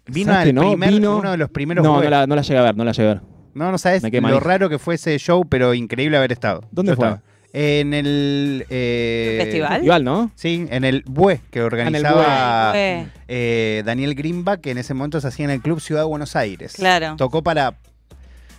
Vino 0.07 0.31
¿Sabes 0.31 0.47
al 0.49 0.55
no? 0.55 0.61
primer, 0.69 0.89
Vino- 0.89 1.17
uno 1.17 1.31
de 1.31 1.37
los 1.37 1.49
primeros 1.49 1.83
No, 1.83 2.01
no 2.01 2.09
la, 2.09 2.25
no 2.25 2.35
la 2.35 2.41
llegué 2.41 2.57
a 2.59 2.63
ver, 2.63 2.77
no 2.77 2.83
la 2.85 2.93
llegué 2.93 3.09
a 3.09 3.13
ver. 3.15 3.21
No, 3.57 3.71
no 3.71 3.77
sabes 3.77 4.03
lo 4.03 4.21
manija. 4.21 4.39
raro 4.39 4.69
que 4.69 4.79
fue 4.79 4.95
ese 4.95 5.17
show, 5.17 5.43
pero 5.47 5.73
increíble 5.73 6.17
haber 6.17 6.31
estado. 6.31 6.61
¿Dónde 6.71 6.91
Yo 6.91 6.95
fue? 6.95 7.07
estaba. 7.07 7.23
En 7.53 7.93
el... 7.93 8.65
eh, 8.69 9.39
¿Festival? 9.41 9.83
Igual, 9.83 10.03
¿no? 10.03 10.31
Sí, 10.35 10.67
en 10.69 10.83
el 10.83 11.03
BUE, 11.07 11.39
que 11.49 11.61
Ah, 11.61 11.65
organizaba 11.65 12.69
Fue- 12.71 13.07
eh, 13.27 13.81
Daniel 13.85 14.13
Greenback, 14.15 14.61
que 14.61 14.71
en 14.71 14.77
ese 14.77 14.93
momento 14.93 15.19
se 15.21 15.27
hacía 15.29 15.45
en 15.45 15.51
el 15.51 15.61
Club 15.61 15.79
Ciudad 15.81 16.01
de 16.01 16.07
Buenos 16.07 16.35
Aires. 16.35 16.73
Claro. 16.75 17.15
Tocó 17.17 17.41
para 17.41 17.73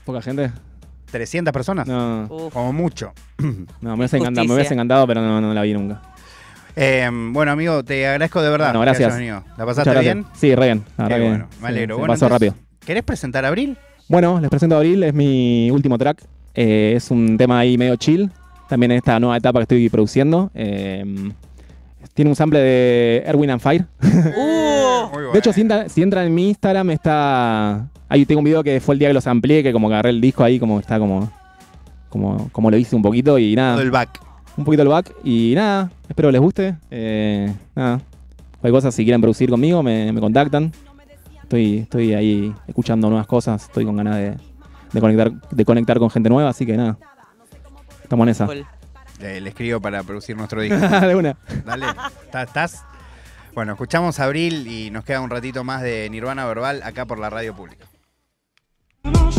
Poca 0.05 0.20
gente. 0.22 0.51
300 1.11 1.53
personas, 1.53 1.86
No, 1.86 2.26
Uf. 2.28 2.53
como 2.53 2.72
mucho. 2.72 3.12
no, 3.38 3.57
me 3.80 3.94
hubiese 3.94 4.16
encantado, 4.18 4.46
me 4.49 4.55
hubiese 4.55 4.74
encantado, 4.74 5.07
pero 5.07 5.20
no, 5.22 5.40
no 5.40 5.55
la 5.55 5.62
vi 5.62 5.74
nunca. 5.74 6.03
Eh, 6.76 7.09
bueno, 7.12 7.53
amigo, 7.53 7.82
te 7.84 8.07
agradezco 8.07 8.42
de 8.42 8.51
verdad. 8.51 8.68
Bueno, 8.74 8.80
que 8.80 8.84
gracias. 8.86 9.07
hayas 9.09 9.18
venido. 9.18 9.44
¿La 9.57 9.66
pasaste 9.66 10.01
bien? 10.01 10.26
Sí, 10.34 10.55
re 10.55 10.66
bien. 10.66 10.80
Qué 10.80 11.03
verdad 11.03 11.16
que 11.16 11.22
bueno, 11.22 11.49
me 11.49 11.57
sí, 11.61 11.64
alegro. 11.66 11.94
se 11.94 11.99
Bueno, 12.01 12.14
pasó 12.14 12.26
entonces, 12.26 12.49
rápido. 12.53 12.66
¿Querés 12.84 13.03
presentar 13.05 13.44
a 13.44 13.49
Abril? 13.49 13.76
Bueno, 14.09 14.40
les 14.40 14.48
presento 14.48 14.76
Abril, 14.76 15.02
es 15.02 15.12
mi 15.14 15.70
último 15.70 15.98
track. 15.98 16.22
Eh, 16.54 16.94
es 16.96 17.11
un 17.11 17.36
tema 17.36 17.59
ahí 17.59 17.76
medio 17.76 17.96
chill. 17.96 18.30
También 18.68 18.92
en 18.92 18.98
esta 18.98 19.18
nueva 19.20 19.36
etapa 19.36 19.59
que 19.61 19.62
estoy 19.64 19.88
produciendo. 19.88 20.50
Eh, 20.54 21.04
tiene 22.14 22.30
un 22.30 22.34
sample 22.36 22.59
de 22.61 23.22
Erwin 23.26 23.50
and 23.50 23.61
Fire. 23.61 23.84
Uh, 25.11 25.11
Muy 25.12 25.32
De 25.32 25.38
hecho, 25.38 25.52
si, 25.52 25.62
entra- 25.62 25.88
si 25.88 26.02
entran 26.02 26.26
en 26.26 26.34
mi 26.34 26.48
Instagram, 26.48 26.90
está. 26.90 27.86
Ahí 28.09 28.26
tengo 28.26 28.40
un 28.40 28.44
video 28.44 28.62
que 28.62 28.80
fue 28.80 28.94
el 28.94 28.98
día 28.98 29.09
que 29.09 29.14
los 29.14 29.26
amplié, 29.26 29.62
que 29.62 29.72
como 29.72 29.88
que 29.88 29.94
agarré 29.94 30.11
el 30.11 30.20
disco 30.20 30.42
ahí, 30.44 30.59
como 30.59 30.80
está 30.80 30.98
como. 30.98 31.30
Como, 32.11 32.48
como 32.52 32.70
lo 32.70 32.76
hice 32.76 32.96
un 32.96 33.02
poquito 33.02 33.38
y 33.38 33.54
nada. 33.54 33.74
Todo 33.74 33.82
el 33.84 33.90
back. 33.90 34.20
Un 34.56 34.64
poquito 34.64 34.82
el 34.82 34.88
back 34.88 35.12
y 35.24 35.52
nada. 35.54 35.90
Espero 36.09 36.30
les 36.30 36.40
guste. 36.40 36.74
Eh, 36.90 37.52
nada. 37.74 38.00
Cualquier 38.61 38.72
cosa, 38.72 38.90
si 38.90 39.04
quieren 39.04 39.20
producir 39.20 39.48
conmigo, 39.50 39.82
me, 39.82 40.12
me 40.12 40.20
contactan. 40.20 40.72
Estoy, 41.49 41.78
estoy 41.78 42.12
ahí 42.12 42.55
escuchando 42.66 43.09
nuevas 43.09 43.26
cosas. 43.26 43.62
Estoy 43.64 43.86
con 43.86 43.96
ganas 43.96 44.16
de, 44.16 44.36
de 44.92 45.01
conectar, 45.01 45.32
de 45.32 45.64
conectar 45.64 45.99
con 45.99 46.11
gente 46.11 46.28
nueva, 46.28 46.51
así 46.51 46.66
que 46.66 46.76
nada. 46.76 46.99
Estamos 48.03 48.24
en 48.26 48.28
esa. 48.28 48.46
Eh, 49.20 49.40
le 49.40 49.49
escribo 49.49 49.80
para 49.80 50.03
producir 50.03 50.36
nuestro 50.36 50.61
disco. 50.61 50.76
de 51.07 51.14
una. 51.14 51.38
Dale, 51.64 51.86
¿Estás-. 52.34 52.84
Bueno, 53.55 53.72
escuchamos 53.72 54.20
a 54.20 54.24
Abril 54.24 54.66
y 54.66 54.90
nos 54.90 55.07
queda 55.07 55.22
un 55.22 55.30
ratito 55.30 55.64
más 55.64 55.80
de 55.80 56.11
Nirvana 56.11 56.44
Verbal 56.44 56.82
acá 56.82 57.07
por 57.07 57.18
la 57.18 57.30
radio 57.30 57.57
pública. 57.57 57.86
No 59.05 59.30